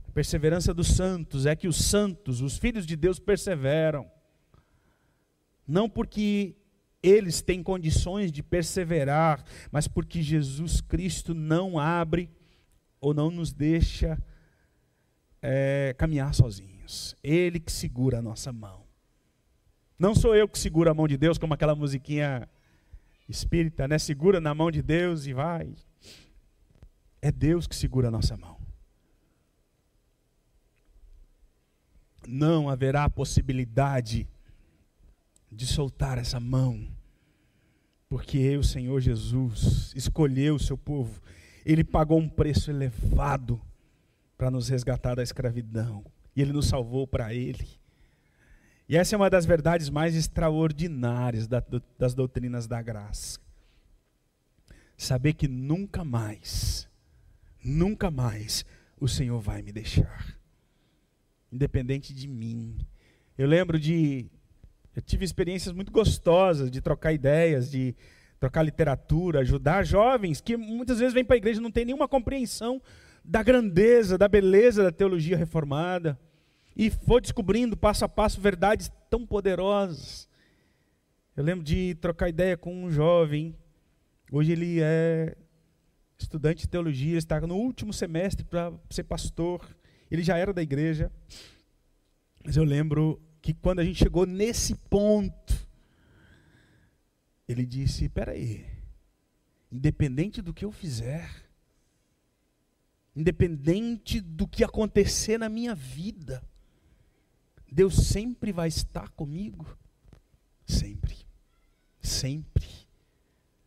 A 0.07 0.11
perseverança 0.11 0.73
dos 0.73 0.87
santos 0.87 1.45
é 1.45 1.55
que 1.55 1.67
os 1.67 1.77
santos, 1.77 2.41
os 2.41 2.57
filhos 2.57 2.87
de 2.87 2.95
Deus, 2.95 3.19
perseveram. 3.19 4.11
Não 5.67 5.87
porque 5.87 6.55
eles 7.03 7.41
têm 7.41 7.61
condições 7.61 8.31
de 8.31 8.41
perseverar, 8.41 9.43
mas 9.69 9.89
porque 9.89 10.21
Jesus 10.21 10.79
Cristo 10.79 11.33
não 11.33 11.77
abre 11.77 12.31
ou 13.01 13.13
não 13.13 13.29
nos 13.29 13.51
deixa 13.51 14.17
é, 15.41 15.93
caminhar 15.97 16.33
sozinhos. 16.33 17.13
Ele 17.21 17.59
que 17.59 17.71
segura 17.71 18.19
a 18.19 18.21
nossa 18.21 18.53
mão. 18.53 18.85
Não 19.99 20.15
sou 20.15 20.33
eu 20.33 20.47
que 20.47 20.57
seguro 20.57 20.89
a 20.89 20.93
mão 20.93 21.07
de 21.07 21.17
Deus, 21.17 21.37
como 21.37 21.53
aquela 21.53 21.75
musiquinha 21.75 22.47
espírita, 23.27 23.87
né? 23.87 23.99
Segura 23.99 24.39
na 24.39 24.55
mão 24.55 24.71
de 24.71 24.81
Deus 24.81 25.25
e 25.27 25.33
vai. 25.33 25.75
É 27.21 27.31
Deus 27.31 27.67
que 27.67 27.75
segura 27.75 28.07
a 28.07 28.11
nossa 28.11 28.37
mão. 28.37 28.57
Não 32.25 32.69
haverá 32.69 33.09
possibilidade 33.09 34.27
de 35.55 35.67
soltar 35.67 36.17
essa 36.17 36.39
mão, 36.39 36.87
porque 38.09 38.57
o 38.57 38.63
Senhor 38.63 38.99
Jesus 38.99 39.93
escolheu 39.95 40.55
o 40.55 40.59
seu 40.59 40.77
povo, 40.77 41.21
ele 41.65 41.83
pagou 41.83 42.19
um 42.19 42.29
preço 42.29 42.69
elevado 42.69 43.61
para 44.37 44.51
nos 44.51 44.69
resgatar 44.69 45.15
da 45.15 45.23
escravidão, 45.23 46.05
e 46.35 46.41
ele 46.41 46.51
nos 46.51 46.67
salvou 46.67 47.07
para 47.07 47.33
ele. 47.33 47.67
E 48.87 48.97
essa 48.97 49.15
é 49.15 49.17
uma 49.17 49.29
das 49.29 49.45
verdades 49.45 49.89
mais 49.89 50.15
extraordinárias 50.15 51.47
das 51.47 52.13
doutrinas 52.13 52.67
da 52.67 52.81
graça. 52.81 53.39
Saber 54.97 55.33
que 55.33 55.47
nunca 55.47 56.03
mais, 56.03 56.87
nunca 57.63 58.11
mais 58.11 58.65
o 58.99 59.07
Senhor 59.07 59.39
vai 59.39 59.61
me 59.61 59.71
deixar, 59.71 60.37
independente 61.51 62.13
de 62.13 62.27
mim. 62.27 62.77
Eu 63.37 63.47
lembro 63.47 63.79
de 63.79 64.27
eu 64.95 65.01
tive 65.01 65.25
experiências 65.25 65.73
muito 65.73 65.91
gostosas 65.91 66.69
de 66.69 66.81
trocar 66.81 67.13
ideias, 67.13 67.69
de 67.71 67.95
trocar 68.39 68.61
literatura, 68.61 69.39
ajudar 69.39 69.83
jovens 69.83 70.41
que 70.41 70.55
muitas 70.55 70.99
vezes 70.99 71.13
vêm 71.13 71.23
para 71.23 71.35
a 71.35 71.37
igreja 71.37 71.59
e 71.59 71.63
não 71.63 71.71
têm 71.71 71.85
nenhuma 71.85 72.07
compreensão 72.07 72.81
da 73.23 73.41
grandeza, 73.41 74.17
da 74.17 74.27
beleza 74.27 74.83
da 74.83 74.91
teologia 74.91 75.37
reformada. 75.37 76.19
E 76.75 76.89
foi 76.89 77.21
descobrindo 77.21 77.77
passo 77.77 78.03
a 78.03 78.09
passo 78.09 78.41
verdades 78.41 78.91
tão 79.09 79.25
poderosas. 79.25 80.27
Eu 81.35 81.43
lembro 81.43 81.63
de 81.63 81.95
trocar 81.95 82.29
ideia 82.29 82.57
com 82.57 82.83
um 82.83 82.91
jovem. 82.91 83.55
Hoje 84.31 84.51
ele 84.51 84.79
é 84.81 85.35
estudante 86.17 86.61
de 86.61 86.69
teologia, 86.69 87.17
está 87.17 87.39
no 87.41 87.55
último 87.55 87.93
semestre 87.93 88.43
para 88.43 88.71
ser 88.89 89.03
pastor. 89.03 89.65
Ele 90.11 90.21
já 90.21 90.37
era 90.37 90.53
da 90.53 90.61
igreja. 90.61 91.11
Mas 92.45 92.57
eu 92.57 92.63
lembro 92.63 93.21
que 93.43 93.53
quando 93.53 93.79
a 93.79 93.83
gente 93.83 93.99
chegou 93.99 94.25
nesse 94.25 94.73
ponto, 94.73 95.67
ele 97.45 97.65
disse: 97.65 98.05
Espera 98.05 98.31
aí, 98.31 98.65
independente 99.69 100.41
do 100.41 100.53
que 100.53 100.63
eu 100.63 100.71
fizer, 100.71 101.29
independente 103.13 104.21
do 104.21 104.47
que 104.47 104.63
acontecer 104.63 105.37
na 105.37 105.49
minha 105.49 105.75
vida, 105.75 106.41
Deus 107.69 107.95
sempre 108.07 108.53
vai 108.53 108.69
estar 108.69 109.09
comigo. 109.09 109.77
Sempre. 110.65 111.17
Sempre. 112.01 112.65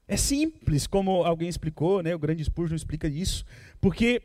É 0.09 0.17
simples, 0.17 0.87
como 0.87 1.23
alguém 1.23 1.51
explicou, 1.51 2.03
né? 2.03 2.15
o 2.15 2.19
grande 2.19 2.43
Spurgeon 2.43 2.77
explica 2.77 3.09
isso, 3.09 3.45
porque 3.79 4.23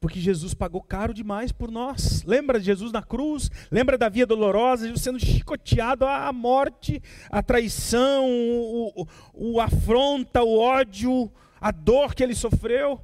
porque 0.00 0.18
Jesus 0.18 0.54
pagou 0.54 0.80
caro 0.80 1.12
demais 1.12 1.52
por 1.52 1.70
nós. 1.70 2.22
Lembra 2.24 2.58
de 2.58 2.64
Jesus 2.64 2.90
na 2.90 3.02
cruz? 3.02 3.50
Lembra 3.70 3.98
da 3.98 4.08
via 4.08 4.26
dolorosa, 4.26 4.86
Jesus 4.86 5.02
sendo 5.02 5.20
chicoteado 5.20 6.06
à 6.06 6.32
morte, 6.32 7.02
a 7.30 7.42
traição, 7.42 8.26
o, 8.26 9.02
o, 9.02 9.06
o 9.34 9.60
afronta, 9.60 10.42
o 10.42 10.58
ódio, 10.58 11.30
a 11.60 11.70
dor 11.70 12.14
que 12.14 12.22
ele 12.22 12.34
sofreu 12.34 12.98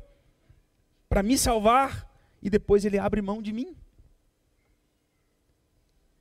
para 1.06 1.22
me 1.22 1.36
salvar 1.36 2.10
e 2.42 2.48
depois 2.48 2.82
ele 2.86 2.98
abre 2.98 3.20
mão 3.20 3.42
de 3.42 3.52
mim. 3.52 3.76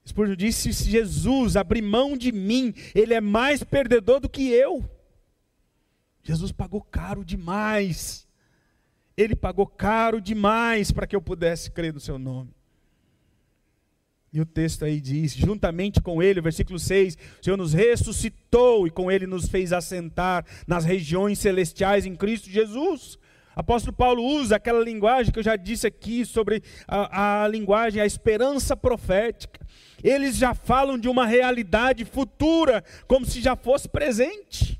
Spurgeon 0.05 0.35
disse: 0.35 0.73
se 0.73 0.91
Jesus 0.91 1.55
abrir 1.55 1.81
mão 1.81 2.17
de 2.17 2.33
mim, 2.33 2.73
ele 2.93 3.13
é 3.13 3.21
mais 3.21 3.63
perdedor 3.63 4.19
do 4.19 4.29
que 4.29 4.49
eu. 4.49 4.83
Jesus 6.21 6.51
pagou 6.51 6.81
caro 6.81 7.23
demais 7.23 8.24
ele 9.17 9.35
pagou 9.35 9.65
caro 9.65 10.19
demais 10.19 10.91
para 10.91 11.07
que 11.07 11.15
eu 11.15 11.21
pudesse 11.21 11.71
crer 11.71 11.93
no 11.93 11.99
seu 11.99 12.19
nome. 12.19 12.51
E 14.35 14.41
o 14.41 14.45
texto 14.45 14.83
aí 14.83 14.99
diz: 14.99 15.33
juntamente 15.33 16.01
com 16.01 16.21
ele, 16.21 16.41
versículo 16.41 16.77
6, 16.77 17.15
o 17.15 17.43
Senhor 17.43 17.55
nos 17.55 17.71
ressuscitou 17.71 18.85
e 18.85 18.91
com 18.91 19.09
ele 19.09 19.25
nos 19.25 19.47
fez 19.47 19.71
assentar 19.71 20.45
nas 20.67 20.83
regiões 20.83 21.39
celestiais 21.39 22.05
em 22.05 22.15
Cristo 22.15 22.49
Jesus. 22.49 23.17
Apóstolo 23.55 23.95
Paulo 23.95 24.21
usa 24.21 24.57
aquela 24.57 24.83
linguagem 24.83 25.31
que 25.31 25.39
eu 25.39 25.43
já 25.43 25.55
disse 25.55 25.87
aqui 25.87 26.25
sobre 26.25 26.61
a, 26.85 27.43
a 27.43 27.47
linguagem, 27.47 28.01
a 28.01 28.05
esperança 28.05 28.75
profética. 28.75 29.65
Eles 30.03 30.35
já 30.35 30.53
falam 30.53 30.97
de 30.97 31.07
uma 31.07 31.25
realidade 31.25 32.03
futura, 32.03 32.83
como 33.07 33.25
se 33.25 33.39
já 33.39 33.55
fosse 33.55 33.87
presente. 33.87 34.77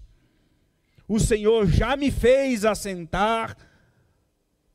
O 1.08 1.18
Senhor 1.18 1.66
já 1.68 1.96
me 1.96 2.12
fez 2.12 2.66
assentar 2.66 3.56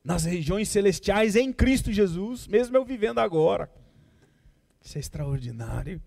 nas 0.05 0.25
regiões 0.25 0.69
celestiais 0.69 1.37
em 1.37 1.53
Cristo 1.53 1.93
Jesus, 1.93 2.47
mesmo 2.47 2.77
eu 2.77 2.85
vivendo 2.85 3.19
agora. 3.19 3.71
Isso 4.83 4.97
é 4.97 5.01
extraordinário. 5.01 6.01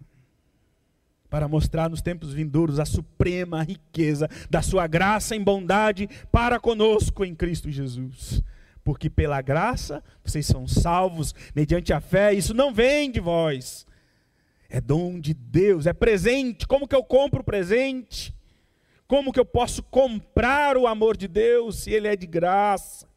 Para 1.30 1.48
mostrar 1.48 1.90
nos 1.90 2.02
tempos 2.02 2.34
vindouros 2.34 2.80
a 2.80 2.86
suprema 2.86 3.64
riqueza 3.64 4.30
da 4.50 4.62
Sua 4.62 4.86
graça 4.86 5.36
em 5.36 5.44
bondade 5.44 6.08
para 6.32 6.60
conosco 6.60 7.26
em 7.26 7.34
Cristo 7.34 7.72
Jesus. 7.72 8.44
Porque 8.84 9.10
pela 9.10 9.42
graça 9.42 10.04
vocês 10.24 10.46
são 10.46 10.68
salvos 10.68 11.34
mediante 11.56 11.94
a 11.94 12.02
fé, 12.02 12.34
isso 12.34 12.54
não 12.54 12.74
vem 12.74 13.10
de 13.10 13.20
vós, 13.20 13.88
é 14.70 14.82
dom 14.82 15.20
de 15.20 15.34
Deus, 15.34 15.88
é 15.88 15.94
presente. 15.94 16.68
Como 16.68 16.88
que 16.88 16.96
eu 16.96 17.04
compro 17.04 17.44
presente? 17.44 18.36
Como 19.08 19.32
que 19.32 19.40
eu 19.40 19.46
posso 19.46 19.82
comprar 19.84 20.78
o 20.78 20.88
amor 20.88 21.16
de 21.16 21.28
Deus 21.28 21.84
se 21.84 21.92
ele 21.92 22.08
é 22.08 22.16
de 22.16 22.28
graça? 22.28 23.08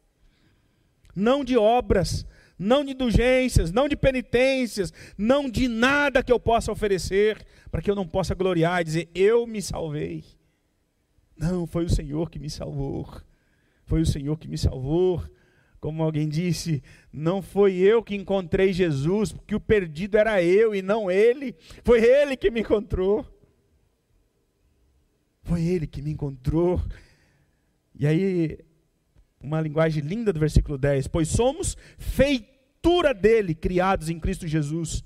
Não 1.19 1.43
de 1.43 1.57
obras, 1.57 2.23
não 2.59 2.85
de 2.85 2.91
indulgências, 2.91 3.71
não 3.71 3.89
de 3.89 3.97
penitências, 3.97 4.93
não 5.17 5.49
de 5.49 5.67
nada 5.67 6.21
que 6.21 6.31
eu 6.31 6.39
possa 6.39 6.71
oferecer, 6.71 7.43
para 7.71 7.81
que 7.81 7.89
eu 7.89 7.95
não 7.95 8.07
possa 8.07 8.35
gloriar 8.35 8.81
e 8.81 8.83
dizer, 8.83 9.09
eu 9.15 9.47
me 9.47 9.59
salvei. 9.59 10.23
Não, 11.35 11.65
foi 11.65 11.85
o 11.85 11.89
Senhor 11.89 12.29
que 12.29 12.37
me 12.37 12.51
salvou. 12.51 13.09
Foi 13.83 13.99
o 13.99 14.05
Senhor 14.05 14.37
que 14.37 14.47
me 14.47 14.59
salvou. 14.59 15.23
Como 15.79 16.03
alguém 16.03 16.29
disse, 16.29 16.83
não 17.11 17.41
foi 17.41 17.73
eu 17.77 18.03
que 18.03 18.13
encontrei 18.13 18.71
Jesus, 18.71 19.31
porque 19.31 19.55
o 19.55 19.59
perdido 19.59 20.19
era 20.19 20.43
eu 20.43 20.75
e 20.75 20.83
não 20.83 21.09
ele. 21.09 21.55
Foi 21.83 21.99
ele 21.99 22.37
que 22.37 22.51
me 22.51 22.61
encontrou. 22.61 23.25
Foi 25.41 25.63
ele 25.63 25.87
que 25.87 25.99
me 25.99 26.11
encontrou. 26.11 26.79
E 27.95 28.05
aí, 28.05 28.59
uma 29.41 29.61
linguagem 29.61 30.03
linda 30.03 30.33
do 30.33 30.39
versículo 30.39 30.77
10: 30.77 31.07
Pois 31.07 31.29
somos 31.29 31.77
feitura 31.97 33.13
dele, 33.13 33.53
criados 33.53 34.09
em 34.09 34.19
Cristo 34.19 34.47
Jesus, 34.47 35.03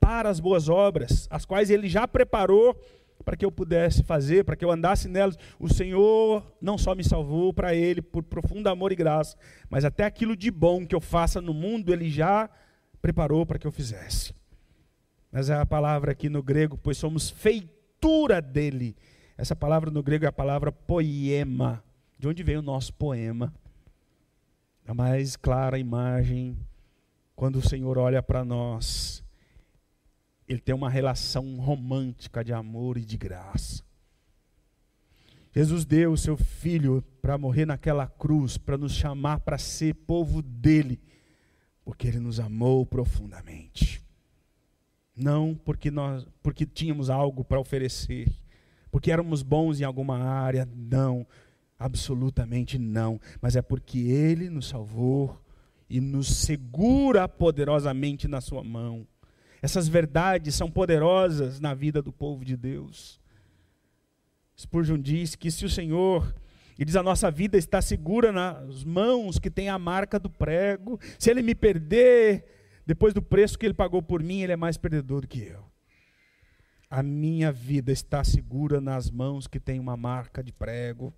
para 0.00 0.28
as 0.28 0.40
boas 0.40 0.68
obras, 0.68 1.28
as 1.30 1.44
quais 1.44 1.70
ele 1.70 1.88
já 1.88 2.06
preparou 2.06 2.78
para 3.22 3.36
que 3.36 3.44
eu 3.44 3.52
pudesse 3.52 4.02
fazer, 4.02 4.44
para 4.44 4.56
que 4.56 4.64
eu 4.64 4.70
andasse 4.70 5.08
nelas. 5.08 5.38
O 5.58 5.72
Senhor 5.72 6.44
não 6.60 6.76
só 6.76 6.94
me 6.94 7.04
salvou 7.04 7.52
para 7.52 7.74
Ele 7.74 8.02
por 8.02 8.22
profundo 8.22 8.68
amor 8.68 8.92
e 8.92 8.96
graça, 8.96 9.36
mas 9.70 9.84
até 9.84 10.04
aquilo 10.04 10.36
de 10.36 10.50
bom 10.50 10.86
que 10.86 10.94
eu 10.94 11.00
faça 11.00 11.40
no 11.40 11.54
mundo, 11.54 11.92
Ele 11.92 12.10
já 12.10 12.50
preparou 13.00 13.46
para 13.46 13.58
que 13.58 13.66
eu 13.66 13.72
fizesse. 13.72 14.34
Mas 15.30 15.48
é 15.48 15.54
a 15.54 15.64
palavra 15.64 16.12
aqui 16.12 16.28
no 16.28 16.42
grego, 16.42 16.76
pois 16.76 16.98
somos 16.98 17.30
feitura 17.30 18.42
dele. 18.42 18.94
Essa 19.36 19.56
palavra 19.56 19.90
no 19.90 20.02
grego 20.02 20.24
é 20.24 20.28
a 20.28 20.32
palavra 20.32 20.70
poema, 20.70 21.82
de 22.18 22.28
onde 22.28 22.42
vem 22.42 22.56
o 22.56 22.62
nosso 22.62 22.92
poema. 22.92 23.52
A 24.86 24.94
mais 24.94 25.36
clara 25.36 25.78
imagem, 25.78 26.58
quando 27.36 27.56
o 27.56 27.68
Senhor 27.68 27.98
olha 27.98 28.22
para 28.22 28.44
nós, 28.44 29.22
ele 30.48 30.60
tem 30.60 30.74
uma 30.74 30.90
relação 30.90 31.56
romântica 31.56 32.44
de 32.44 32.52
amor 32.52 32.98
e 32.98 33.04
de 33.04 33.16
graça. 33.16 33.82
Jesus 35.54 35.84
deu 35.84 36.12
o 36.12 36.18
seu 36.18 36.36
filho 36.36 37.02
para 37.20 37.36
morrer 37.36 37.66
naquela 37.66 38.06
cruz, 38.06 38.56
para 38.56 38.78
nos 38.78 38.92
chamar 38.92 39.40
para 39.40 39.58
ser 39.58 39.94
povo 39.94 40.40
dele, 40.40 40.98
porque 41.84 42.08
ele 42.08 42.18
nos 42.18 42.40
amou 42.40 42.86
profundamente. 42.86 44.02
Não 45.14 45.54
porque 45.54 45.90
nós 45.90 46.26
porque 46.42 46.64
tínhamos 46.64 47.10
algo 47.10 47.44
para 47.44 47.60
oferecer, 47.60 48.32
porque 48.90 49.12
éramos 49.12 49.42
bons 49.42 49.80
em 49.80 49.84
alguma 49.84 50.18
área, 50.18 50.66
não, 50.74 51.26
absolutamente 51.84 52.78
não, 52.78 53.20
mas 53.40 53.56
é 53.56 53.62
porque 53.62 53.98
ele 53.98 54.48
nos 54.48 54.68
salvou 54.68 55.40
e 55.90 56.00
nos 56.00 56.28
segura 56.28 57.28
poderosamente 57.28 58.28
na 58.28 58.40
sua 58.40 58.62
mão. 58.62 59.06
Essas 59.60 59.88
verdades 59.88 60.54
são 60.54 60.70
poderosas 60.70 61.60
na 61.60 61.74
vida 61.74 62.00
do 62.00 62.12
povo 62.12 62.44
de 62.44 62.56
Deus. 62.56 63.20
Spurgeon 64.58 64.98
diz 64.98 65.34
que 65.34 65.50
se 65.50 65.64
o 65.64 65.70
Senhor, 65.70 66.34
ele 66.78 66.86
diz 66.86 66.96
a 66.96 67.02
nossa 67.02 67.30
vida 67.30 67.58
está 67.58 67.82
segura 67.82 68.30
nas 68.30 68.84
mãos 68.84 69.38
que 69.38 69.50
tem 69.50 69.68
a 69.68 69.78
marca 69.78 70.18
do 70.18 70.30
prego, 70.30 71.00
se 71.18 71.30
ele 71.30 71.42
me 71.42 71.54
perder, 71.54 72.44
depois 72.86 73.12
do 73.12 73.22
preço 73.22 73.58
que 73.58 73.66
ele 73.66 73.74
pagou 73.74 74.02
por 74.02 74.22
mim, 74.22 74.40
ele 74.40 74.52
é 74.52 74.56
mais 74.56 74.76
perdedor 74.76 75.22
do 75.22 75.28
que 75.28 75.42
eu. 75.42 75.64
A 76.88 77.02
minha 77.02 77.50
vida 77.50 77.90
está 77.90 78.22
segura 78.22 78.80
nas 78.80 79.10
mãos 79.10 79.46
que 79.46 79.58
tem 79.58 79.80
uma 79.80 79.96
marca 79.96 80.42
de 80.44 80.52
prego. 80.52 81.12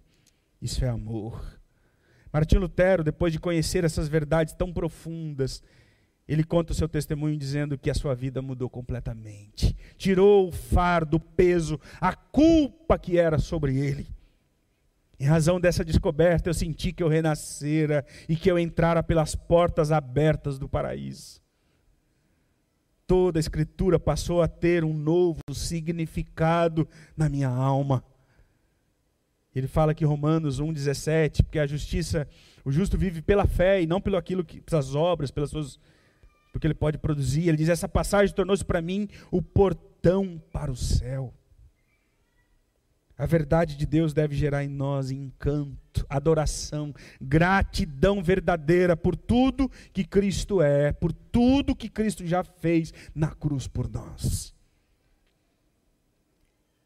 Isso 0.64 0.82
é 0.82 0.88
amor. 0.88 1.60
Martim 2.32 2.56
Lutero, 2.56 3.04
depois 3.04 3.30
de 3.30 3.38
conhecer 3.38 3.84
essas 3.84 4.08
verdades 4.08 4.54
tão 4.54 4.72
profundas, 4.72 5.62
ele 6.26 6.42
conta 6.42 6.72
o 6.72 6.74
seu 6.74 6.88
testemunho 6.88 7.36
dizendo 7.36 7.76
que 7.76 7.90
a 7.90 7.94
sua 7.94 8.14
vida 8.14 8.40
mudou 8.40 8.70
completamente. 8.70 9.76
Tirou 9.98 10.48
o 10.48 10.52
fardo, 10.52 11.18
o 11.18 11.20
peso, 11.20 11.78
a 12.00 12.14
culpa 12.14 12.98
que 12.98 13.18
era 13.18 13.38
sobre 13.38 13.76
ele. 13.76 14.08
Em 15.20 15.26
razão 15.26 15.60
dessa 15.60 15.84
descoberta, 15.84 16.48
eu 16.48 16.54
senti 16.54 16.94
que 16.94 17.02
eu 17.02 17.08
renascera 17.08 18.02
e 18.26 18.34
que 18.34 18.50
eu 18.50 18.58
entrara 18.58 19.02
pelas 19.02 19.34
portas 19.34 19.92
abertas 19.92 20.58
do 20.58 20.66
paraíso. 20.66 21.42
Toda 23.06 23.38
a 23.38 23.40
Escritura 23.40 24.00
passou 24.00 24.40
a 24.40 24.48
ter 24.48 24.82
um 24.82 24.94
novo 24.94 25.40
significado 25.52 26.88
na 27.14 27.28
minha 27.28 27.50
alma. 27.50 28.02
Ele 29.54 29.68
fala 29.68 29.94
que 29.94 30.04
Romanos 30.04 30.60
1,17, 30.60 31.42
porque 31.44 31.58
a 31.58 31.66
justiça, 31.66 32.26
o 32.64 32.72
justo 32.72 32.98
vive 32.98 33.22
pela 33.22 33.46
fé 33.46 33.80
e 33.80 33.86
não 33.86 34.00
pelo 34.00 34.16
aquilo 34.16 34.44
que, 34.44 34.60
pelas 34.60 34.94
obras, 34.94 35.30
pelas 35.30 35.50
suas 35.50 35.78
porque 36.54 36.68
ele 36.68 36.74
pode 36.74 36.98
produzir. 36.98 37.48
Ele 37.48 37.56
diz: 37.56 37.68
essa 37.68 37.88
passagem 37.88 38.32
tornou-se 38.32 38.64
para 38.64 38.80
mim 38.80 39.08
o 39.28 39.42
portão 39.42 40.40
para 40.52 40.70
o 40.70 40.76
céu. 40.76 41.34
A 43.18 43.26
verdade 43.26 43.76
de 43.76 43.84
Deus 43.84 44.12
deve 44.12 44.36
gerar 44.36 44.64
em 44.64 44.68
nós 44.68 45.10
encanto, 45.10 46.06
adoração, 46.08 46.94
gratidão 47.20 48.22
verdadeira 48.22 48.96
por 48.96 49.16
tudo 49.16 49.70
que 49.92 50.04
Cristo 50.04 50.62
é, 50.62 50.92
por 50.92 51.12
tudo 51.12 51.76
que 51.76 51.88
Cristo 51.88 52.24
já 52.26 52.44
fez 52.44 52.92
na 53.14 53.28
cruz 53.28 53.66
por 53.66 53.90
nós. 53.90 54.53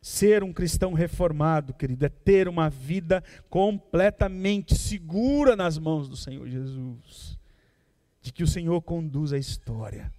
Ser 0.09 0.43
um 0.43 0.53
cristão 0.53 0.95
reformado, 0.95 1.75
querido, 1.75 2.07
é 2.07 2.09
ter 2.09 2.49
uma 2.49 2.71
vida 2.71 3.23
completamente 3.51 4.75
segura 4.75 5.55
nas 5.55 5.77
mãos 5.77 6.09
do 6.09 6.17
Senhor 6.17 6.49
Jesus 6.49 7.39
de 8.29 8.33
que 8.33 8.43
o 8.43 8.47
Senhor 8.47 8.81
conduz 8.83 9.33
a 9.33 9.39
história. 9.39 10.13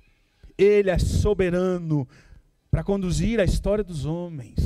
Ele 0.58 0.90
é 0.90 0.98
soberano 0.98 2.08
para 2.70 2.84
conduzir 2.84 3.40
a 3.40 3.44
história 3.44 3.84
dos 3.84 4.06
homens. 4.06 4.58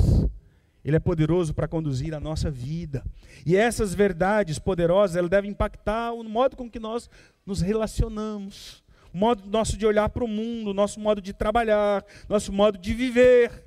Ele 0.84 0.96
é 0.96 1.00
poderoso 1.00 1.54
para 1.54 1.68
conduzir 1.68 2.14
a 2.14 2.20
nossa 2.20 2.50
vida. 2.50 3.02
E 3.46 3.56
essas 3.56 3.94
verdades 3.94 4.58
poderosas, 4.58 5.16
elas 5.16 5.30
devem 5.30 5.50
impactar 5.50 6.12
o 6.12 6.22
modo 6.22 6.56
com 6.56 6.70
que 6.70 6.78
nós 6.78 7.08
nos 7.46 7.62
relacionamos, 7.62 8.82
o 9.12 9.16
modo 9.16 9.48
nosso 9.48 9.76
de 9.76 9.86
olhar 9.86 10.10
para 10.10 10.24
o 10.24 10.28
mundo, 10.28 10.74
nosso 10.74 11.00
modo 11.00 11.22
de 11.22 11.32
trabalhar, 11.32 12.04
nosso 12.28 12.52
modo 12.52 12.76
de 12.76 12.92
viver, 12.92 13.63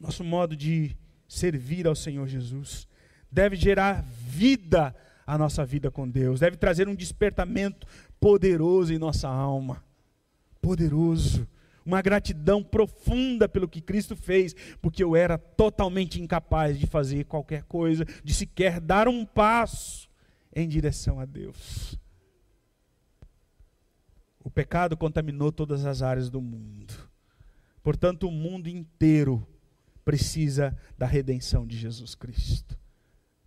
nosso 0.00 0.24
modo 0.24 0.56
de 0.56 0.96
servir 1.28 1.86
ao 1.86 1.94
Senhor 1.94 2.26
Jesus. 2.26 2.88
Deve 3.30 3.54
gerar 3.54 4.02
vida 4.02 4.94
a 5.26 5.38
nossa 5.38 5.64
vida 5.64 5.90
com 5.90 6.08
Deus, 6.08 6.40
deve 6.40 6.56
trazer 6.56 6.88
um 6.88 6.94
despertamento 6.94 7.86
poderoso 8.18 8.92
em 8.92 8.98
nossa 8.98 9.28
alma. 9.28 9.84
Poderoso. 10.60 11.46
Uma 11.86 12.02
gratidão 12.02 12.62
profunda 12.62 13.48
pelo 13.48 13.68
que 13.68 13.80
Cristo 13.80 14.16
fez, 14.16 14.54
porque 14.82 15.02
eu 15.02 15.14
era 15.16 15.38
totalmente 15.38 16.20
incapaz 16.20 16.78
de 16.78 16.86
fazer 16.86 17.24
qualquer 17.24 17.62
coisa, 17.64 18.04
de 18.22 18.34
sequer 18.34 18.80
dar 18.80 19.08
um 19.08 19.24
passo 19.24 20.08
em 20.54 20.68
direção 20.68 21.20
a 21.20 21.24
Deus. 21.24 21.98
O 24.42 24.50
pecado 24.50 24.96
contaminou 24.96 25.52
todas 25.52 25.86
as 25.86 26.02
áreas 26.02 26.28
do 26.28 26.40
mundo. 26.40 26.94
Portanto, 27.82 28.28
o 28.28 28.32
mundo 28.32 28.68
inteiro 28.68 29.46
precisa 30.10 30.76
da 30.98 31.06
redenção 31.06 31.64
de 31.64 31.78
Jesus 31.78 32.16
Cristo 32.16 32.76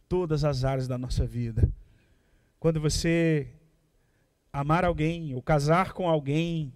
todas 0.08 0.46
as 0.46 0.64
áreas 0.64 0.88
da 0.88 0.98
nossa 0.98 1.26
vida. 1.26 1.70
Quando 2.58 2.80
você 2.80 3.50
amar 4.54 4.86
alguém 4.86 5.36
ou 5.36 5.42
casar 5.42 5.92
com 5.92 6.08
alguém, 6.08 6.72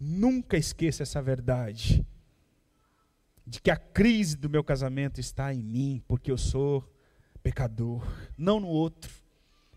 nunca 0.00 0.56
esqueça 0.56 1.02
essa 1.02 1.20
verdade. 1.20 2.06
De 3.46 3.60
que 3.60 3.70
a 3.70 3.76
crise 3.76 4.38
do 4.38 4.48
meu 4.48 4.64
casamento 4.64 5.20
está 5.20 5.52
em 5.52 5.62
mim, 5.62 6.02
porque 6.08 6.30
eu 6.30 6.38
sou 6.38 6.82
pecador, 7.42 8.02
não 8.38 8.58
no 8.58 8.68
outro. 8.68 9.12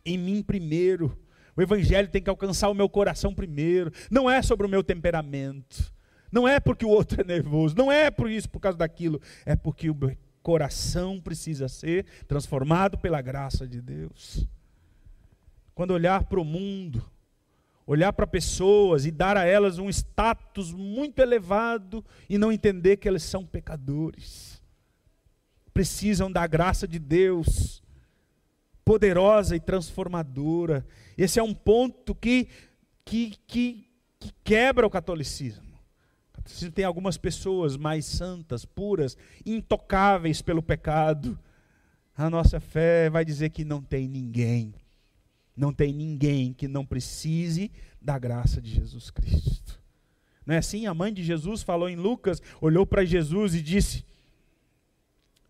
em 0.05 0.17
mim 0.17 0.41
primeiro. 0.41 1.19
O 1.53 1.61
Evangelho 1.61 2.07
tem 2.07 2.21
que 2.21 2.29
alcançar 2.29 2.69
o 2.69 2.73
meu 2.73 2.87
coração 2.87 3.33
primeiro. 3.33 3.91
Não 4.09 4.29
é 4.29 4.41
sobre 4.41 4.65
o 4.65 4.69
meu 4.69 4.85
temperamento. 4.85 5.91
Não 6.31 6.47
é 6.47 6.59
porque 6.59 6.85
o 6.85 6.89
outro 6.89 7.21
é 7.21 7.23
nervoso. 7.23 7.75
Não 7.75 7.91
é 7.91 8.11
por 8.11 8.29
isso, 8.29 8.49
por 8.49 8.59
causa 8.59 8.77
daquilo. 8.77 9.21
É 9.45 9.55
porque 9.55 9.89
o 9.89 9.95
coração 10.41 11.19
precisa 11.19 11.67
ser 11.67 12.05
transformado 12.27 12.97
pela 12.97 13.21
graça 13.21 13.67
de 13.67 13.81
Deus. 13.81 14.47
Quando 15.75 15.91
olhar 15.91 16.23
para 16.25 16.39
o 16.39 16.45
mundo, 16.45 17.03
olhar 17.85 18.13
para 18.13 18.27
pessoas 18.27 19.05
e 19.05 19.11
dar 19.11 19.37
a 19.37 19.45
elas 19.45 19.79
um 19.79 19.89
status 19.89 20.71
muito 20.71 21.19
elevado 21.19 22.03
e 22.29 22.37
não 22.37 22.51
entender 22.51 22.97
que 22.97 23.07
elas 23.07 23.23
são 23.23 23.45
pecadores. 23.45 24.61
Precisam 25.73 26.31
da 26.31 26.45
graça 26.45 26.87
de 26.87 26.99
Deus, 26.99 27.81
poderosa 28.83 29.55
e 29.55 29.59
transformadora. 29.59 30.85
Esse 31.17 31.39
é 31.39 31.43
um 31.43 31.53
ponto 31.53 32.13
que, 32.13 32.47
que, 33.05 33.35
que, 33.47 33.87
que 34.19 34.31
quebra 34.43 34.85
o 34.85 34.89
catolicismo. 34.89 35.68
Catolicismo 36.39 36.71
tem 36.71 36.85
algumas 36.85 37.17
pessoas 37.17 37.77
mais 37.77 38.05
santas, 38.05 38.65
puras, 38.65 39.17
intocáveis 39.45 40.41
pelo 40.41 40.61
pecado. 40.61 41.37
A 42.15 42.29
nossa 42.29 42.59
fé 42.59 43.09
vai 43.09 43.23
dizer 43.23 43.49
que 43.49 43.63
não 43.63 43.81
tem 43.81 44.07
ninguém 44.07 44.73
não 45.59 45.73
tem 45.73 45.91
ninguém 45.91 46.53
que 46.53 46.69
não 46.69 46.85
precise 46.85 47.69
da 48.01 48.17
graça 48.17 48.61
de 48.61 48.71
Jesus 48.73 49.11
Cristo. 49.11 49.77
Não 50.45 50.55
é 50.55 50.57
assim? 50.57 50.85
A 50.85 50.93
mãe 50.93 51.13
de 51.13 51.21
Jesus 51.21 51.61
falou 51.61 51.89
em 51.89 51.97
Lucas, 51.97 52.41
olhou 52.61 52.85
para 52.85 53.03
Jesus 53.03 53.53
e 53.53 53.61
disse: 53.61 54.05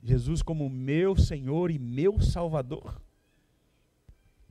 Jesus 0.04 0.42
como 0.42 0.68
meu 0.68 1.16
Senhor 1.16 1.70
e 1.70 1.78
meu 1.78 2.20
Salvador. 2.20 3.00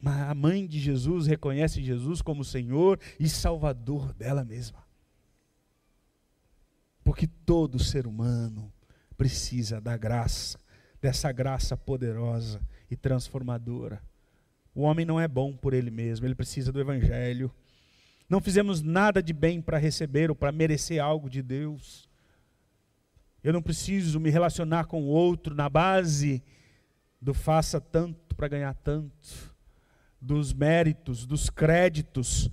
Mas 0.01 0.30
a 0.30 0.34
mãe 0.34 0.64
de 0.64 0.78
Jesus 0.78 1.26
reconhece 1.26 1.82
Jesus 1.82 2.22
como 2.22 2.45
Senhor 2.45 3.01
e 3.18 3.28
Salvador 3.28 4.14
dela 4.14 4.45
mesma. 4.45 4.86
Porque 7.09 7.26
todo 7.26 7.82
ser 7.82 8.06
humano 8.06 8.70
precisa 9.16 9.80
da 9.80 9.96
graça, 9.96 10.59
dessa 11.00 11.32
graça 11.32 11.74
poderosa 11.74 12.61
e 12.90 12.96
transformadora. 12.96 14.02
O 14.74 14.82
homem 14.82 15.06
não 15.06 15.18
é 15.18 15.26
bom 15.26 15.56
por 15.56 15.72
ele 15.72 15.90
mesmo, 15.90 16.26
ele 16.26 16.34
precisa 16.34 16.70
do 16.70 16.78
Evangelho. 16.78 17.50
Não 18.28 18.42
fizemos 18.42 18.82
nada 18.82 19.22
de 19.22 19.32
bem 19.32 19.59
para 19.62 19.78
receber 19.78 20.28
ou 20.28 20.36
para 20.36 20.52
merecer 20.52 21.02
algo 21.02 21.30
de 21.30 21.40
Deus. 21.40 22.06
Eu 23.42 23.54
não 23.54 23.62
preciso 23.62 24.20
me 24.20 24.28
relacionar 24.28 24.84
com 24.84 25.02
o 25.02 25.06
outro 25.06 25.54
na 25.54 25.70
base 25.70 26.44
do 27.18 27.32
faça 27.32 27.80
tanto 27.80 28.36
para 28.36 28.48
ganhar 28.48 28.74
tanto, 28.74 29.56
dos 30.20 30.52
méritos, 30.52 31.24
dos 31.24 31.48
créditos. 31.48 32.50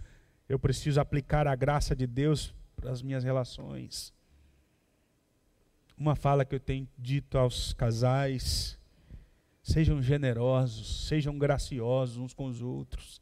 Eu 0.47 0.57
preciso 0.57 1.01
aplicar 1.01 1.45
a 1.45 1.57
graça 1.57 1.93
de 1.93 2.07
Deus 2.07 2.55
para 2.77 2.89
as 2.89 3.01
minhas 3.01 3.25
relações. 3.25 4.14
Uma 5.97 6.15
fala 6.15 6.45
que 6.45 6.55
eu 6.55 6.59
tenho 6.59 6.87
dito 6.97 7.37
aos 7.37 7.73
casais 7.73 8.77
Sejam 9.65 9.99
generosos, 9.99 11.07
sejam 11.07 11.39
graciosos 11.39 12.17
uns 12.17 12.35
com 12.35 12.45
os 12.45 12.61
outros. 12.61 13.19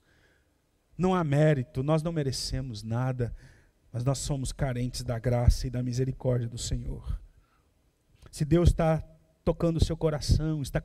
Não 0.98 1.16
há 1.16 1.24
mérito, 1.24 1.82
nós 1.82 2.04
não 2.04 2.12
merecemos 2.12 2.84
nada, 2.84 3.34
mas 3.94 4.04
nós 4.04 4.18
somos 4.18 4.52
carentes 4.52 5.04
da 5.04 5.18
graça 5.18 5.68
e 5.68 5.70
da 5.70 5.82
misericórdia 5.82 6.50
do 6.50 6.58
Senhor. 6.58 7.18
Se 8.30 8.44
Deus 8.44 8.70
está 8.70 9.02
tocando 9.46 9.78
o 9.78 9.84
seu 9.84 9.96
coração, 9.96 10.62
está 10.62 10.84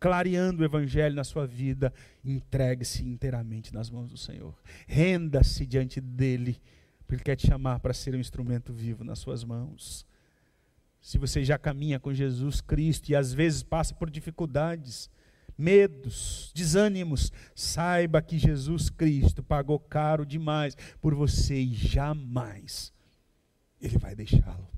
clareando 0.00 0.62
o 0.62 0.64
Evangelho 0.64 1.14
na 1.14 1.24
sua 1.24 1.46
vida, 1.46 1.94
entregue-se 2.24 3.04
inteiramente 3.04 3.72
nas 3.72 3.88
mãos 3.88 4.10
do 4.10 4.18
Senhor. 4.18 4.52
Renda-se 4.88 5.64
diante 5.64 6.00
dEle, 6.00 6.60
porque 7.06 7.14
Ele 7.14 7.22
quer 7.22 7.36
te 7.36 7.46
chamar 7.46 7.78
para 7.78 7.94
ser 7.94 8.16
um 8.16 8.20
instrumento 8.20 8.72
vivo 8.72 9.04
nas 9.04 9.20
suas 9.20 9.44
mãos 9.44 10.05
se 11.06 11.18
você 11.18 11.44
já 11.44 11.56
caminha 11.56 12.00
com 12.00 12.12
Jesus 12.12 12.60
Cristo 12.60 13.10
e 13.10 13.14
às 13.14 13.32
vezes 13.32 13.62
passa 13.62 13.94
por 13.94 14.10
dificuldades, 14.10 15.08
medos, 15.56 16.50
desânimos, 16.52 17.30
saiba 17.54 18.20
que 18.20 18.36
Jesus 18.36 18.90
Cristo 18.90 19.40
pagou 19.40 19.78
caro 19.78 20.26
demais 20.26 20.76
por 21.00 21.14
você 21.14 21.60
e 21.60 21.72
jamais 21.72 22.92
Ele 23.80 23.96
vai 23.98 24.16
deixá-lo. 24.16 24.68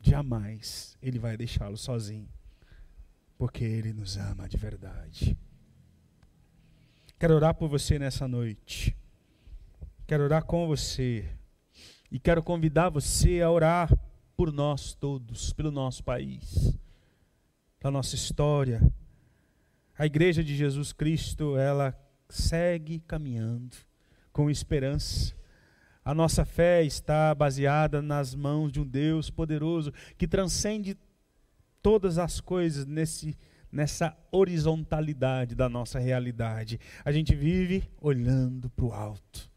Jamais 0.00 0.98
Ele 1.00 1.20
vai 1.20 1.36
deixá-lo 1.36 1.76
sozinho, 1.76 2.28
porque 3.38 3.62
Ele 3.62 3.92
nos 3.92 4.16
ama 4.16 4.48
de 4.48 4.56
verdade. 4.56 5.38
Quero 7.16 7.36
orar 7.36 7.54
por 7.54 7.68
você 7.68 7.96
nessa 7.96 8.26
noite. 8.26 8.96
Quero 10.04 10.24
orar 10.24 10.44
com 10.44 10.66
você. 10.66 11.30
E 12.10 12.18
quero 12.18 12.42
convidar 12.42 12.88
você 12.88 13.40
a 13.40 13.48
orar 13.48 13.88
por 14.42 14.52
nós 14.52 14.92
todos, 14.92 15.52
pelo 15.52 15.70
nosso 15.70 16.02
país, 16.02 16.76
pela 17.78 17.92
nossa 17.92 18.16
história. 18.16 18.82
A 19.96 20.04
igreja 20.04 20.42
de 20.42 20.56
Jesus 20.56 20.92
Cristo, 20.92 21.56
ela 21.56 21.96
segue 22.28 22.98
caminhando 23.06 23.76
com 24.32 24.50
esperança. 24.50 25.32
A 26.04 26.12
nossa 26.12 26.44
fé 26.44 26.82
está 26.82 27.32
baseada 27.36 28.02
nas 28.02 28.34
mãos 28.34 28.72
de 28.72 28.80
um 28.80 28.84
Deus 28.84 29.30
poderoso 29.30 29.92
que 30.18 30.26
transcende 30.26 30.98
todas 31.80 32.18
as 32.18 32.40
coisas 32.40 32.84
nesse 32.84 33.38
nessa 33.70 34.12
horizontalidade 34.32 35.54
da 35.54 35.68
nossa 35.68 36.00
realidade. 36.00 36.80
A 37.04 37.12
gente 37.12 37.32
vive 37.32 37.88
olhando 38.00 38.68
para 38.70 38.84
o 38.86 38.92
alto. 38.92 39.48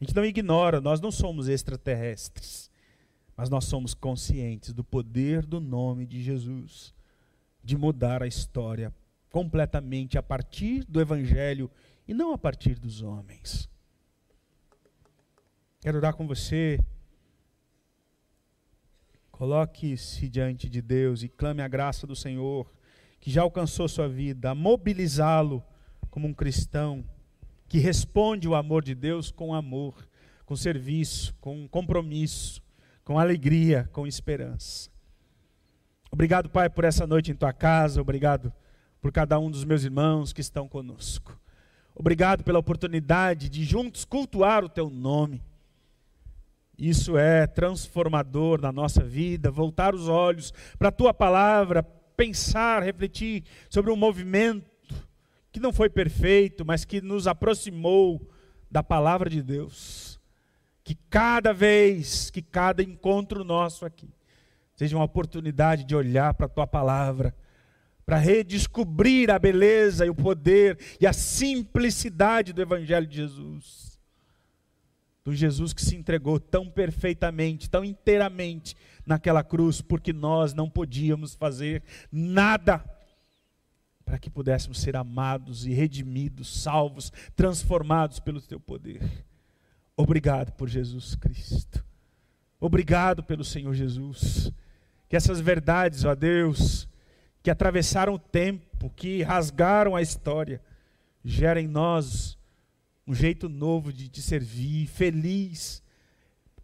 A 0.00 0.04
gente 0.04 0.16
não 0.16 0.24
ignora, 0.24 0.80
nós 0.80 1.00
não 1.00 1.12
somos 1.12 1.46
extraterrestres. 1.48 2.71
Mas 3.36 3.48
nós 3.48 3.64
somos 3.64 3.94
conscientes 3.94 4.72
do 4.72 4.84
poder 4.84 5.44
do 5.44 5.60
nome 5.60 6.06
de 6.06 6.22
Jesus 6.22 6.94
de 7.62 7.76
mudar 7.76 8.22
a 8.22 8.26
história 8.26 8.92
completamente 9.30 10.18
a 10.18 10.22
partir 10.22 10.84
do 10.84 11.00
Evangelho 11.00 11.70
e 12.06 12.12
não 12.12 12.32
a 12.32 12.38
partir 12.38 12.78
dos 12.78 13.02
homens. 13.02 13.68
Quero 15.80 15.98
orar 15.98 16.14
com 16.14 16.26
você. 16.26 16.78
Coloque-se 19.30 20.28
diante 20.28 20.68
de 20.68 20.82
Deus 20.82 21.22
e 21.22 21.28
clame 21.28 21.62
a 21.62 21.68
graça 21.68 22.06
do 22.06 22.14
Senhor, 22.14 22.70
que 23.18 23.30
já 23.30 23.42
alcançou 23.42 23.88
sua 23.88 24.08
vida, 24.08 24.50
a 24.50 24.54
mobilizá-lo 24.54 25.64
como 26.10 26.28
um 26.28 26.34
cristão 26.34 27.04
que 27.68 27.78
responde 27.78 28.46
o 28.46 28.54
amor 28.54 28.84
de 28.84 28.94
Deus 28.94 29.30
com 29.30 29.54
amor, 29.54 30.06
com 30.44 30.54
serviço, 30.54 31.34
com 31.40 31.66
compromisso 31.66 32.61
com 33.04 33.18
alegria, 33.18 33.88
com 33.92 34.06
esperança. 34.06 34.90
Obrigado, 36.10 36.50
Pai, 36.50 36.68
por 36.68 36.84
essa 36.84 37.06
noite 37.06 37.30
em 37.30 37.34
tua 37.34 37.52
casa, 37.52 38.00
obrigado 38.00 38.52
por 39.00 39.10
cada 39.10 39.38
um 39.38 39.50
dos 39.50 39.64
meus 39.64 39.82
irmãos 39.82 40.32
que 40.32 40.40
estão 40.40 40.68
conosco. 40.68 41.38
Obrigado 41.94 42.44
pela 42.44 42.58
oportunidade 42.58 43.48
de 43.48 43.64
juntos 43.64 44.04
cultuar 44.04 44.64
o 44.64 44.68
teu 44.68 44.88
nome. 44.88 45.42
Isso 46.78 47.16
é 47.16 47.46
transformador 47.46 48.60
na 48.60 48.72
nossa 48.72 49.02
vida, 49.04 49.50
voltar 49.50 49.94
os 49.94 50.08
olhos 50.08 50.52
para 50.78 50.88
a 50.88 50.92
tua 50.92 51.12
palavra, 51.12 51.82
pensar, 52.16 52.82
refletir 52.82 53.44
sobre 53.68 53.90
um 53.90 53.96
movimento 53.96 54.70
que 55.50 55.60
não 55.60 55.72
foi 55.72 55.90
perfeito, 55.90 56.64
mas 56.64 56.84
que 56.84 57.00
nos 57.00 57.26
aproximou 57.26 58.30
da 58.70 58.82
palavra 58.82 59.28
de 59.28 59.42
Deus. 59.42 60.11
Que 60.84 60.94
cada 61.08 61.52
vez, 61.52 62.30
que 62.30 62.42
cada 62.42 62.82
encontro 62.82 63.44
nosso 63.44 63.84
aqui, 63.84 64.08
seja 64.74 64.96
uma 64.96 65.04
oportunidade 65.04 65.84
de 65.84 65.94
olhar 65.94 66.34
para 66.34 66.46
a 66.46 66.48
tua 66.48 66.66
palavra, 66.66 67.34
para 68.04 68.16
redescobrir 68.16 69.30
a 69.30 69.38
beleza 69.38 70.04
e 70.04 70.10
o 70.10 70.14
poder 70.14 70.78
e 71.00 71.06
a 71.06 71.12
simplicidade 71.12 72.52
do 72.52 72.60
Evangelho 72.60 73.06
de 73.06 73.16
Jesus. 73.16 73.98
Do 75.24 75.32
Jesus 75.32 75.72
que 75.72 75.84
se 75.84 75.94
entregou 75.94 76.40
tão 76.40 76.68
perfeitamente, 76.68 77.70
tão 77.70 77.84
inteiramente 77.84 78.76
naquela 79.06 79.44
cruz, 79.44 79.80
porque 79.80 80.12
nós 80.12 80.52
não 80.52 80.68
podíamos 80.68 81.34
fazer 81.34 81.82
nada 82.10 82.84
para 84.04 84.18
que 84.18 84.28
pudéssemos 84.28 84.80
ser 84.80 84.96
amados 84.96 85.64
e 85.64 85.72
redimidos, 85.72 86.62
salvos, 86.62 87.12
transformados 87.36 88.18
pelo 88.18 88.40
teu 88.40 88.58
poder. 88.58 89.00
Obrigado 89.96 90.52
por 90.52 90.68
Jesus 90.68 91.14
Cristo. 91.14 91.84
Obrigado 92.58 93.22
pelo 93.22 93.44
Senhor 93.44 93.74
Jesus. 93.74 94.50
Que 95.08 95.16
essas 95.16 95.40
verdades, 95.40 96.04
ó 96.04 96.14
Deus, 96.14 96.88
que 97.42 97.50
atravessaram 97.50 98.14
o 98.14 98.18
tempo, 98.18 98.88
que 98.90 99.22
rasgaram 99.22 99.94
a 99.94 100.00
história, 100.00 100.60
gerem 101.24 101.66
em 101.66 101.68
nós 101.68 102.38
um 103.06 103.14
jeito 103.14 103.48
novo 103.48 103.92
de 103.92 104.08
te 104.08 104.22
servir, 104.22 104.86
feliz, 104.86 105.82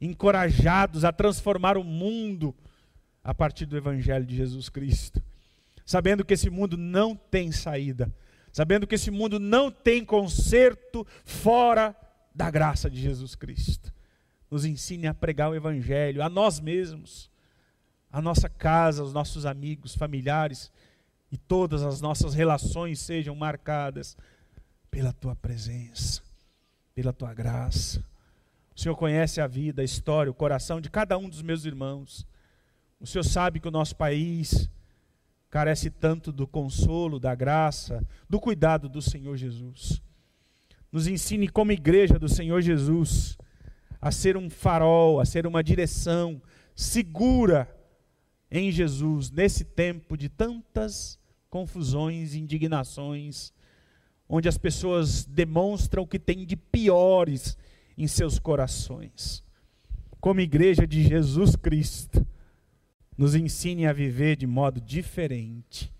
encorajados 0.00 1.04
a 1.04 1.12
transformar 1.12 1.76
o 1.76 1.84
mundo 1.84 2.54
a 3.22 3.34
partir 3.34 3.66
do 3.66 3.76
Evangelho 3.76 4.24
de 4.24 4.36
Jesus 4.36 4.68
Cristo. 4.68 5.22
Sabendo 5.84 6.24
que 6.24 6.34
esse 6.34 6.48
mundo 6.48 6.76
não 6.76 7.16
tem 7.16 7.50
saída, 7.50 8.12
sabendo 8.52 8.86
que 8.86 8.94
esse 8.94 9.10
mundo 9.10 9.38
não 9.38 9.70
tem 9.70 10.04
conserto 10.04 11.06
fora 11.24 11.94
da 12.38 12.52
graça 12.52 12.88
de 12.88 13.00
Jesus 13.00 13.34
Cristo. 13.34 13.92
Nos 14.48 14.64
ensine 14.64 15.08
a 15.08 15.12
pregar 15.12 15.50
o 15.50 15.56
Evangelho 15.56 16.22
a 16.22 16.28
nós 16.28 16.60
mesmos, 16.60 17.28
a 18.12 18.22
nossa 18.22 18.48
casa, 18.48 19.02
os 19.02 19.12
nossos 19.12 19.44
amigos, 19.44 19.96
familiares 19.96 20.70
e 21.32 21.36
todas 21.36 21.82
as 21.82 22.00
nossas 22.00 22.34
relações 22.34 23.00
sejam 23.00 23.34
marcadas 23.34 24.16
pela 24.88 25.12
tua 25.12 25.34
presença, 25.34 26.22
pela 26.94 27.12
tua 27.12 27.34
graça. 27.34 28.04
O 28.74 28.80
Senhor 28.80 28.94
conhece 28.94 29.40
a 29.40 29.48
vida, 29.48 29.82
a 29.82 29.84
história, 29.84 30.30
o 30.30 30.34
coração 30.34 30.80
de 30.80 30.88
cada 30.88 31.18
um 31.18 31.28
dos 31.28 31.42
meus 31.42 31.64
irmãos. 31.64 32.24
O 33.00 33.06
Senhor 33.06 33.24
sabe 33.24 33.58
que 33.58 33.66
o 33.66 33.72
nosso 33.72 33.96
país 33.96 34.70
carece 35.50 35.90
tanto 35.90 36.30
do 36.30 36.46
consolo, 36.46 37.18
da 37.18 37.34
graça, 37.34 38.06
do 38.30 38.38
cuidado 38.38 38.88
do 38.88 39.02
Senhor 39.02 39.36
Jesus. 39.36 40.00
Nos 40.90 41.06
ensine 41.06 41.48
como 41.48 41.72
igreja 41.72 42.18
do 42.18 42.28
Senhor 42.28 42.60
Jesus 42.62 43.36
a 44.00 44.10
ser 44.10 44.36
um 44.36 44.48
farol, 44.48 45.20
a 45.20 45.24
ser 45.24 45.46
uma 45.46 45.62
direção 45.62 46.40
segura 46.74 47.68
em 48.50 48.70
Jesus 48.70 49.30
nesse 49.30 49.64
tempo 49.64 50.16
de 50.16 50.28
tantas 50.28 51.18
confusões, 51.50 52.34
indignações, 52.34 53.52
onde 54.28 54.48
as 54.48 54.58
pessoas 54.58 55.24
demonstram 55.24 56.02
o 56.02 56.06
que 56.06 56.18
tem 56.18 56.44
de 56.44 56.56
piores 56.56 57.56
em 57.96 58.06
seus 58.06 58.38
corações. 58.38 59.42
Como 60.20 60.40
igreja 60.40 60.86
de 60.86 61.02
Jesus 61.02 61.56
Cristo, 61.56 62.26
nos 63.16 63.34
ensine 63.34 63.86
a 63.86 63.92
viver 63.92 64.36
de 64.36 64.46
modo 64.46 64.80
diferente, 64.80 65.92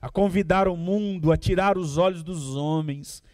a 0.00 0.08
convidar 0.08 0.68
o 0.68 0.76
mundo 0.76 1.32
a 1.32 1.36
tirar 1.36 1.76
os 1.76 1.96
olhos 1.96 2.22
dos 2.22 2.54
homens 2.54 3.22
e 3.26 3.31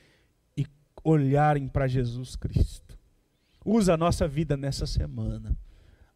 olharem 1.04 1.68
para 1.68 1.86
Jesus 1.86 2.36
Cristo. 2.36 2.98
Usa 3.64 3.94
a 3.94 3.96
nossa 3.96 4.26
vida 4.26 4.56
nessa 4.56 4.86
semana. 4.86 5.56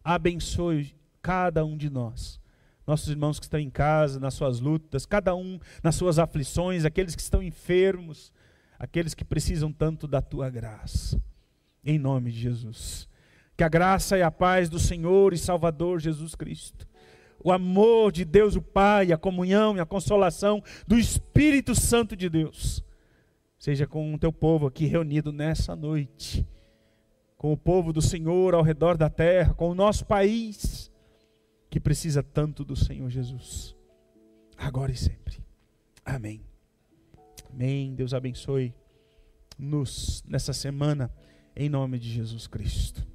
Abençoe 0.03 0.95
cada 1.20 1.64
um 1.64 1.76
de 1.76 1.91
nós. 1.91 2.41
Nossos 2.87 3.09
irmãos 3.09 3.39
que 3.39 3.45
estão 3.45 3.61
em 3.61 3.70
casa, 3.70 4.18
nas 4.18 4.35
suas 4.35 4.59
lutas, 4.61 5.07
cada 5.07 5.35
um 5.35 5.59
nas 5.83 5.95
suas 5.95 6.18
aflições, 6.18 6.85
aqueles 6.85 7.14
que 7.14 7.22
estão 7.22 7.43
enfermos, 7.43 8.33
aqueles 8.78 9.14
que 9.14 9.24
precisam 9.24 9.72
tanto 9.72 10.09
da 10.09 10.20
tua 10.20 10.51
graça. 10.51 11.22
Em 11.85 11.99
nome 11.99 12.33
de 12.33 12.41
Jesus. 12.41 13.09
Que 13.57 13.64
a 13.64 13.68
graça 13.68 14.18
e 14.18 14.22
a 14.22 14.30
paz 14.30 14.68
do 14.68 14.78
Senhor 14.78 15.33
e 15.33 15.39
Salvador 15.39 16.01
Jesus 16.01 16.35
Cristo 16.35 16.87
o 17.45 17.51
amor 17.51 18.12
de 18.12 18.24
Deus 18.24 18.57
o 18.57 18.62
Pai, 18.62 19.12
a 19.12 19.18
comunhão 19.18 19.76
e 19.76 19.80
a 19.80 19.87
consolação 19.87 20.62
do 20.87 20.97
Espírito 20.97 21.74
Santo 21.74 22.16
de 22.16 22.28
Deus, 22.28 22.83
seja 23.62 23.86
com 23.86 24.12
o 24.12 24.18
teu 24.18 24.32
povo 24.32 24.66
aqui 24.66 24.86
reunido 24.86 25.30
nessa 25.30 25.76
noite, 25.76 26.44
com 27.36 27.52
o 27.52 27.56
povo 27.56 27.92
do 27.92 28.02
Senhor 28.02 28.54
ao 28.56 28.62
redor 28.62 28.96
da 28.96 29.08
terra, 29.08 29.54
com 29.54 29.70
o 29.70 29.74
nosso 29.74 30.04
país, 30.04 30.90
que 31.70 31.78
precisa 31.78 32.24
tanto 32.24 32.64
do 32.64 32.74
Senhor 32.74 33.08
Jesus, 33.08 33.76
agora 34.56 34.90
e 34.90 34.96
sempre. 34.96 35.46
Amém. 36.04 36.44
Amém. 37.52 37.94
Deus 37.94 38.12
abençoe 38.12 38.74
nos 39.56 40.24
nessa 40.26 40.52
semana, 40.52 41.08
em 41.54 41.68
nome 41.68 42.00
de 42.00 42.10
Jesus 42.10 42.48
Cristo. 42.48 43.11